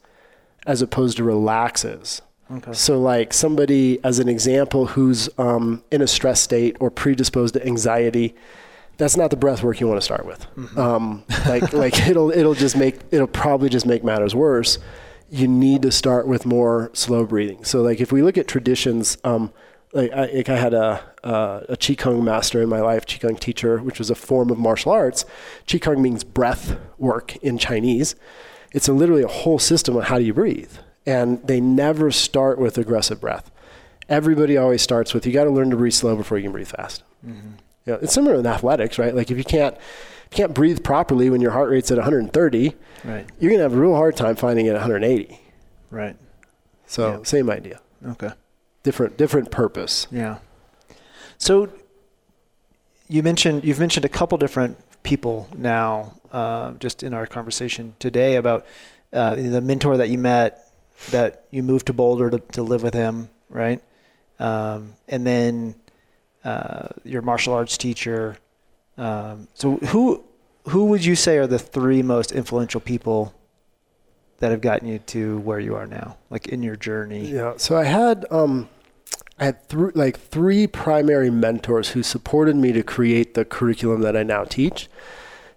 [0.66, 2.22] as opposed to relaxes
[2.52, 2.74] Okay.
[2.74, 7.66] So, like somebody, as an example, who's um, in a stress state or predisposed to
[7.66, 8.36] anxiety,
[8.98, 10.46] that's not the breath work you want to start with.
[10.56, 10.80] Mm-hmm.
[10.80, 14.80] Um, like like it'll it'll just make it'll probably just make matters worse.
[15.30, 17.64] You need to start with more slow breathing.
[17.64, 19.52] So like if we look at traditions, um,
[19.94, 23.80] like I, like I had a uh, a qigong master in my life, qigong teacher,
[23.80, 25.26] which was a form of martial arts.
[25.68, 28.16] Qigong means breath work in Chinese.
[28.72, 30.74] It's a, literally a whole system on how do you breathe,
[31.06, 33.52] and they never start with aggressive breath.
[34.10, 36.68] Everybody always starts with you got to learn to breathe slow before you can breathe
[36.68, 37.04] fast.
[37.26, 37.54] Mm-hmm.
[37.86, 39.14] You know, it's similar in athletics, right?
[39.14, 43.30] Like if you can't you can't breathe properly when your heart rate's at 130, right.
[43.40, 45.40] you're gonna have a real hard time finding it at 180.
[45.92, 46.16] Right.
[46.88, 47.24] So yeah.
[47.24, 47.82] same idea.
[48.06, 48.32] Okay.
[48.84, 50.08] Different different purpose.
[50.12, 50.38] Yeah.
[51.38, 51.70] So
[53.08, 58.38] you mentioned you've mentioned a couple different people now, uh, just in our conversation today
[58.38, 58.66] about
[59.12, 60.72] uh, the mentor that you met,
[61.12, 63.82] that you moved to Boulder to, to live with him, right?
[64.40, 65.76] Um, and then
[66.44, 68.38] uh, your martial arts teacher.
[68.98, 70.24] Um, so who
[70.66, 73.34] who would you say are the three most influential people
[74.40, 77.26] that have gotten you to where you are now, like in your journey?
[77.28, 77.54] Yeah.
[77.58, 78.70] So I had um,
[79.40, 84.16] I had th- like three primary mentors who supported me to create the curriculum that
[84.16, 84.90] I now teach,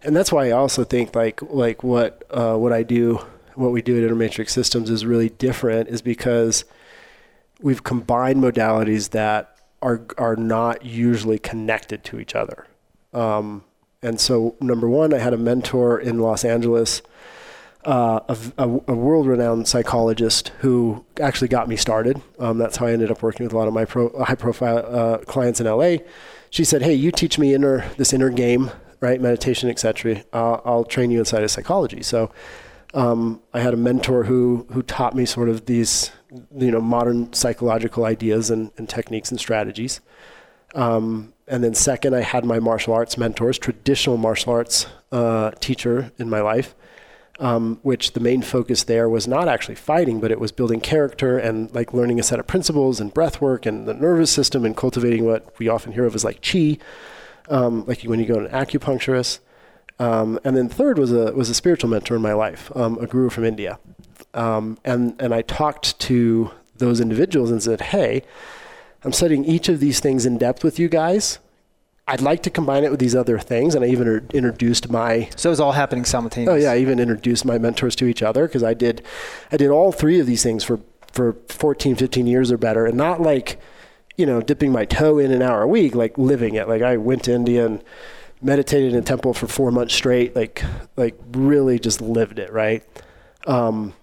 [0.02, 3.20] and that's why I also think like like what uh, what I do,
[3.54, 6.64] what we do at Inner Matrix Systems is really different, is because
[7.60, 12.66] we've combined modalities that are are not usually connected to each other.
[13.12, 13.64] Um,
[14.02, 17.02] and so, number one, I had a mentor in Los Angeles,
[17.84, 22.20] uh, a, a, a world-renowned psychologist who actually got me started.
[22.38, 25.18] Um, that's how I ended up working with a lot of my pro, high-profile uh,
[25.18, 25.96] clients in LA.
[26.50, 28.70] She said, "Hey, you teach me inner this inner game,
[29.00, 29.20] right?
[29.20, 30.22] Meditation, etc.
[30.32, 32.30] Uh, I'll train you inside of psychology." So.
[32.94, 36.10] Um, I had a mentor who who taught me sort of these
[36.56, 40.00] you know modern psychological ideas and, and techniques and strategies.
[40.74, 46.12] Um, and then second, I had my martial arts mentors, traditional martial arts uh, teacher
[46.18, 46.74] in my life,
[47.38, 51.38] um, which the main focus there was not actually fighting, but it was building character
[51.38, 54.76] and like learning a set of principles and breath work and the nervous system and
[54.76, 56.78] cultivating what we often hear of as like chi,
[57.48, 59.38] um, like when you go to an acupuncturist.
[59.98, 63.06] Um, and then third was a was a spiritual mentor in my life, um, a
[63.06, 63.78] guru from India,
[64.34, 68.22] um, and and I talked to those individuals and said, hey,
[69.02, 71.38] I'm studying each of these things in depth with you guys.
[72.08, 75.28] I'd like to combine it with these other things, and I even er- introduced my.
[75.36, 76.54] So it was all happening simultaneously.
[76.54, 79.02] Oh yeah, I even introduced my mentors to each other because I did,
[79.50, 80.80] I did all three of these things for
[81.12, 83.58] for 14, 15 years or better, and not like,
[84.16, 86.68] you know, dipping my toe in an hour a week, like living it.
[86.68, 87.82] Like I went to India and
[88.42, 90.62] meditated in a temple for four months straight, like
[90.96, 92.82] like really just lived it, right?
[93.46, 93.94] Um,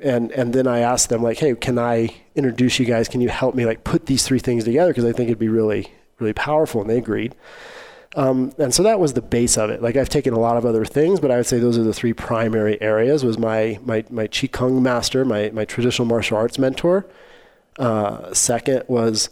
[0.00, 3.08] and and then I asked them like, hey, can I introduce you guys?
[3.08, 4.90] Can you help me like put these three things together?
[4.90, 7.34] Because I think it'd be really really powerful, and they agreed.
[8.14, 9.80] Um, and so that was the base of it.
[9.80, 11.94] Like I've taken a lot of other things, but I would say those are the
[11.94, 13.24] three primary areas.
[13.24, 17.06] Was my my my qigong master, my my traditional martial arts mentor.
[17.78, 19.30] Uh, second was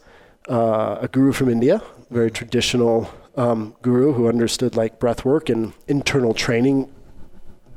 [0.49, 3.11] uh, a guru from India, very traditional
[3.41, 6.93] um, guru who understood like breath work and internal training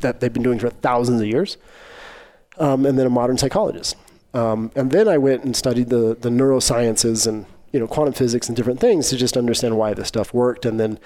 [0.02, 1.56] that they've been doing for thousands of years
[2.58, 3.96] um, and then a modern psychologist.
[4.34, 8.50] Um, and then I went and studied the the neurosciences and you know quantum physics
[8.50, 10.66] and different things to just understand why this stuff worked.
[10.66, 11.00] And then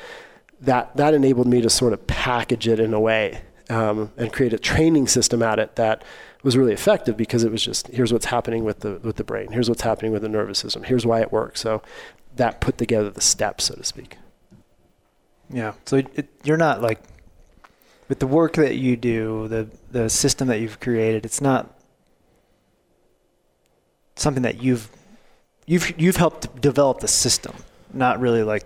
[0.62, 4.54] that that enabled me to sort of package it in a way um, and create
[4.54, 6.04] a training system at it that
[6.42, 9.52] was really effective because it was just here's what's happening with the with the brain,
[9.52, 11.62] here's what's happening with the nervous system, here's why it works.
[11.62, 11.84] So
[12.38, 14.18] that put together the steps, so to speak.
[15.50, 15.74] Yeah.
[15.86, 17.02] So it, you're not like
[18.10, 21.74] with the work that you do, the the system that you've created, it's not
[24.16, 24.90] something that you've
[25.66, 27.56] you've you've helped develop the system,
[27.94, 28.66] not really like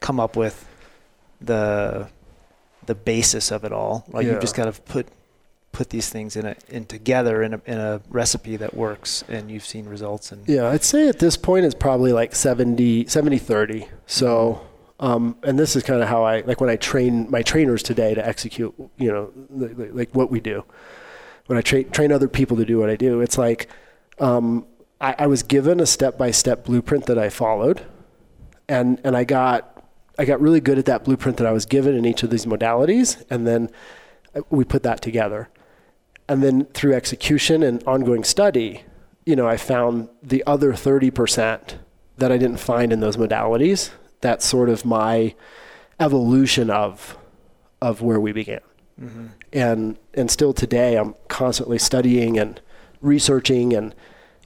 [0.00, 0.66] come up with
[1.40, 2.08] the
[2.86, 4.04] the basis of it all.
[4.08, 4.32] Like Yeah.
[4.32, 5.06] you've just kind of put
[5.70, 9.50] put these things in a in together in a in a recipe that works and
[9.50, 13.38] you've seen results and Yeah, I'd say at this point it's probably like 70, 70
[13.38, 13.86] 30.
[14.06, 14.64] So, mm-hmm.
[15.00, 18.14] Um, and this is kind of how I, like when I train my trainers today
[18.14, 20.64] to execute, you know, like, like what we do.
[21.46, 23.68] When I tra- train other people to do what I do, it's like
[24.18, 24.66] um,
[25.00, 27.86] I, I was given a step by step blueprint that I followed.
[28.68, 29.84] And, and I got,
[30.18, 32.44] I got really good at that blueprint that I was given in each of these
[32.44, 33.22] modalities.
[33.30, 33.70] And then
[34.34, 35.48] uh, we put that together
[36.28, 38.84] and then through execution and ongoing study,
[39.24, 41.78] you know, I found the other 30%
[42.18, 43.90] that I didn't find in those modalities.
[44.20, 45.34] That's sort of my
[46.00, 47.16] evolution of
[47.80, 48.60] of where we began.
[49.52, 52.60] And and still today I'm constantly studying and
[53.00, 53.94] researching and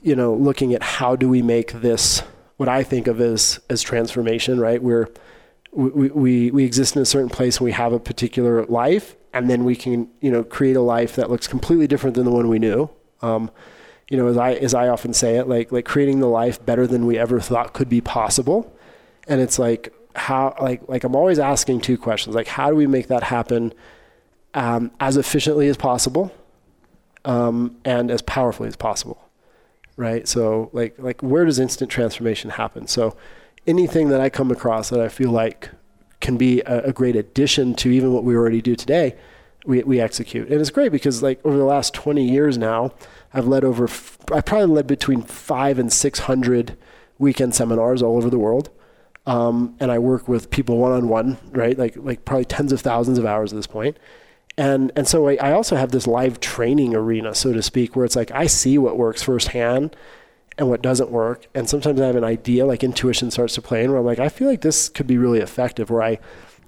[0.03, 2.21] you know, looking at how do we make this
[2.57, 4.81] what I think of as as transformation, right?
[4.81, 5.07] We're
[5.71, 9.49] we, we, we exist in a certain place and we have a particular life and
[9.49, 12.47] then we can you know create a life that looks completely different than the one
[12.47, 12.89] we knew
[13.21, 13.49] um,
[14.07, 16.85] you know as I as I often say it like like creating the life better
[16.85, 18.71] than we ever thought could be possible
[19.27, 22.87] and it's like how like like I'm always asking two questions like how do we
[22.87, 23.73] make that happen
[24.53, 26.31] um, as efficiently as possible
[27.25, 29.29] um, and as powerfully as possible
[29.97, 33.15] right so like like where does instant transformation happen so
[33.65, 35.69] anything that I come across that I feel like
[36.23, 39.15] can be a, a great addition to even what we already do today,
[39.65, 40.49] we, we execute.
[40.49, 42.93] And it's great because like over the last 20 years now,
[43.33, 46.77] I've led over, f- I probably led between five and 600
[47.19, 48.69] weekend seminars all over the world.
[49.25, 51.77] Um, and I work with people one-on-one, right?
[51.77, 53.97] Like, like probably tens of thousands of hours at this point.
[54.57, 58.05] And, and so I, I also have this live training arena, so to speak, where
[58.05, 59.95] it's like, I see what works firsthand
[60.57, 61.47] and what doesn't work.
[61.55, 64.19] And sometimes I have an idea, like intuition starts to play in, where I'm like,
[64.19, 66.19] I feel like this could be really effective, or I,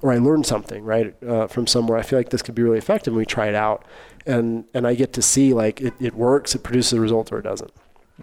[0.01, 1.97] or I learned something right uh, from somewhere.
[1.99, 3.85] I feel like this could be really effective, and we try it out,
[4.25, 7.39] and and I get to see like it, it works, it produces a result, or
[7.39, 7.71] it doesn't.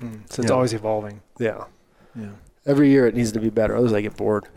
[0.01, 0.21] Mm.
[0.33, 0.55] so it's Yeah.
[0.55, 1.21] always evolving.
[1.39, 1.65] Yeah.
[2.17, 2.31] Yeah.
[2.65, 4.47] Every year it needs to be better, otherwise I get bored.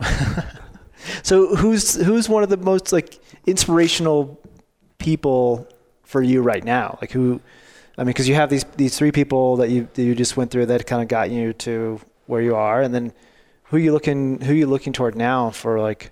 [1.22, 4.40] So who's who's one of the most like inspirational
[4.98, 5.68] people
[6.02, 6.98] for you right now?
[7.00, 7.40] Like who?
[7.96, 10.50] I mean, because you have these these three people that you that you just went
[10.50, 13.12] through that kind of got you to where you are, and then
[13.64, 16.10] who are you looking who are you looking toward now for like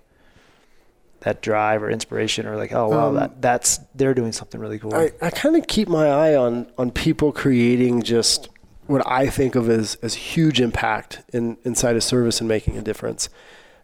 [1.20, 4.78] that drive or inspiration or like oh wow Um, that that's they're doing something really
[4.78, 4.94] cool.
[4.94, 8.48] I, I kind of keep my eye on on people creating just
[8.86, 12.82] what I think of as as huge impact in inside a service and making a
[12.82, 13.28] difference.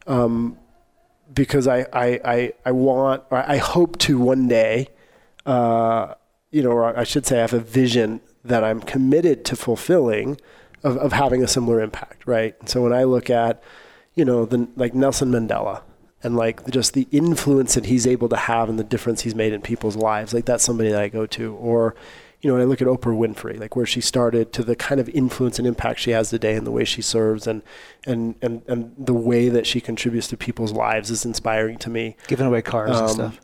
[0.07, 0.59] Um,
[1.33, 4.89] because I, I, I, I want I hope to one day,
[5.47, 6.15] uh,
[6.51, 10.41] you know, or I should say I have a vision that I'm committed to fulfilling
[10.83, 12.57] of, of having a similar impact, right?
[12.69, 13.63] So when I look at,
[14.15, 15.83] you know, the like Nelson Mandela
[16.23, 19.53] and like just the influence that he's able to have and the difference he's made
[19.53, 21.55] in people's lives, like that's somebody that I go to.
[21.55, 21.95] Or,
[22.43, 25.01] you know, when I look at Oprah Winfrey, like where she started to the kind
[25.01, 27.63] of influence and impact she has today and the way she serves and,
[28.07, 32.17] and, and, and the way that she contributes to people's lives is inspiring to me.
[32.29, 33.41] Giving away cars and Um, stuff.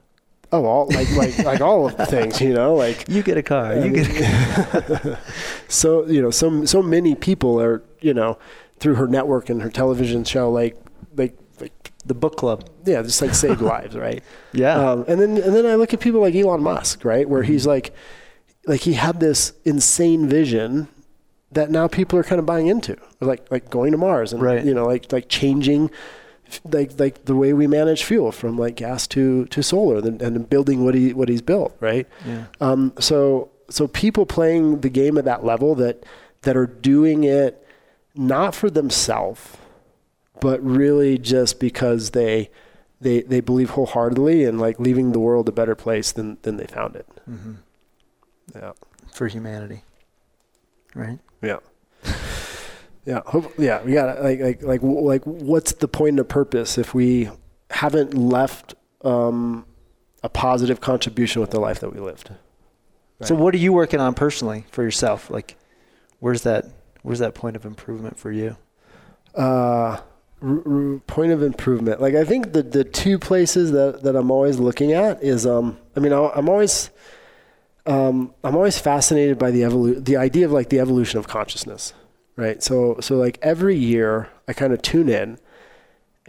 [0.53, 3.43] Oh, all like, like, like all of the things, you know, like You get a
[3.43, 3.77] car.
[3.77, 5.19] You get a car.
[5.69, 8.39] so you know so so many people are you know
[8.79, 10.77] through her network and her television show like
[11.17, 12.69] like like the book club.
[12.85, 14.77] yeah just like saved lives right Yeah.
[14.93, 17.67] um, and then and then I look at people like Elon Musk right where he's
[17.67, 17.93] like
[18.67, 20.89] like he had this insane vision
[21.53, 24.65] that now people are kind of buying into like like going to Mars and Right.
[24.65, 25.91] you know like like changing
[26.65, 30.49] like like the way we manage fuel from like gas to to solar and, and
[30.51, 32.47] building what he what he's built right yeah.
[32.61, 36.05] um, so so people playing the game at that level that
[36.43, 37.67] that are doing it
[38.15, 39.57] not for themselves,
[40.41, 42.49] but really just because they
[43.01, 46.67] they they believe wholeheartedly and like leaving the world a better place than than they
[46.67, 47.07] found it.
[47.25, 47.55] hmm
[48.57, 48.73] Yeah.
[49.13, 49.83] For humanity.
[50.95, 51.19] Right.
[51.43, 51.59] Yeah.
[53.05, 53.21] Yeah.
[53.27, 53.83] Hope, yeah.
[53.83, 57.31] We got like like like like what's the point of purpose if we
[57.71, 58.75] haven't left
[59.05, 59.65] um,
[60.23, 62.31] a positive contribution with the life that we lived?
[63.23, 65.31] So what are you working on personally for yourself?
[65.31, 65.57] Like,
[66.21, 66.67] where's that?
[67.03, 68.57] Where's that point of improvement for you?
[69.35, 70.01] uh,
[70.43, 72.01] r- r- point of improvement.
[72.01, 75.79] Like I think the the two places that, that I'm always looking at is um
[75.97, 76.91] I mean I'm always
[77.87, 81.93] um I'm always fascinated by the evolu- the idea of like the evolution of consciousness,
[82.37, 82.63] right?
[82.63, 85.39] So so like every year I kind of tune in.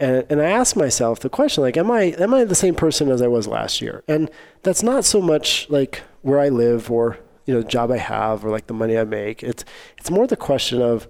[0.00, 3.10] And, and I ask myself the question like am I am I the same person
[3.10, 4.04] as I was last year?
[4.06, 4.30] And
[4.62, 8.44] that's not so much like where I live or you know the job I have
[8.44, 9.42] or like the money I make.
[9.42, 9.64] It's
[9.96, 11.08] it's more the question of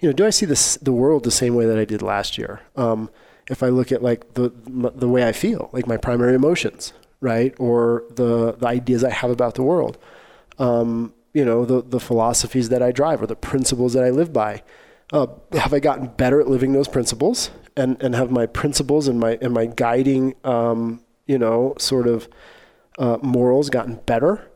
[0.00, 2.38] you know, do I see this the world the same way that I did last
[2.38, 2.60] year?
[2.76, 3.10] Um,
[3.48, 7.54] if I look at like the the way I feel, like my primary emotions, right,
[7.58, 9.98] or the the ideas I have about the world,
[10.58, 14.32] um, you know, the the philosophies that I drive or the principles that I live
[14.32, 14.62] by.
[15.12, 19.18] Uh, have I gotten better at living those principles, and and have my principles and
[19.18, 22.28] my and my guiding, um, you know, sort of
[22.98, 24.48] uh, morals gotten better?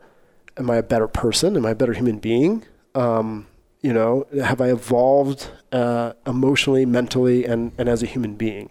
[0.57, 1.57] Am I a better person?
[1.57, 2.65] Am I a better human being?
[2.95, 3.49] Um,
[3.85, 8.70] you know have i evolved uh, emotionally mentally and, and as a human being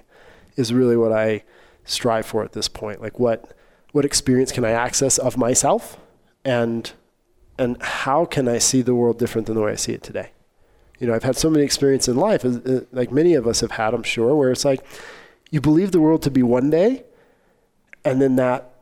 [0.55, 1.43] is really what i
[1.85, 3.55] strive for at this point like what
[3.93, 5.97] what experience can i access of myself?
[6.43, 6.91] And
[7.57, 10.31] and how can i see the world different than the way i see it today?
[10.99, 12.45] You know i've had so many experiences in life
[12.91, 14.85] like many of us have had i'm sure where it's like
[15.51, 17.03] you believe the world to be one day
[18.05, 18.73] and then that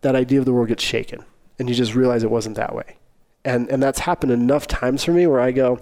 [0.00, 1.24] that idea of the world gets shaken
[1.58, 2.96] and you just realize it wasn't that way.
[3.44, 5.80] And and that's happened enough times for me where I go,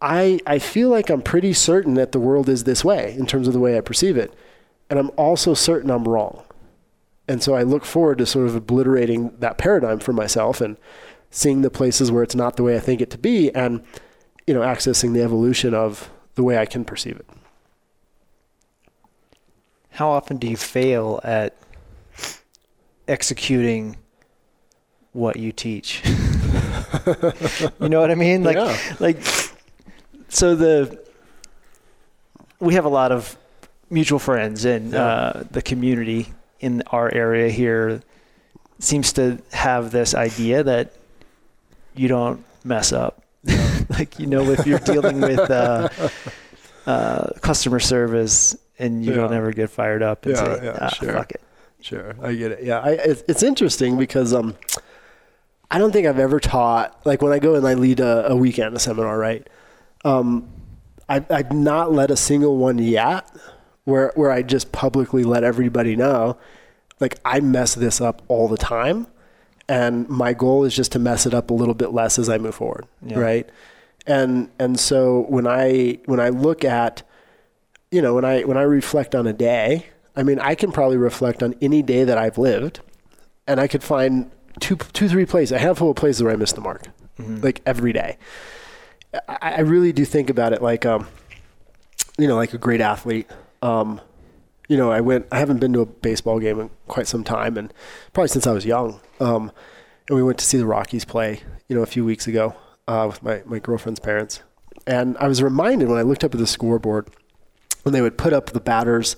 [0.00, 3.46] I I feel like I'm pretty certain that the world is this way in terms
[3.46, 4.32] of the way I perceive it,
[4.90, 6.42] and I'm also certain I'm wrong,
[7.28, 10.76] and so I look forward to sort of obliterating that paradigm for myself and
[11.30, 13.82] seeing the places where it's not the way I think it to be, and
[14.46, 17.26] you know accessing the evolution of the way I can perceive it.
[19.90, 21.56] How often do you fail at
[23.06, 23.96] executing
[25.12, 26.02] what you teach?
[27.80, 28.42] you know what I mean?
[28.42, 28.76] Like, Yeah.
[28.98, 29.18] like,
[30.28, 31.00] so the
[32.60, 33.36] we have a lot of
[33.90, 35.04] mutual friends and Yeah.
[35.04, 36.32] uh, the community
[36.64, 38.00] in our area here
[38.78, 40.94] seems to have this idea that
[41.94, 43.22] you don't mess up.
[43.90, 45.90] like you know, if you're dealing with uh,
[46.86, 50.88] uh, customer service and you don't ever get fired up and Yeah, say, yeah, ah,
[50.88, 51.12] sure.
[51.12, 51.40] "Fuck it."
[51.82, 52.62] Sure, I get it.
[52.64, 54.56] Yeah, I, it's, it's interesting because um,
[55.70, 58.36] I don't think I've ever taught like when I go and I lead a, a
[58.36, 59.46] weekend, a seminar, right?
[60.02, 60.48] Um,
[61.10, 63.28] I've, I've not led a single one yet
[63.84, 66.36] where where I just publicly let everybody know,
[67.00, 69.06] like I mess this up all the time,
[69.68, 72.38] and my goal is just to mess it up a little bit less as I
[72.38, 73.18] move forward, Yeah.
[73.18, 73.48] right?
[74.06, 77.02] And and so when I when I look at
[77.90, 79.86] you know, when I when I reflect on a day,
[80.16, 82.80] I mean, I can probably reflect on any day that I've lived,
[83.46, 84.30] and I could find
[84.60, 86.86] two, two, three places, a handful of places where I missed the mark,
[87.20, 87.42] Mhm.
[87.44, 88.16] like every day.
[89.28, 91.06] I, I really do think about it like, um,
[92.18, 93.28] you know, like a great athlete.
[93.64, 94.00] Um,
[94.68, 95.26] you know, I went.
[95.32, 97.72] I haven't been to a baseball game in quite some time, and
[98.12, 99.00] probably since I was young.
[99.20, 99.50] Um,
[100.08, 101.40] and we went to see the Rockies play.
[101.68, 102.54] You know, a few weeks ago
[102.86, 104.42] uh, with my my girlfriend's parents,
[104.86, 107.08] and I was reminded when I looked up at the scoreboard
[107.82, 109.16] when they would put up the batters.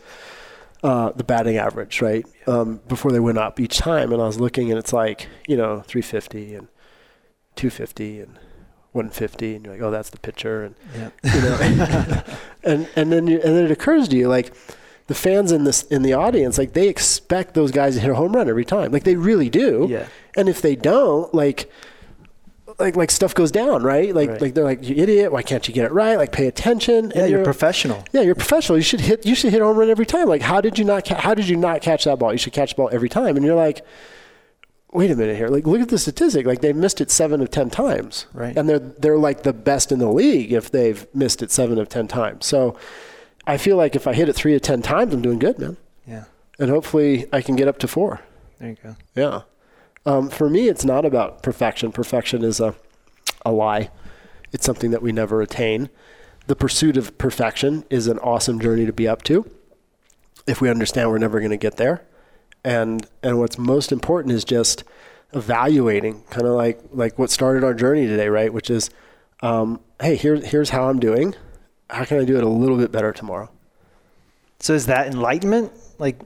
[0.83, 2.25] Uh, the batting average, right?
[2.47, 5.57] Um, before they went up each time, and I was looking, and it's like you
[5.57, 6.69] know 350 and
[7.57, 8.39] 250 and
[8.97, 10.75] 150 and you're like oh that's the pitcher and
[11.25, 12.23] you know
[12.65, 14.53] and and then you, and then it occurs to you like
[15.07, 18.15] the fans in this in the audience like they expect those guys to hit a
[18.15, 20.07] home run every time like they really do Yeah.
[20.37, 21.71] and if they don't like
[22.79, 24.41] like like stuff goes down right like Right.
[24.43, 27.23] like they're like you idiot why can't you get it right like pay attention Yeah,
[27.23, 28.05] and you're professional.
[28.13, 28.77] yeah, you're professional.
[28.77, 29.25] You should hit.
[29.25, 30.29] You should hit a home run every time.
[30.29, 31.07] Like, how did you not?
[31.07, 32.33] Ca- how did you not catch that ball?
[32.33, 33.37] You should catch the ball every time.
[33.37, 33.83] And you're like,
[34.97, 35.49] wait a minute here.
[35.49, 36.47] Like, look at the statistic.
[36.47, 38.27] Like, they missed it seven of ten times.
[38.33, 38.57] Right.
[38.57, 41.89] And they're they're like the best in the league if they've missed it seven of
[41.89, 42.47] ten times.
[42.47, 42.77] So,
[43.47, 45.77] I feel like if I hit it three of ten times, I'm doing good, man.
[46.07, 46.25] Yeah.
[46.59, 48.23] And hopefully, I can get up to four.
[48.59, 48.97] There you go.
[49.15, 49.43] Yeah.
[50.07, 51.93] Um, for me, it's not about perfection.
[51.93, 52.75] Perfection is a,
[53.45, 53.91] a lie.
[54.53, 55.91] It's something that we never attain.
[56.47, 59.51] The pursuit of perfection is an awesome journey to be up to.
[60.47, 62.07] If we understand we're never going to get there,
[62.67, 64.83] and and what's most important is just
[65.33, 68.53] evaluating, kind of like like what started our journey today, right?
[68.53, 68.91] Which is,
[69.41, 71.35] um, hey, here here's how I'm doing.
[71.89, 73.49] How can I do it a little bit better tomorrow?
[74.59, 75.71] So is that enlightenment?
[75.99, 76.19] Like,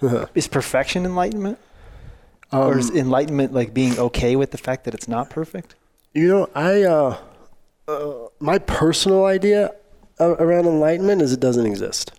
[0.34, 1.58] is perfection enlightenment?
[2.52, 5.74] or is Um, enlightenment like being okay with the fact that it's not perfect?
[6.12, 7.16] You know, I uh,
[7.88, 9.74] uh, my personal idea
[10.20, 12.12] around enlightenment is it doesn't exist.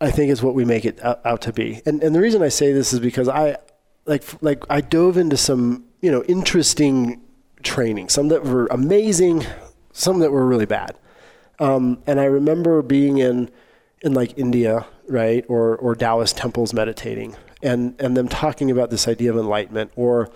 [0.00, 2.42] I think it's what we make it out, out to be, and and the reason
[2.42, 3.56] I say this is because I
[4.06, 7.20] like like I dove into some you know interesting
[7.62, 9.44] training, some that were amazing,
[9.92, 10.96] some that were really bad,
[11.58, 13.50] um, and I remember being in
[14.02, 19.06] in like India, right, or or Taoist temples meditating, and and them talking about this
[19.06, 20.30] idea of enlightenment, or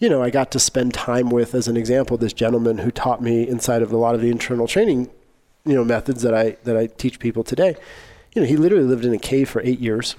[0.00, 3.22] you know, I got to spend time with, as an example, this gentleman who taught
[3.22, 5.10] me inside of a lot of the internal training,
[5.64, 7.76] you know, methods that I that I teach people today.
[8.34, 10.16] You know, he literally lived in a cave for eight years,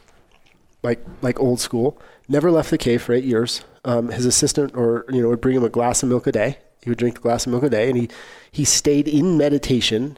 [0.84, 2.00] like like old school.
[2.28, 3.64] Never left the cave for eight years.
[3.84, 6.58] Um, his assistant, or you know, would bring him a glass of milk a day.
[6.82, 8.10] He would drink a glass of milk a day, and he
[8.52, 10.18] he stayed in meditation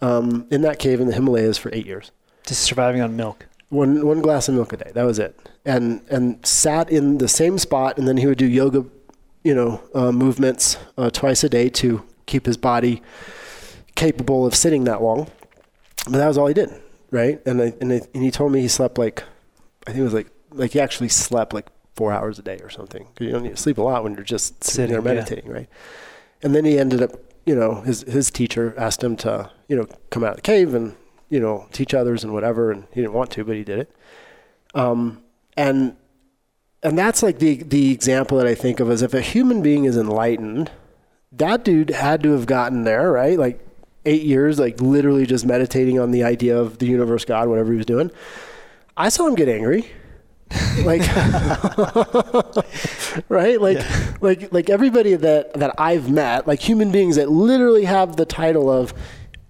[0.00, 2.10] um, in that cave in the Himalayas for eight years
[2.46, 3.46] Just surviving on milk.
[3.68, 4.90] one one glass of milk a day.
[4.94, 5.38] That was it.
[5.64, 8.84] And and sat in the same spot, and then he would do yoga,
[9.44, 13.02] you know, uh, movements uh, twice a day to keep his body
[13.94, 15.28] capable of sitting that long.
[16.04, 16.70] But that was all he did,
[17.10, 17.40] right?
[17.46, 19.22] And I, and, I, and he told me he slept like,
[19.86, 22.70] I think it was like like he actually slept like four hours a day or
[22.70, 23.04] something.
[23.04, 25.20] 'Cause you don't need to sleep a lot when you're just sitting, there Sitting, yeah.
[25.22, 25.68] meditating, right?
[26.42, 27.12] And then he ended up,
[27.44, 30.74] you know, his his teacher asked him to, you know, come out of the cave
[30.74, 30.94] and
[31.28, 33.90] you know teach others and whatever, and he didn't want to, but he did it.
[34.74, 35.22] Um,
[35.56, 35.96] and
[36.82, 39.84] and that's like the the example that I think of as if a human being
[39.86, 40.70] is enlightened,
[41.32, 43.38] that dude had to have gotten there, right?
[43.38, 43.65] Like
[44.06, 47.76] eight years, like literally just meditating on the idea of the universe, God, whatever he
[47.76, 48.10] was doing.
[48.96, 49.86] I saw him get angry.
[50.84, 51.00] like
[53.28, 53.84] right like
[54.22, 58.70] like like everybody that that i've met like human beings that literally have the title
[58.70, 58.94] of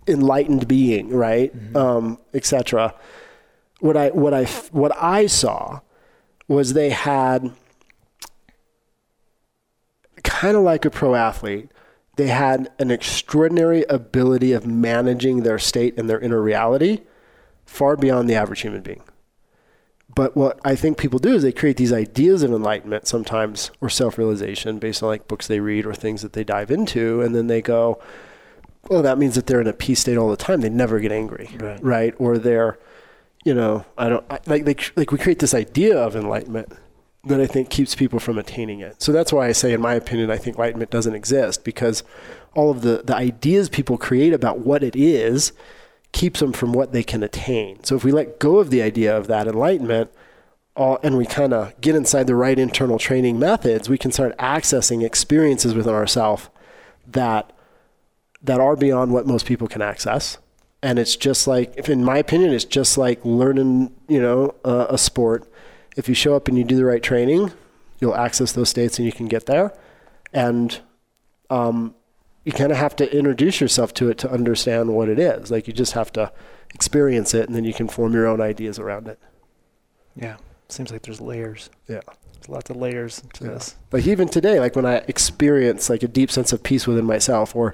[0.06, 2.94] enlightened being right um etc
[3.80, 5.80] what i what i what i saw
[6.48, 7.52] was they had
[10.22, 11.68] kind of like a pro athlete
[12.16, 17.00] they had an extraordinary ability of managing their state and their inner reality
[17.64, 19.02] far beyond the average human being
[20.16, 23.90] but what I think people do is they create these ideas of enlightenment sometimes or
[23.90, 27.48] self-realization based on like books they read or things that they dive into, and then
[27.48, 28.00] they go,
[28.88, 30.62] well, that means that they're in a peace state all the time.
[30.62, 31.50] They never get angry,
[31.82, 32.14] Right.
[32.18, 32.78] Or they're,
[33.44, 36.72] you know, I don't I, like like like we create this idea of enlightenment
[37.26, 39.02] that I think keeps people from attaining it.
[39.02, 42.02] So that's why I say, in my opinion, I think enlightenment doesn't exist because
[42.54, 45.52] all of the the ideas people create about what it is
[46.12, 47.82] keeps them from what they can attain.
[47.84, 50.10] So if we let go of the idea of that enlightenment,
[50.74, 54.36] all, and we kind of get inside the right internal training methods, we can start
[54.38, 56.48] accessing experiences within ourselves
[57.06, 57.52] that
[58.42, 60.38] that are beyond what most people can access.
[60.82, 65.50] And it's just like, in my opinion, it's just like learning, you know, a sport.
[65.96, 67.52] If you show up and you do the right training,
[68.00, 69.76] you'll access those states and you can get there.
[70.32, 70.78] And
[71.50, 71.94] um,
[72.44, 75.50] you kind of have to introduce yourself to it to understand what it is.
[75.50, 76.30] Like you just have to
[76.74, 79.18] experience it, and then you can form your own ideas around it.
[80.14, 80.36] Yeah.
[80.68, 81.70] Seems like there's layers.
[81.88, 82.00] Yeah.
[82.34, 83.50] There's lots of layers to Yeah.
[83.52, 83.76] this.
[83.92, 87.56] Like even today, like when I experience like a deep sense of peace within myself,
[87.56, 87.72] or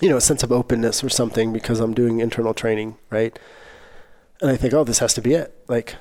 [0.00, 3.38] you know, a sense of openness or something because I'm doing internal training, right?
[4.40, 5.54] And I think, oh, this has to be it.
[5.68, 5.96] Like,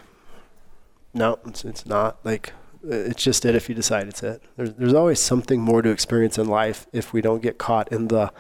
[1.13, 2.17] no, it's, it's not.
[2.23, 2.53] Like,
[2.83, 4.41] it's just it if you decide it's it.
[4.55, 8.07] There's, there's always something more to experience in life if we don't get caught in
[8.07, 8.31] the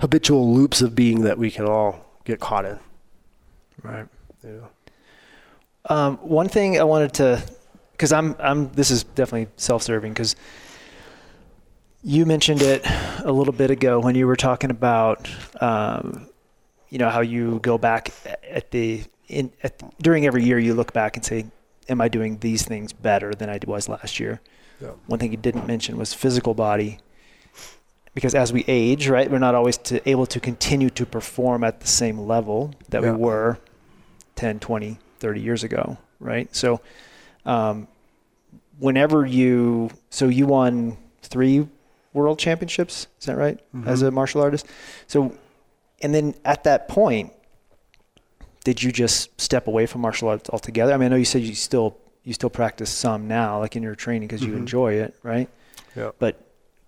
[0.00, 2.78] habitual loops of being that we can all get caught in.
[3.82, 4.06] Right.
[4.42, 4.66] Yeah.
[5.88, 7.42] Um, one thing I wanted to,
[7.92, 10.36] because I'm, I'm, this is definitely self-serving because
[12.02, 12.82] you mentioned it
[13.24, 15.28] a little bit ago when you were talking about,
[15.60, 16.28] um,
[16.88, 18.12] you know, how you go back
[18.48, 21.46] at the in at, during every year you look back and say,
[21.88, 24.40] "Am I doing these things better than I was last year?"
[24.80, 24.90] Yeah.
[25.06, 26.98] One thing you didn't mention was physical body,
[28.14, 31.80] because as we age, right, we're not always to, able to continue to perform at
[31.80, 33.12] the same level that Yeah.
[33.12, 33.58] we were
[34.34, 36.54] 10, 20, 30 years ago, right?
[36.54, 36.80] So,
[37.46, 37.88] um,
[38.78, 41.66] whenever you, so you won three
[42.12, 43.58] world championships, is that right?
[43.86, 44.66] As a martial artist.
[45.06, 45.32] So,
[46.02, 47.32] and then at that point,
[48.66, 50.92] did you just step away from martial arts altogether?
[50.92, 53.82] I mean, I know you said you still you still practice some now, like in
[53.84, 54.56] your training, because you Mhm.
[54.56, 55.48] enjoy it, right?
[55.94, 56.10] Yeah.
[56.18, 56.34] But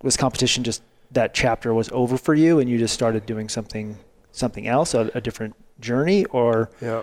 [0.02, 0.82] was competition just
[1.12, 3.96] that chapter was over for you, and you just started doing something
[4.32, 7.02] something else, a, a different journey, or Yeah.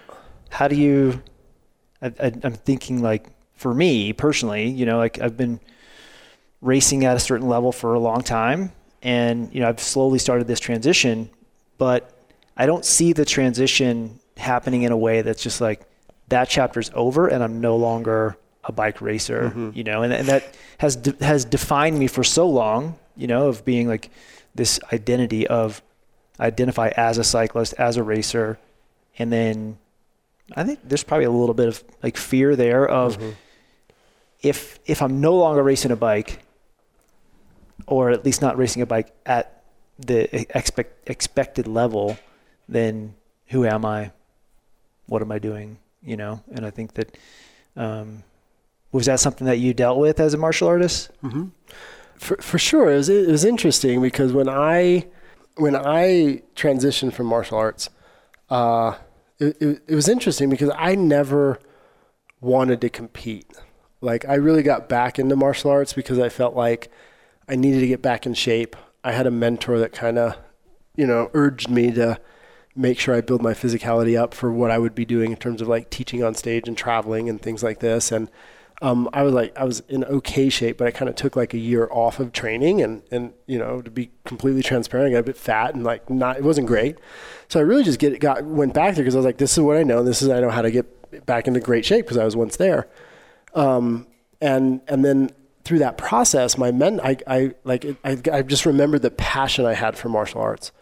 [0.50, 1.22] how do you?
[2.02, 5.62] I, I, I'm thinking like for me personally, you know, like I've been
[6.60, 10.48] racing at a certain level for a long time, and you know I've slowly started
[10.48, 11.30] this transition,
[11.78, 12.12] but
[12.58, 15.82] I don't see the transition happening in a way that's just like
[16.30, 19.76] that chapter's over and I'm no longer a bike racer, Mhm.
[19.76, 23.48] you know, and, and that has de- has defined me for so long, you know,
[23.48, 24.10] of being like
[24.56, 25.82] this identity of
[26.40, 28.58] identify as a cyclist, as a racer,
[29.20, 29.78] and then
[30.56, 33.36] I think there's probably a little bit of like fear there of Mhm.
[34.42, 36.40] if if I'm no longer racing a bike,
[37.88, 39.64] or at least not racing a bike at
[40.00, 42.18] the expect, expected level,
[42.68, 43.14] then
[43.48, 44.12] who am I?
[45.08, 45.78] What am I doing?
[46.02, 47.18] You know, and I think that
[47.76, 48.24] um,
[48.92, 51.12] was that something that you dealt with as a martial artist?
[51.22, 51.48] hmm
[52.16, 55.08] For for sure, it was it was interesting because when I
[55.58, 57.90] when I transitioned from martial arts,
[58.50, 58.96] uh,
[59.40, 61.60] it, it it was interesting because I never
[62.42, 63.48] wanted to compete.
[64.02, 66.90] Like I really got back into martial arts because I felt like
[67.50, 68.76] I needed to get back in shape.
[69.04, 70.38] I had a mentor that kind of,
[70.96, 72.20] you know, urged me to
[72.76, 75.62] make sure I build my physicality up for what I would be doing in terms
[75.62, 78.12] of like teaching on stage and traveling and things like this.
[78.12, 78.30] And
[78.82, 81.54] um, I was like, I was in okay shape, but I kind of took like
[81.54, 85.20] a year off of training and, and, you know, to be completely transparent, I got
[85.20, 86.98] a bit fat and like not, it wasn't great.
[87.48, 89.60] So I really just get got, went back there because I was like, this is
[89.60, 90.04] what I know.
[90.04, 92.58] This is, I know how to get back into great shape because I was once
[92.58, 92.90] there.
[93.54, 94.08] Um,
[94.42, 95.30] and, and then
[95.64, 99.66] through that process, my men, I, I like, it, I, I just remembered the passion
[99.66, 100.74] I had for martial arts.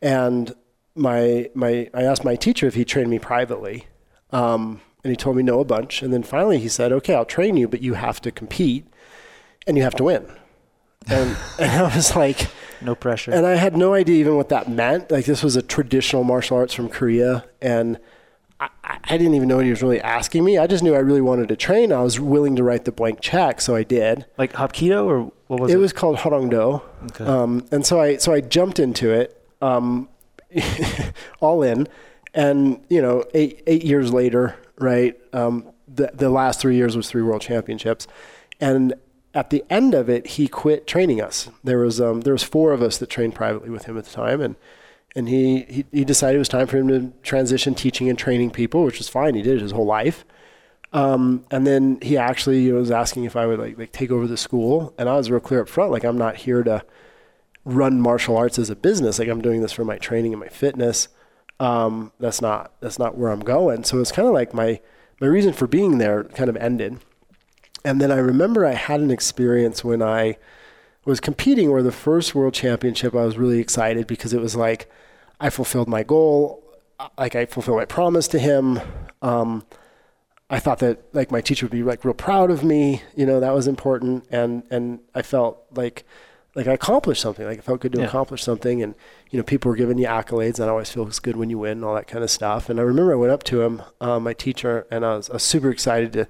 [0.00, 0.54] And
[0.96, 3.86] my, my, I asked my teacher if he trained me privately.
[4.32, 6.02] Um, and he told me no a bunch.
[6.02, 8.86] And then finally he said, okay, I'll train you, but you have to compete
[9.66, 10.26] and you have to win.
[11.08, 12.48] And, and I was like,
[12.80, 13.30] No pressure.
[13.30, 15.10] and I had no idea even what that meant.
[15.10, 17.98] Like this was a traditional martial arts from Korea, and
[18.58, 20.58] I, I didn't even know what he was really asking me.
[20.58, 21.92] I just knew I really wanted to train.
[21.92, 24.26] I was willing to write the blank check, so I did.
[24.38, 25.74] like Hapkido or what was it?
[25.74, 26.82] it was called Hwarangdo,
[27.12, 27.24] Okay.
[27.24, 30.08] um, and so I so I jumped into it, um,
[31.40, 31.86] all in,
[32.34, 35.18] and you know eight eight years later, right?
[35.32, 38.06] Um, the the last three years was three world championships,
[38.60, 38.94] and
[39.34, 41.50] at the end of it, he quit training us.
[41.62, 44.10] There was um, there was four of us that trained privately with him at the
[44.10, 44.56] time, and
[45.14, 48.50] and he, he he decided it was time for him to transition teaching and training
[48.50, 49.34] people, which was fine.
[49.34, 50.24] He did it his whole life.
[50.92, 54.36] Um, and then he actually was asking if I would like, like take over the
[54.36, 56.82] school, and I was real clear up front, like I'm not here to
[57.66, 59.18] run martial arts as a business.
[59.18, 61.08] Like I'm doing this for my training and my fitness.
[61.58, 63.84] Um, that's not that's not where I'm going.
[63.84, 64.80] So it's kind of like my
[65.20, 67.00] my reason for being there kind of ended.
[67.84, 70.38] And then I remember I had an experience when I
[71.04, 74.90] was competing where the first world championship I was really excited because it was like
[75.40, 76.62] I fulfilled my goal,
[77.18, 78.80] like I fulfilled my promise to him.
[79.22, 79.64] Um,
[80.48, 83.40] I thought that like my teacher would be like real proud of me, you know,
[83.40, 86.04] that was important and and I felt like
[86.56, 87.46] like I accomplished something.
[87.46, 88.06] Like it felt good to Yeah.
[88.06, 88.94] accomplish something and
[89.30, 91.72] you know, people were giving you accolades and it always feels good when you win
[91.72, 92.68] and all that kind of stuff.
[92.70, 95.34] And I remember I went up to him, uh, my teacher, and I was, I
[95.34, 96.26] was super excited to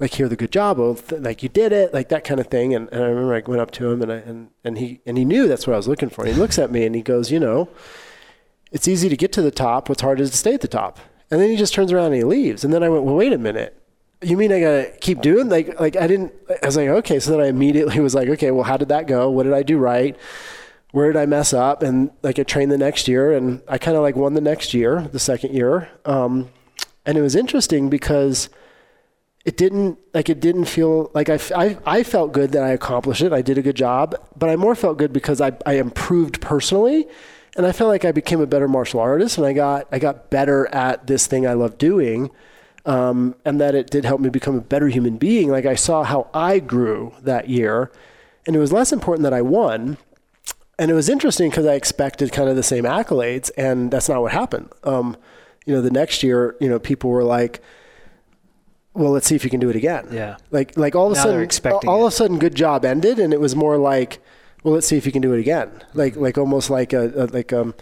[0.00, 2.74] like hear the good job of like you did it, like that kind of thing.
[2.74, 5.18] And, and I remember I went up to him and I, and, and he, and
[5.18, 6.24] he knew that's what I was looking for.
[6.24, 7.68] And he looks at me and he goes, you know,
[8.70, 9.88] it's easy to get to the top.
[9.88, 10.98] What's hard is to stay at the top.
[11.30, 12.64] And then he just turns around and he leaves.
[12.64, 13.78] And then I went, well, wait a minute.
[14.22, 17.32] You mean I gotta keep doing like like I didn't I was like okay so
[17.32, 19.78] then I immediately was like okay well how did that go what did I do
[19.78, 20.16] right
[20.92, 21.82] where did I mess up?
[21.82, 24.72] And like I trained the next year and I kind of like won the next
[24.72, 25.90] year, the second year.
[26.04, 26.50] Um,
[27.04, 28.48] and it was interesting because
[29.44, 33.22] it didn't like it didn't feel like I, I, I felt good that I accomplished
[33.22, 33.32] it.
[33.32, 37.08] I did a good job, but I more felt good because I, I improved personally
[37.56, 40.30] and I felt like I became a better martial artist and I got I got
[40.30, 42.30] better at this thing I love doing.
[42.84, 45.50] Um, and that it did help me become a better human being.
[45.50, 47.92] Like I saw how I grew that year,
[48.46, 49.98] and it was less important that I won.
[50.78, 54.20] And it was interesting because I expected kind of the same accolades, and that's not
[54.20, 54.70] what happened.
[54.82, 55.16] Um,
[55.64, 57.62] you know, the next year, you know, people were like,
[58.94, 60.38] "Well, let's see if you can do it again." Yeah.
[60.50, 62.06] Like, like all of a Now they're sudden, all it.
[62.06, 64.18] of a sudden, good job ended, and it was more like,
[64.64, 67.24] "Well, let's see if you can do it again." Like, like almost like a, a
[67.26, 67.74] like um,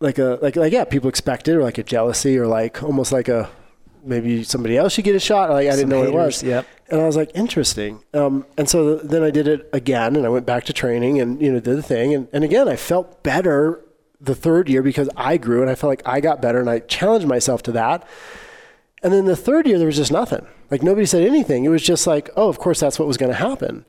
[0.00, 3.28] like a like like yeah, people expected or like a jealousy, or like almost like
[3.28, 3.50] a
[4.04, 5.50] maybe somebody else should get a shot.
[5.50, 6.42] Like I didn't Some know what it was.
[6.42, 6.66] yep.
[6.90, 8.02] And I was like, interesting.
[8.12, 11.40] Um, and so then I did it again, and I went back to training, and
[11.40, 13.80] you know, did the thing, and and again, I felt better
[14.20, 16.80] the third year because I grew, and I felt like I got better, and I
[16.80, 18.06] challenged myself to that.
[19.02, 20.46] And then the third year, there was just nothing.
[20.70, 21.64] Like nobody said anything.
[21.64, 23.84] It was just like, oh, of course, that's what was going to happen.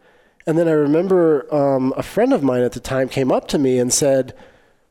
[0.45, 3.57] And then I remember um, a friend of mine at the time came up to
[3.57, 4.33] me and said,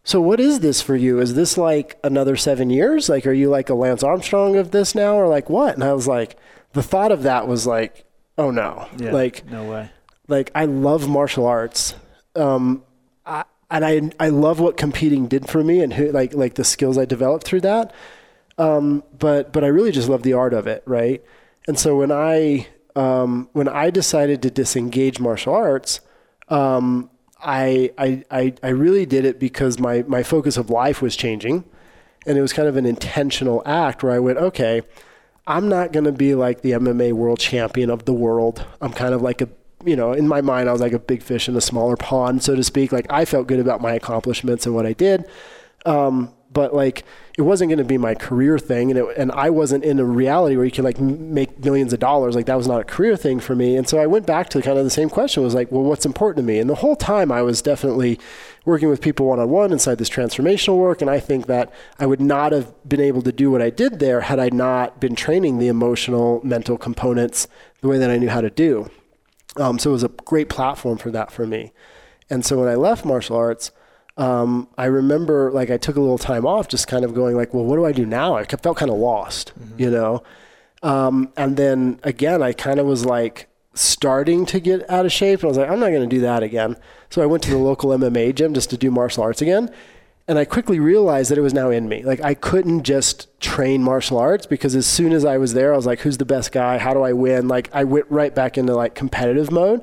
[0.05, 1.18] so what is this for you?
[1.20, 3.09] Is this like another seven years?
[3.09, 5.74] Like, are you like a Lance Armstrong of this now, or like what?
[5.74, 6.36] And I was like,
[6.74, 8.05] the thought of that was like,
[8.39, 9.12] oh no, Yeah.
[9.12, 9.90] like no way.
[10.28, 11.94] like I love martial arts.
[12.36, 12.82] Um,
[13.24, 16.64] I, and I I love what competing did for me and who like like the
[16.64, 17.93] skills I developed through that.
[18.59, 21.24] Um, but but I really just love the art of it, right?
[21.66, 26.01] And so when I um, when I decided to disengage martial arts,
[26.48, 27.09] um,
[27.44, 31.64] I, I I really did it because my my focus of life was changing,
[32.26, 34.82] and it was kind of an intentional act where I went, okay,
[35.46, 38.64] I'm not going to be like the MMA world champion of the world.
[38.80, 39.48] I'm kind of like a,
[39.84, 42.42] you know, in my mind, I was like a big fish in a smaller pond,
[42.42, 42.92] so to speak.
[42.92, 45.26] Like I felt good about my accomplishments and what I did.
[45.84, 47.05] Um, but like
[47.36, 50.05] it wasn't going to be my career thing and it, and I wasn't in a
[50.05, 52.35] reality where you can like m- make millions of dollars.
[52.35, 53.76] Like that was not a career thing for me.
[53.76, 56.06] And so I went back to kind of the same question was like well what's
[56.06, 56.59] important to me?
[56.59, 58.18] And the whole time I was definitely
[58.64, 62.06] working with people one on one inside this transformational work and I think that I
[62.06, 65.14] would not have been able to do what I did there had I not been
[65.14, 67.48] training the emotional mental components
[67.82, 68.90] the way that I knew how to do.
[69.56, 71.72] Um, so it was a great platform for that for me.
[72.31, 73.70] And so when I left martial arts
[74.16, 77.52] um, I remember like I took a little time off, just kind of going like,
[77.52, 78.36] well, what do I do now?
[78.36, 80.22] I felt kind of lost, you know.
[80.82, 85.40] Um, and then again, I kind of was like starting to get out of shape,
[85.40, 86.76] and I was like, I'm not going to do that again.
[87.10, 89.70] So I went to the local MMA gym just to do martial arts again.
[90.26, 92.02] And I quickly realized that it was now in me.
[92.02, 95.76] Like I couldn't just train martial arts because as soon as I was there, I
[95.76, 96.78] was like, "Who's the best guy?
[96.78, 99.82] How do I win?" Like I went right back into like competitive mode.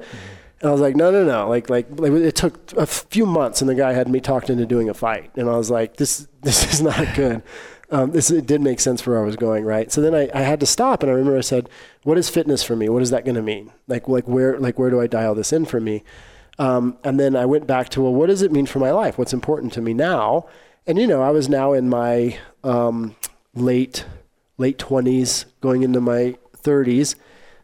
[0.62, 1.50] And I was like, no, no, no.
[1.50, 4.66] Like, like, like, it took a few months, and the guy had me talked into
[4.66, 7.42] doing a fight, and I was like, this, this is not good.
[7.90, 9.92] Um, this it did make sense for where I was going, right?
[9.92, 11.68] So then I, I had to stop, and I remember I said,
[12.04, 12.88] what is fitness for me?
[12.88, 13.72] What is that going to mean?
[13.88, 16.04] Like, like where, like where do I dial this in for me?
[16.58, 19.18] Um, and then I went back to, well, what does it mean for my life?
[19.18, 20.48] What's important to me now?
[20.88, 23.16] And you know, I was now in my um,
[23.54, 24.06] late
[24.58, 27.16] late twenties, going into my thirties.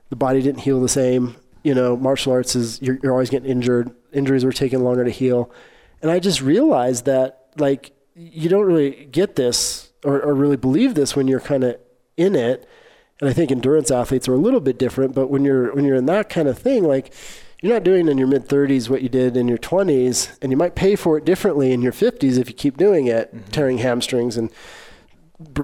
[0.10, 1.36] The body didn't heal the same
[1.68, 3.92] you know, martial arts is you're, you're always getting injured.
[4.14, 5.52] Injuries were taking longer to heal,
[6.02, 10.96] and I just realized that like you don't really get this or, or really believe
[10.96, 11.76] this when you're kind of
[12.16, 12.68] in it.
[13.20, 15.98] And I think endurance athletes are a little bit different, but when you're when you're
[15.98, 17.12] in that kind of thing, like
[17.62, 20.58] you're not doing in your mid 30s what you did in your 20s, and you
[20.58, 23.52] might pay for it differently in your 50s if you keep doing it, Mm-hmm.
[23.52, 24.52] tearing hamstrings and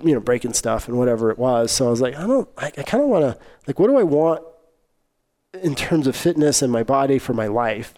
[0.03, 1.71] you know breaking stuff and whatever it was.
[1.71, 3.97] So I was like, I don't, I, I kind of want to like, what do
[3.97, 4.43] I want
[5.61, 7.93] in terms of fitness and my body for my life.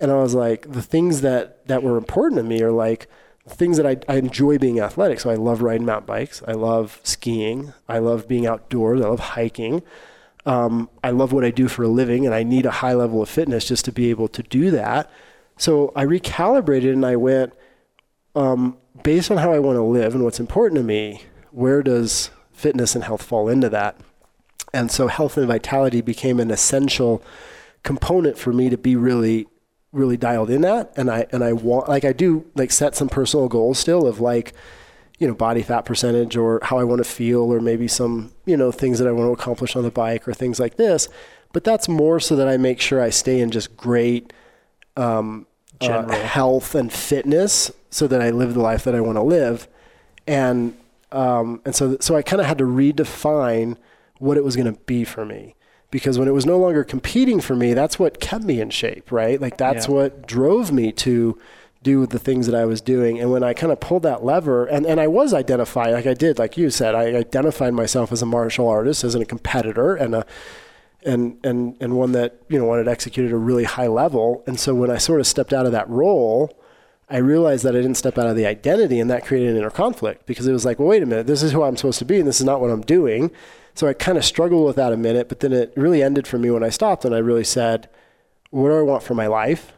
[0.00, 3.08] And I was like, the things that, that were important to me are like
[3.48, 5.20] things that I, I enjoy being athletic.
[5.20, 6.42] So I love riding mountain bikes.
[6.46, 7.72] I love skiing.
[7.88, 9.00] I love being outdoors.
[9.00, 9.82] I love hiking.
[10.44, 13.22] Um, I love what I do for a living, and I need a high level
[13.22, 15.08] of fitness just to be able to do that.
[15.56, 17.52] So I recalibrated and I went,
[18.34, 22.30] um, based on how I want to live and what's important to me, where does
[22.52, 23.96] fitness and health fall into that?
[24.72, 27.22] And so health and vitality became an essential
[27.82, 29.46] component for me to be really,
[29.92, 30.92] really dialed in at.
[30.96, 34.20] And I and I want like I do like set some personal goals still of
[34.20, 34.54] like,
[35.18, 38.56] you know, body fat percentage or how I want to feel or maybe some, you
[38.56, 41.08] know, things that I want to accomplish on the bike or things like this.
[41.52, 44.32] But that's more so that I make sure I stay in just great
[44.96, 45.46] um,
[45.82, 49.68] uh, health and fitness so that I live the life that I want to live.
[50.26, 50.76] And
[51.10, 53.76] um, and so so I kind of had to redefine
[54.22, 55.54] what it was going to be for me
[55.90, 59.12] because when it was no longer competing for me, that's what kept me in shape,
[59.12, 59.38] right?
[59.40, 59.94] Like that's Yeah.
[59.94, 61.38] what drove me to
[61.82, 63.18] do the things that I was doing.
[63.20, 66.14] And when I kind of pulled that lever, and, and I was identified, like I
[66.14, 70.14] did, like you said, I identified myself as a martial artist, as a competitor, and
[70.14, 70.24] a
[71.04, 74.44] and and and one that you know wanted to execute at a really high level.
[74.46, 76.56] And so when I sort of stepped out of that role,
[77.10, 79.70] I realized that I didn't step out of the identity, and that created an inner
[79.70, 82.04] conflict because it was like, well, wait a minute, this is who I'm supposed to
[82.04, 83.30] be, and this is not what I'm doing.
[83.74, 86.38] So I kind of struggled with that a minute, but then it really ended for
[86.38, 87.88] me when I stopped, and I really said,
[88.50, 89.72] what do I want for my life,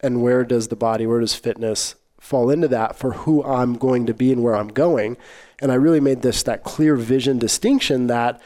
[0.00, 4.06] and where does the body, where does fitness fall into that for who I'm going
[4.06, 5.16] to be and where I'm going,
[5.60, 8.40] and I really made this that clear vision distinction that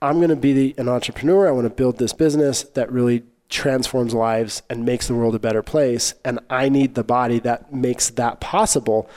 [0.00, 1.48] I'm going to be the, an entrepreneur.
[1.48, 5.40] I want to build this business that really transforms lives and makes the world a
[5.40, 6.14] better place.
[6.24, 9.08] And I need the body that makes that possible.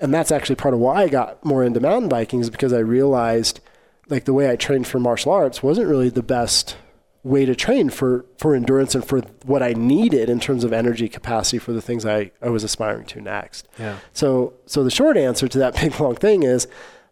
[0.00, 2.78] And that's actually part of why I got more into mountain biking is because I
[2.78, 3.60] realized
[4.08, 6.76] like the way I trained for martial arts wasn't really the best
[7.24, 11.08] way to train for, for endurance and for what I needed in terms of energy
[11.08, 13.68] capacity for the things I, I was aspiring to next.
[13.78, 13.98] Yeah.
[14.12, 16.68] So so the short answer to that big long thing is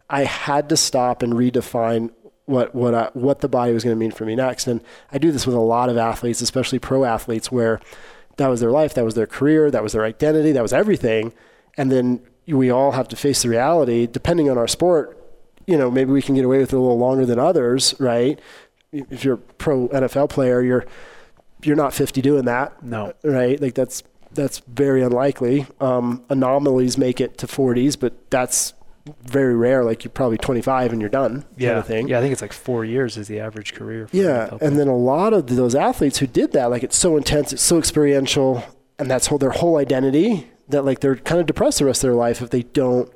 [0.09, 2.11] I had to stop and redefine
[2.45, 4.67] what what I, what the body was going to mean for me next.
[4.67, 7.79] And I do this with a lot of athletes, especially pro athletes, where
[8.37, 11.33] that was their life, that was their career, that was their identity, that was everything.
[11.75, 15.16] And then we all have to face the reality, depending on our sport.
[15.67, 18.39] You know, maybe we can get away with it a little longer than others, right?
[18.91, 20.85] If you're a pro NFL player, you're
[21.63, 22.81] you're not 50 doing that.
[22.83, 23.13] No.
[23.23, 23.61] Right?
[23.61, 25.67] Like that's that's very unlikely.
[25.79, 28.73] Um, anomalies make it to 40s, but that's
[29.23, 29.83] very rare.
[29.83, 31.45] Like you're probably 25 and you're done.
[31.57, 31.69] Yeah.
[31.69, 32.07] Kind of thing.
[32.07, 34.07] Yeah, I think it's like four years is the average career.
[34.11, 37.53] Yeah, and then a lot of those athletes who did that, like it's so intense,
[37.53, 38.63] it's so experiential,
[38.99, 42.09] and that's whole, their whole identity that like they're kind of depressed the rest of
[42.09, 43.09] their life if they don't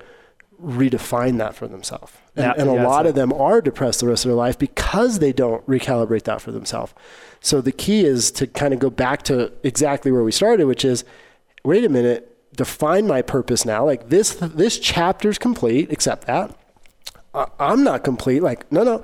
[0.62, 2.14] redefine that for themselves.
[2.36, 4.58] And, Yeah, and a yeah, lot of them are depressed the rest of their life
[4.60, 6.94] because they don't recalibrate that for themselves.
[7.40, 10.86] So the key is to kind of go back to exactly where we started, which
[10.86, 11.04] is,
[11.64, 13.84] wait a minute, define my purpose now.
[13.86, 15.90] Like this, this chapter's complete.
[15.92, 16.56] except that.
[17.34, 18.44] I- I'm not complete.
[18.44, 19.04] Like no, no.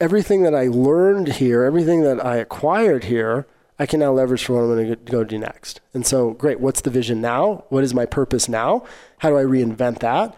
[0.00, 3.46] Everything that I learned here, everything that I acquired here,
[3.80, 5.80] I can now leverage for what I'm going to go do next.
[5.92, 6.60] And so, great.
[6.60, 7.64] What's the vision now?
[7.68, 8.84] What is my purpose now?
[9.18, 10.36] How do I reinvent that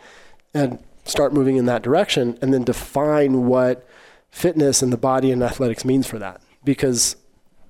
[0.55, 2.39] and start moving in that direction?
[2.43, 3.87] And then define what
[4.31, 6.41] fitness and the body and athletics means for that.
[6.65, 7.17] Because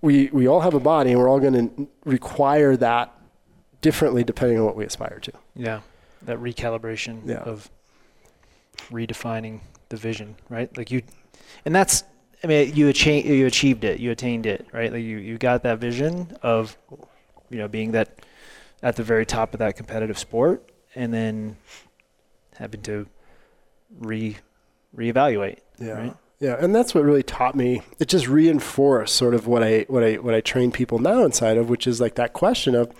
[0.02, 3.12] we we all have a body, and we're all going to require that
[3.82, 5.32] differently depending on what we aspire to.
[5.54, 5.80] Yeah,
[6.22, 7.36] that recalibration Yeah.
[7.36, 7.70] of
[8.90, 10.74] redefining the vision, right?
[10.76, 11.02] Like you,
[11.64, 12.04] and that's,
[12.42, 14.92] I mean, you achieved, you achieved it, you attained it, right?
[14.92, 16.76] Like you, you got that vision of,
[17.50, 18.24] you know, being that
[18.82, 21.56] at the very top of that competitive sport, and then
[22.60, 23.06] having to
[23.98, 24.36] re
[24.96, 25.58] reevaluate.
[25.78, 25.92] Yeah.
[25.92, 26.16] Right?
[26.38, 27.82] Yeah, and that's what really taught me.
[27.98, 31.58] It just reinforced sort of what I what I what I train people now inside
[31.58, 32.90] of, which is like that question of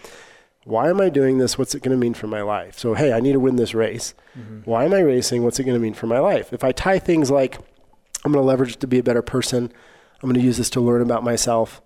[0.65, 1.57] why am I doing this?
[1.57, 2.79] What's it going to mean for my life?
[2.79, 4.13] So, hey, I need to win this race.
[4.39, 4.61] Mm-hmm.
[4.65, 5.43] Why am I racing?
[5.43, 6.53] What's it going to mean for my life?
[6.53, 7.57] If I tie things like
[8.25, 9.73] I'm going to leverage it to be a better person,
[10.23, 11.81] I'm going to use this to learn about myself.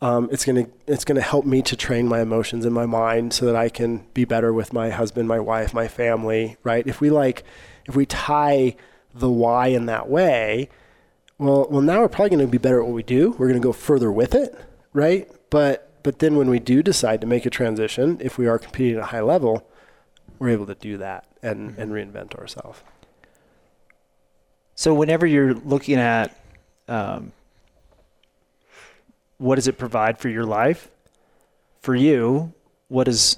[0.00, 3.32] Um, it's going to it's to help me to train my emotions in my mind
[3.32, 6.56] so that I can be better with my husband, my wife, my family.
[6.62, 6.86] Right?
[6.86, 7.44] If we like,
[7.86, 8.76] if we tie
[9.14, 10.68] the why in that way,
[11.38, 13.30] well, well, now we're probably going to be better at what we do.
[13.30, 14.54] We're going to go further with it,
[14.92, 15.30] right?
[15.50, 18.96] But but then when we do decide to make a transition, if we are competing
[18.96, 19.66] at a high level,
[20.38, 22.82] we're able to do that and and reinvent ourselves.
[24.74, 26.36] So whenever you're looking at
[26.88, 27.32] um,
[29.44, 30.90] what does it provide for your life,
[31.82, 32.54] for you,
[32.88, 33.36] what is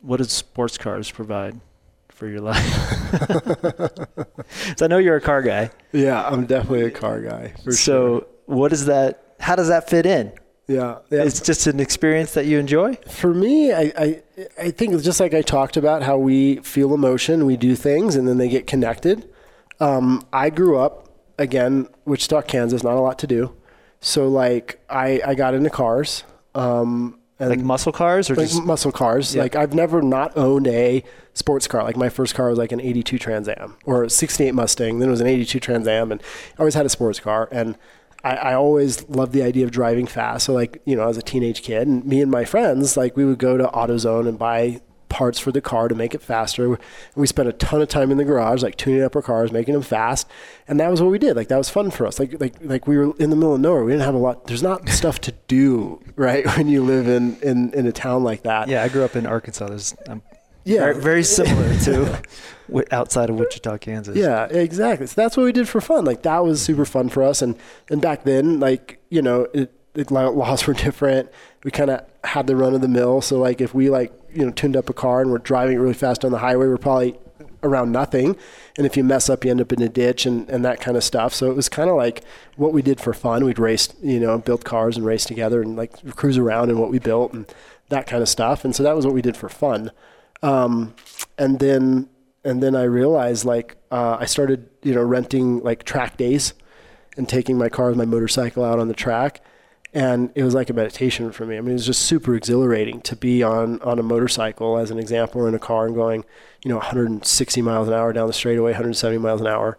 [0.00, 1.60] what does sports cars provide
[2.08, 2.64] for your life?
[4.76, 5.70] so I know you're a car guy.
[5.92, 7.52] Yeah, I'm definitely a car guy.
[7.70, 9.36] So what is that?
[9.38, 10.32] How does that fit in?
[10.66, 11.22] yeah, yeah.
[11.22, 12.96] It's just an experience that you enjoy.
[13.08, 14.22] For me, I, I
[14.60, 18.16] I think it's just like I talked about how we feel emotion, we do things,
[18.16, 19.30] and then they get connected.
[19.78, 23.54] Um, I grew up again, Wichita, Kansas, not a lot to do.
[24.00, 26.24] So like I I got into cars.
[26.54, 29.34] Um, and Like muscle cars or like just muscle cars.
[29.34, 29.42] Yeah.
[29.42, 31.82] Like I've never not owned a sports car.
[31.82, 34.98] Like my first car was like an 82 Trans Am or a 68 Mustang.
[34.98, 36.22] Then it was an 82 Trans Am and
[36.56, 37.48] I always had a sports car.
[37.50, 37.78] And
[38.22, 40.44] I, I always loved the idea of driving fast.
[40.44, 43.24] So like, you know, as a teenage kid and me and my friends, like we
[43.24, 46.64] would go to AutoZone and buy parts for the car to make it faster.
[46.64, 46.78] And
[47.14, 49.74] we spent a ton of time in the garage, like tuning up our cars, making
[49.74, 50.26] them fast.
[50.66, 51.36] And that was what we did.
[51.36, 52.18] Like that was fun for us.
[52.18, 53.84] Like like like we were in the middle of nowhere.
[53.84, 54.46] We didn't have a lot.
[54.46, 56.46] There's not stuff to do, right?
[56.56, 58.68] When you live in in, in a town like that.
[58.68, 58.82] yeah.
[58.82, 59.66] I grew up in Arkansas.
[59.68, 60.22] There's um,
[60.64, 60.80] Yeah.
[60.80, 62.22] very, very similar to
[62.92, 64.16] outside of Wichita, Kansas.
[64.16, 65.06] Yeah, exactly.
[65.08, 66.04] So that's what we did for fun.
[66.04, 67.42] Like that was super fun for us.
[67.42, 67.56] And
[67.90, 71.30] and back then, like you know, it, the laws were different.
[71.64, 73.20] We kind of had the run of the mill.
[73.22, 75.94] So like if we like you know tuned up a car and we're driving really
[75.94, 77.18] fast on the highway, we're probably
[77.62, 78.36] around nothing.
[78.76, 80.96] And if you mess up, you end up in a ditch and, and that kind
[80.96, 81.34] of stuff.
[81.34, 82.22] So it was kind of like
[82.56, 83.44] what we did for fun.
[83.44, 86.90] We'd race, you know, build cars and race together and like cruise around in what
[86.90, 87.52] we built and
[87.88, 88.64] that kind of stuff.
[88.64, 89.90] And so that was what we did for fun.
[90.42, 90.94] Um,
[91.38, 92.08] and then
[92.42, 96.54] and then I realized like uh, I started you know renting like track days
[97.16, 99.42] and taking my car with my motorcycle out on the track
[99.92, 101.56] and it was like a meditation for me.
[101.56, 104.98] I mean, it was just super exhilarating to be on on a motorcycle, as an
[104.98, 106.24] example, or in a car and going,
[106.64, 109.78] you know, 160 miles an hour down the straightaway, 170 miles an hour,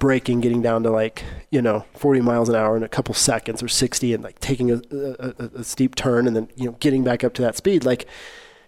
[0.00, 3.62] braking, getting down to like you know 40 miles an hour in a couple seconds
[3.62, 7.04] or 60, and like taking a, a, a steep turn and then you know getting
[7.04, 8.06] back up to that speed, like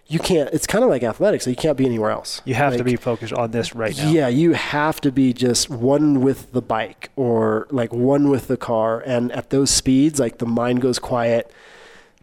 [0.07, 2.41] you can't it's kind of like athletics so you can't be anywhere else.
[2.45, 4.09] You have to be focused on this right now.
[4.09, 8.57] yeah you have to be just one with the bike or like one with the
[8.57, 11.51] car and at those speeds like the mind goes quiet.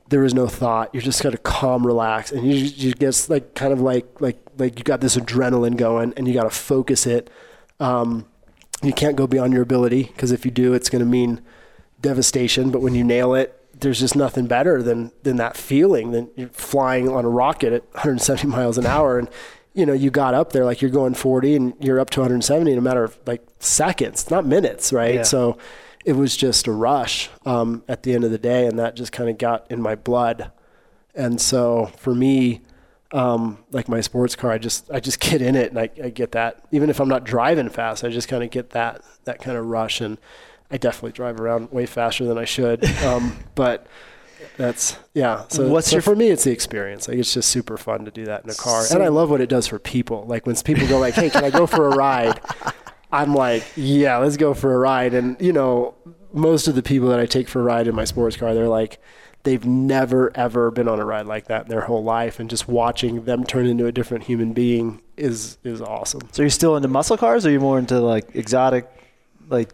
[0.08, 0.90] There is no thought.
[0.92, 4.38] You're just kind of calm relax and you you just like kind of like like
[4.58, 7.30] like you got this adrenaline going and you got to focus it.
[7.80, 8.26] Um,
[8.82, 11.40] you can't go beyond your ability because if you do it's going to mean
[12.00, 16.30] devastation but when you nail it there's just nothing better than than that feeling than
[16.36, 19.18] you're flying on a rocket at 170 miles an hour.
[19.18, 19.28] And
[19.74, 22.70] you know you got up there like you're going 40 and you're up to 170
[22.70, 25.16] in a matter of like seconds not minutes right?
[25.16, 25.22] Yeah.
[25.22, 25.58] so
[26.04, 29.10] it was just a rush um, at the end of the day and that just
[29.10, 30.52] kind of got in my blood.
[31.14, 32.60] And so for me
[33.12, 36.10] um, like my sports car i just i just get in it and I, I
[36.10, 36.64] get that.
[36.70, 39.66] Even if i'm not driving fast i just kind of get that that kind of
[39.66, 40.00] rush.
[40.00, 40.18] And
[40.74, 43.86] i definitely drive around way faster than i should um, but
[44.56, 45.44] that's yeah.
[45.48, 47.08] So, What's so your- for me it's the experience.
[47.08, 48.82] Like it's just super fun to do that in a car.
[48.82, 50.26] So- and i love what it does for people.
[50.26, 52.38] Like when people go like hey can i go for a ride?
[53.10, 55.14] I'm like yeah let's go for a ride.
[55.14, 55.94] And you know
[56.32, 58.68] most of the people that i take for a ride in my sports car they're
[58.68, 59.00] like
[59.44, 62.38] they've never ever been on a ride like that in their whole life.
[62.38, 66.22] And just watching them turn into a different human being is is awesome.
[66.32, 68.88] So you're still into muscle cars, or are you more into like exotic,
[69.48, 69.72] like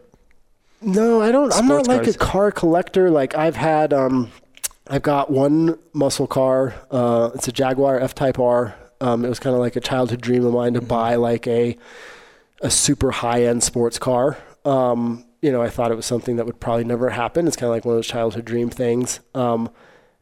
[0.83, 1.53] No, I don't.
[1.53, 2.15] I'm not like cars.
[2.15, 3.11] a car collector.
[3.11, 4.31] Like I've had, um,
[4.89, 6.75] I've got one muscle car.
[6.91, 8.75] Uh, it's a Jaguar F-Type R.
[9.01, 11.77] Um, it was kind of like a childhood dream of mine to buy like a
[12.63, 14.39] a super high end sports car.
[14.65, 17.47] Um, you know, I thought it was something that would probably never happen.
[17.47, 19.21] It's kind of like one of those childhood dream things.
[19.35, 19.71] Um,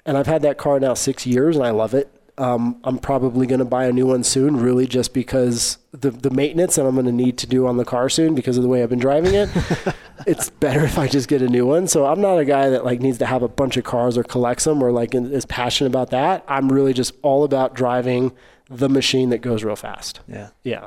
[0.07, 2.11] and I've had that car now six years, and I love it.
[2.39, 6.31] Um, I'm probably going to buy a new one soon, really, just because the the
[6.31, 8.69] maintenance that I'm going to need to do on the car soon because of the
[8.69, 9.51] way I've been driving it.
[10.27, 11.89] it's better if I just get a new one.
[11.89, 14.23] So I'm not a guy that like needs to have a bunch of cars or
[14.23, 16.45] collects them or like is passionate about that.
[16.49, 18.33] I'm really just all about driving
[18.71, 20.21] the machine that goes real fast.
[20.29, 20.51] yeah?
[20.63, 20.87] Yeah.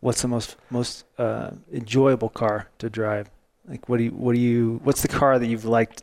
[0.00, 3.30] What's the most most uh, enjoyable car to drive?
[3.68, 6.02] Like, what do you what do you what's the car that you've liked?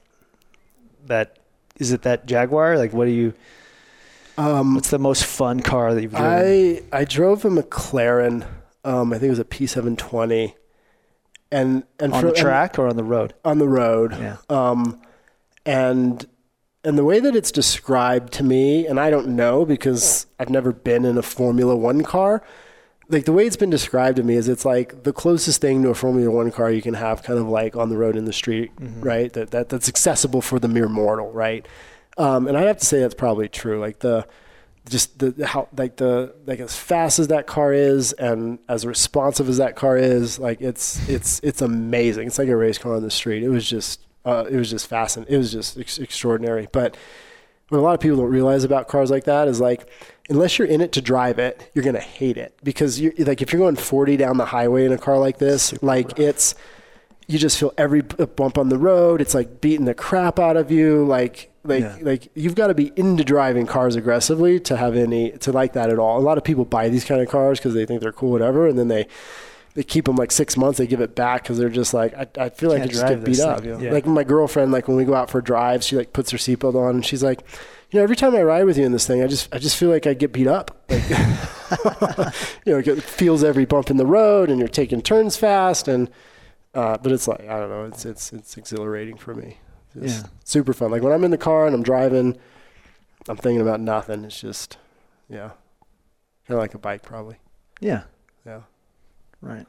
[1.08, 1.38] That
[1.77, 2.77] is it that Jaguar?
[2.77, 3.34] Like, what do you?
[4.40, 6.27] Um, What's the most fun car that you've driven?
[6.27, 8.48] I I drove a McLaren.
[8.85, 10.53] Um, I think it was a P720,
[11.51, 13.34] and and on for- the and track or on the road?
[13.43, 14.14] on the road.
[14.14, 14.38] Yeah.
[14.50, 15.01] Um,
[15.66, 16.26] and
[16.85, 20.72] and the way that it's described to me, and I don't know because I've never
[20.72, 22.42] been in a Formula One car.
[23.11, 25.90] Like the way it's been described to me is it's like the closest thing to
[25.90, 28.32] a Formula One car you can have, kind of like on the road in the
[28.34, 29.34] street, right?
[29.34, 31.68] That, that that's accessible for the mere mortal, right?
[32.19, 33.80] Um, and I have to say that's probably true.
[33.80, 34.27] Like the
[34.89, 39.48] just the how like the like as fast as that car is and as responsive
[39.48, 42.27] as that car is like it's it's it's amazing.
[42.27, 43.41] It's like a race car on the street.
[43.41, 46.67] It was just uh, it was just fascinating it was just ex- extraordinary.
[46.72, 46.98] But
[47.69, 49.88] what a lot of people don't realize about cars like that is like
[50.30, 52.57] unless you're in it to drive it you're gonna hate it.
[52.64, 55.81] Because you like if you're going 40 down the highway in a car like this
[55.81, 56.53] like it's
[57.30, 59.22] you just feel every bump on the road.
[59.22, 61.06] It's like beating the crap out of you.
[61.06, 61.95] Like, like, Yeah.
[62.01, 65.91] like you've got to be into driving cars aggressively to have any to like that
[65.91, 66.17] at all.
[66.17, 68.67] A lot of people buy these kind of cars because they think they're cool, whatever,
[68.67, 69.06] and then they
[69.75, 70.80] they keep them like six months.
[70.80, 73.24] They give it back because they're just like, I, I feel like I just get
[73.24, 73.61] beat up.
[73.61, 73.80] thing.
[73.80, 73.91] Yeah.
[73.91, 76.74] Like my girlfriend, like when we go out for drives, she like puts her seatbelt
[76.74, 77.41] on and she's like,
[77.91, 79.77] you know, every time I ride with you in this thing, I just I just
[79.77, 80.83] feel like I get beat up.
[80.90, 81.08] Like,
[82.66, 86.09] you know, it feels every bump in the road, and you're taking turns fast, and
[86.73, 89.57] uh, but it's like I don't know, it's it's it's exhilarating for me.
[89.95, 90.23] It's Yeah.
[90.43, 90.91] super fun.
[90.91, 92.38] Like when I'm in the car and I'm driving,
[93.27, 94.23] I'm thinking about nothing.
[94.23, 94.77] It's just,
[95.30, 95.49] yeah,
[96.48, 97.38] kind of like a bike, probably.
[97.81, 98.03] Yeah.
[98.45, 98.61] Yeah.
[99.41, 99.65] Right.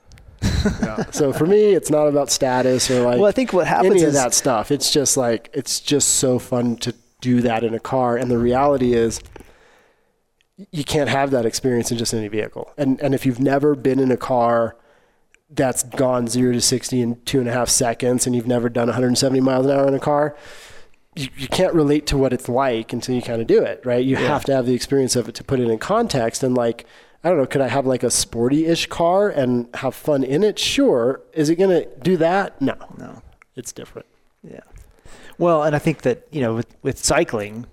[0.82, 1.04] yeah.
[1.10, 4.02] So for me, it's not about status or like well, I think what happens any
[4.02, 4.70] of is that stuff.
[4.70, 8.16] It's just like it's just so fun to do that in a car.
[8.16, 9.20] And the reality is,
[10.70, 12.70] you can't have that experience in just any vehicle.
[12.76, 14.76] And and if you've never been in a car
[15.52, 18.86] that's gone zero to sixty in two and a half seconds, and you've never done
[18.88, 20.36] 170 miles an hour in a car,
[21.16, 24.04] you, you can't relate to what it's like until you kind of do it, right?
[24.04, 24.28] You Yeah.
[24.28, 26.42] have to have the experience of it to put it in context.
[26.44, 26.86] And like,
[27.24, 30.58] I don't know, could I have like a sporty-ish car and have fun in it?
[30.58, 31.20] Sure.
[31.32, 32.60] Is it going to do that?
[32.62, 33.22] No, No.
[33.56, 34.06] it's different.
[34.48, 34.60] Yeah.
[35.36, 37.66] Well, and I think that, you know, with, with cycling,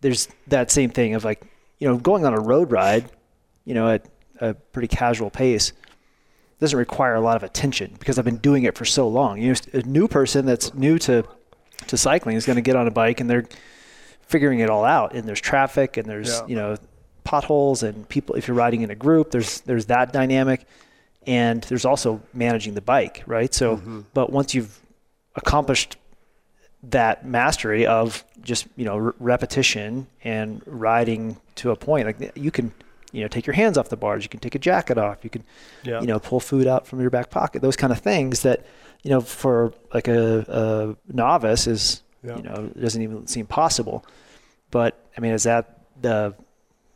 [0.00, 1.42] there's that same thing of like,
[1.78, 3.10] you know, going on a road ride,
[3.64, 4.06] you know, at
[4.40, 5.72] a pretty casual pace
[6.60, 9.40] doesn't require a lot of attention because I've been doing it for so long.
[9.40, 11.24] You know, a new person that's new to,
[11.86, 13.46] to cycling is going to get on a bike and they're
[14.22, 15.14] figuring it all out.
[15.14, 16.46] And there's traffic and there's, Yeah.
[16.46, 16.76] you know,
[17.24, 20.66] potholes and people, if you're riding in a group, there's, there's that dynamic.
[21.26, 23.52] And there's also managing the bike, right?
[23.52, 24.00] So, mm-hmm.
[24.14, 24.80] but once you've
[25.36, 25.96] accomplished
[26.84, 32.50] that mastery of just you know re- repetition and riding to a point like you
[32.50, 32.72] can
[33.12, 35.30] you know take your hands off the bars you can take a jacket off you
[35.30, 35.42] can
[35.82, 36.00] Yeah.
[36.00, 38.64] you know pull food out from your back pocket those kind of things that
[39.02, 42.36] you know for like a, a novice is Yeah.
[42.36, 44.04] you know doesn't even seem possible
[44.70, 46.34] but i mean is that the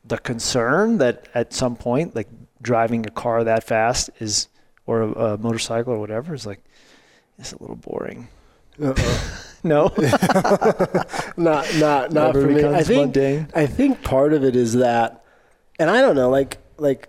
[0.06, 2.28] the concern that at some point like
[2.62, 4.48] driving a car that fast is
[4.86, 6.60] or a, a motorcycle or whatever is like
[7.38, 8.28] it's a little boring
[9.64, 9.90] no
[11.36, 12.64] not, not, not Never for me.
[12.64, 13.48] I think, mundane.
[13.54, 15.23] I think part of it is that,
[15.78, 17.08] and I don't know, like, like,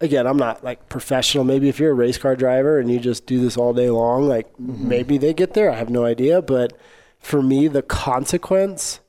[0.00, 1.44] again, I'm not like professional.
[1.44, 4.28] Maybe if you're a race car driver and you just do this all day long,
[4.28, 4.88] like Mm-hmm.
[4.88, 5.70] maybe they get there.
[5.70, 6.40] I have no idea.
[6.42, 6.72] But
[7.18, 9.00] for me, the consequence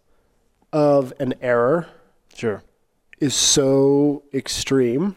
[0.74, 1.88] of an error
[2.34, 2.64] Sure.
[3.19, 5.16] is so extreme.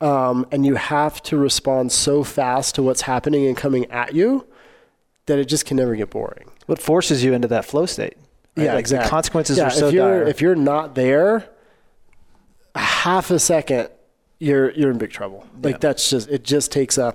[0.00, 4.46] Um, and you have to respond so fast to what's happening and coming at you
[5.26, 6.48] that it just can never get boring.
[6.66, 8.16] What forces you into that flow state?
[8.56, 8.64] right?
[8.64, 9.04] Yeah, like exactly.
[9.06, 10.28] The consequences yeah, are so if you're dire.
[10.28, 11.50] if you're not there,
[12.76, 13.88] half a second,
[14.38, 15.46] you're you're in big trouble.
[15.62, 15.78] Like Yeah.
[15.80, 16.44] that's just it.
[16.44, 17.14] Just takes a,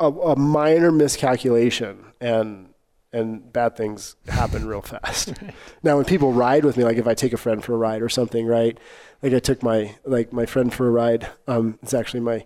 [0.00, 2.68] a a minor miscalculation and
[3.12, 5.32] and bad things happen real fast.
[5.82, 8.02] Now, when people ride with me, like if I take a friend for a ride
[8.02, 8.76] or something, right?
[9.22, 11.28] Like I took my like my friend for a ride.
[11.46, 12.44] Um, it's actually my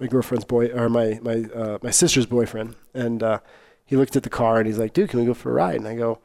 [0.00, 3.38] my girlfriend's boy or my my uh, my sister's boyfriend, and uh,
[3.86, 5.76] he looked at the car and he's like, "Dude, can we go for a ride?"
[5.76, 6.18] And I go,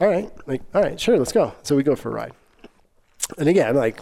[0.00, 1.54] all right, like, all right, sure, let's go.
[1.62, 2.32] So we go for a ride.
[3.38, 3.98] And again, like,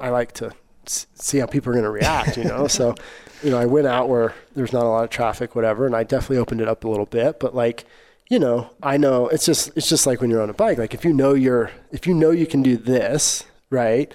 [0.00, 0.52] I like to
[0.86, 2.66] see how people are going to react, you know?
[2.66, 2.94] so,
[3.42, 6.04] you know, I went out where there's not a lot of traffic, whatever, and I
[6.04, 7.84] definitely opened it up a little bit, but like,
[8.28, 10.94] you know, I know it's just, it's just like when you're on a bike, like
[10.94, 14.12] if you know you're, if you know you can do this, right?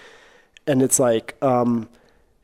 [0.67, 1.89] And it's like, um,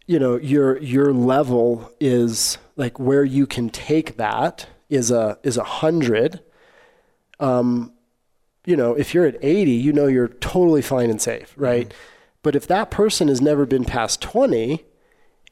[0.05, 5.57] you know, your, your level is like where you can take that is a, is
[5.57, 6.41] a hundred
[7.41, 7.93] um,
[8.65, 11.91] you know, if you're at 80, you know you're totally fine and safe, right?
[12.43, 14.83] But if that person has never been past 20,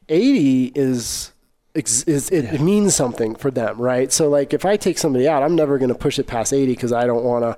[0.08, 1.32] 80 is
[1.76, 4.12] is it, it means something for them, right?
[4.12, 6.74] So like if I take somebody out, I'm never going to push it past 80
[6.74, 7.58] because I don't want to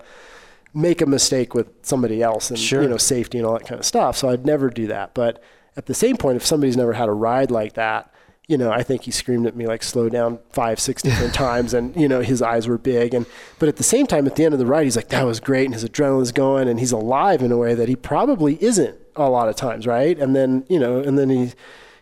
[0.73, 2.81] make a mistake with somebody else and Sure.
[2.83, 4.17] you know safety and all that kind of stuff.
[4.17, 5.13] So I'd never do that.
[5.13, 5.41] But
[5.77, 8.13] at the same point, if somebody's never had a ride like that,
[8.47, 11.73] you know, I think he screamed at me like slow down five, six different times,
[11.73, 13.13] and you know his eyes were big.
[13.13, 13.25] And
[13.59, 15.39] but at the same time, at the end of the ride, he's like, "That was
[15.39, 18.97] great," and his adrenaline's going, and he's alive in a way that he probably isn't
[19.15, 20.17] a lot of times, right?
[20.17, 21.39] And then you know, and then he,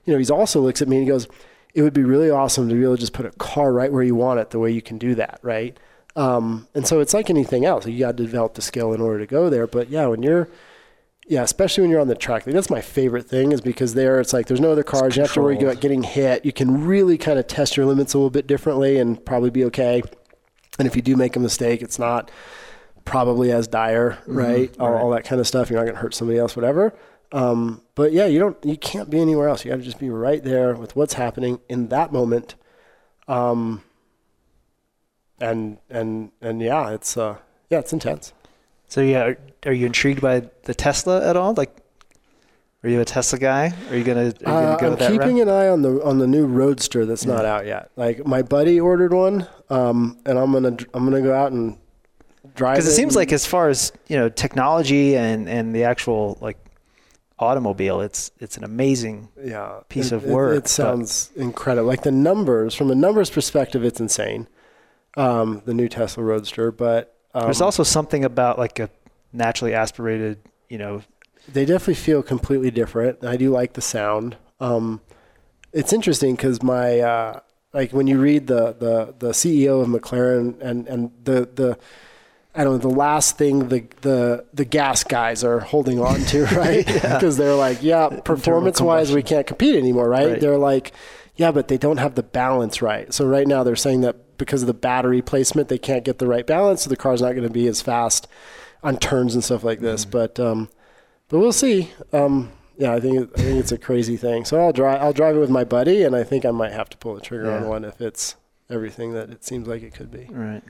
[0.05, 1.27] you know, he's also looks at me and he goes,
[1.73, 4.03] "It would be really awesome to be able to just put a car right where
[4.03, 5.77] you want it, the way you can do that, right?"
[6.15, 7.85] Um, and so it's like anything else.
[7.87, 9.67] You got to develop the skill in order to go there.
[9.67, 10.49] But yeah, when you're
[11.29, 12.47] yeah, especially when you're on the track.
[12.47, 15.15] Like, that's my favorite thing is because there it's like there's no other cars.
[15.15, 16.43] You have to worry about getting hit.
[16.43, 19.63] You can really kind of test your limits a little bit differently and probably be
[19.65, 20.01] okay.
[20.79, 22.31] And if you do make a mistake, it's not
[23.05, 24.73] probably as dire, right?
[24.79, 25.69] All, all that kind of stuff.
[25.69, 26.93] You're not going to hurt somebody else, whatever.
[27.31, 28.57] Um, but yeah, you don't.
[28.65, 29.63] You can't be anywhere else.
[29.63, 32.55] You got to just be right there with what's happening in that moment.
[33.27, 33.83] Um,
[35.39, 37.37] and and and yeah, it's uh,
[37.69, 38.33] yeah, it's intense.
[38.87, 39.37] So yeah, are,
[39.67, 41.53] are you intrigued by the Tesla at all?
[41.53, 41.75] Like,
[42.83, 43.73] are you a Tesla guy?
[43.91, 45.47] Are you gonna, are you gonna Uh, go I'm keeping route?
[45.47, 47.91] an eye on the on the new Roadster that's not out yet.
[47.95, 51.77] Like my buddy ordered one, um, and I'm gonna I'm gonna go out and
[52.59, 52.75] drive.
[52.75, 56.57] Because it seems like as far as you know, technology and and the actual like
[57.37, 59.29] automobile, it's it's an amazing.
[59.43, 61.87] yeah, piece it- of work, It, but- sounds incredible.
[61.87, 64.47] Like the numbers from a numbers perspective, it's insane.
[65.17, 68.89] Um, the new Tesla Roadster, but um, There's also something about like a
[69.33, 70.37] naturally aspirated,
[70.69, 71.01] you know,
[71.51, 73.23] they definitely feel completely different.
[73.23, 74.37] I do like the sound.
[74.59, 75.01] Um,
[75.73, 77.39] it's interesting because my uh,
[77.73, 81.77] like when you read the the the CEO of McLaren and and the the
[82.55, 86.45] I don't know the last thing the the the gas guys are holding on to
[86.55, 90.31] right because they're like yeah performance wise we can't compete anymore right?
[90.31, 90.41] Right.
[90.41, 90.91] they're like
[91.35, 94.63] yeah but they don't have the balance right so right now they're saying that because
[94.63, 97.43] of the battery placement, they can't get the right balance, so the car's not going
[97.43, 98.27] to be as fast
[98.81, 100.01] on turns and stuff like this.
[100.01, 100.11] Mm-hmm.
[100.11, 100.69] But um,
[101.27, 101.91] but we'll see.
[102.11, 104.45] Um, yeah, I think I think it's a crazy thing.
[104.45, 106.89] So I'll drive I'll drive it with my buddy, and I think I might have
[106.89, 107.57] to pull the trigger yeah.
[107.57, 108.35] on one if it's
[108.69, 110.27] everything that it seems like it could be.
[110.31, 110.63] Right.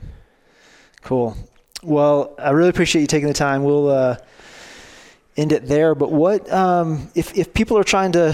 [1.02, 1.36] Cool.
[1.82, 3.64] Well, I really appreciate you taking the time.
[3.64, 4.16] We'll uh,
[5.36, 5.94] end it there.
[5.94, 8.32] But what um, if if people are trying to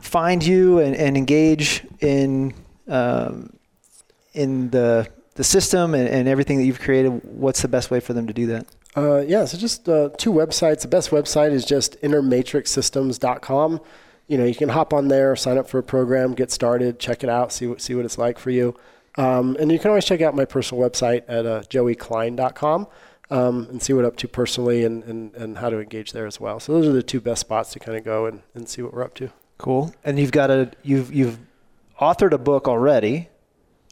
[0.00, 2.54] find you and, and engage in
[2.88, 3.56] um,
[4.34, 7.10] in the the system and, and, everything that you've created?
[7.24, 8.66] What's the best way for them to do that?
[8.96, 10.80] Uh, yeah, so just uh, two websites.
[10.82, 13.80] The best website is just innermatrixsystems.com.
[14.26, 17.22] You know, you can hop on there, sign up for a program, get started, check
[17.22, 18.74] it out, see what see what it's like for you.
[19.18, 22.86] Um, and you can always check out my personal website at uh, joeyklein.com
[23.30, 26.26] um, and see what I'm up to personally and, and, and how to engage there
[26.26, 26.60] as well.
[26.60, 28.94] So those are the two best spots to kind of go and, and see what
[28.94, 29.30] we're up to.
[29.58, 29.92] Cool.
[30.04, 31.40] And you've got a you've you've
[32.00, 33.28] authored a book already,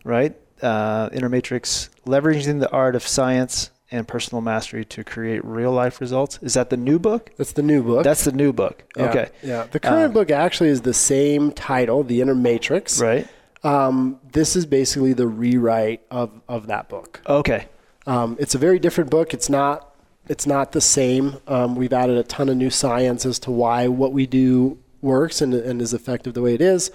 [0.04, 0.36] right?
[0.62, 6.00] Uh, Inner Matrix, leveraging the art of science and personal mastery to create real life
[6.00, 6.38] results.
[6.40, 7.30] Is that the new book?
[7.36, 8.04] That's the new book.
[8.04, 8.84] That's the new book.
[8.96, 9.30] Yeah, okay.
[9.42, 9.66] Yeah.
[9.70, 13.00] The current um, book actually is the same title, The Inner Matrix.
[13.00, 13.26] Right.
[13.62, 17.20] Um, this is basically the rewrite of, of that book.
[17.26, 17.68] Okay.
[18.06, 19.34] Um, it's a very different book.
[19.34, 19.92] It's not
[20.28, 21.36] it's not the same.
[21.46, 25.40] Um, we've added a ton of new science as to why what we do works
[25.40, 26.90] and, and is effective the way it is.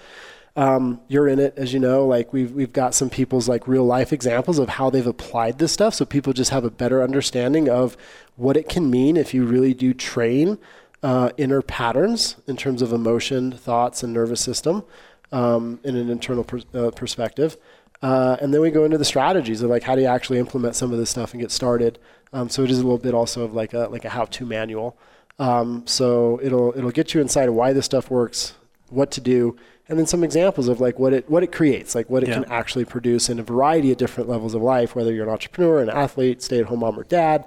[0.57, 2.05] Um, you're in it, as you know.
[2.05, 5.71] Like we've we've got some people's like real life examples of how they've applied this
[5.71, 7.95] stuff, so people just have a better understanding of
[8.35, 10.57] what it can mean if you really do train
[11.03, 14.83] uh, inner patterns in terms of emotion, thoughts, and nervous system
[15.31, 17.57] um, in an internal per, uh, perspective.
[18.01, 20.75] Uh, and then we go into the strategies of like how do you actually implement
[20.75, 21.99] some of this stuff and get started.
[22.33, 24.97] Um, so it is a little bit also of like a like a how-to manual.
[25.39, 28.53] Um, so it'll it'll get you inside of why this stuff works,
[28.89, 29.55] what to do,
[29.87, 32.35] and then some examples of like what it what it creates, like what it yeah.
[32.35, 34.95] can actually produce in a variety of different levels of life.
[34.95, 37.45] Whether you're an entrepreneur, an athlete, stay-at-home mom or dad,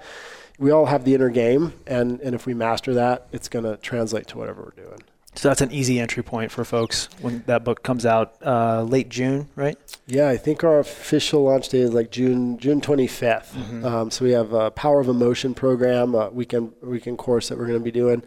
[0.59, 3.77] we all have the inner game, and and if we master that, it's going to
[3.79, 5.01] translate to whatever we're doing.
[5.35, 9.09] So that's an easy entry point for folks when that book comes out uh, late
[9.09, 9.77] June, right?
[10.07, 13.49] Yeah, I think our official launch date is like June June 25th.
[13.49, 13.85] Mm-hmm.
[13.85, 17.67] Um, so we have a Power of Emotion program, a weekend weekend course that we're
[17.67, 18.23] going to be doing.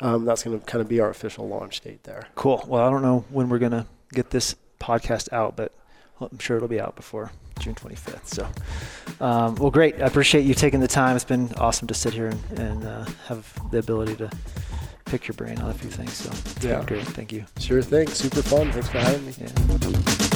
[0.00, 2.26] Um, that's going to kind of be our official launch date there.
[2.34, 2.64] Cool.
[2.66, 5.72] Well, I don't know when we're going to get this podcast out, but
[6.20, 8.26] I'm sure it'll be out before June 25th.
[8.26, 8.48] So,
[9.24, 10.00] um, well, great.
[10.02, 11.16] I appreciate you taking the time.
[11.16, 14.30] It's been awesome to sit here and, and uh, have the ability to
[15.04, 16.12] pick your brain on a few things.
[16.12, 17.06] So, yeah, great.
[17.06, 17.44] Thank you.
[17.58, 18.08] Sure thing.
[18.08, 18.70] Super fun.
[18.72, 19.34] Thanks for having me.
[19.38, 20.33] Yeah.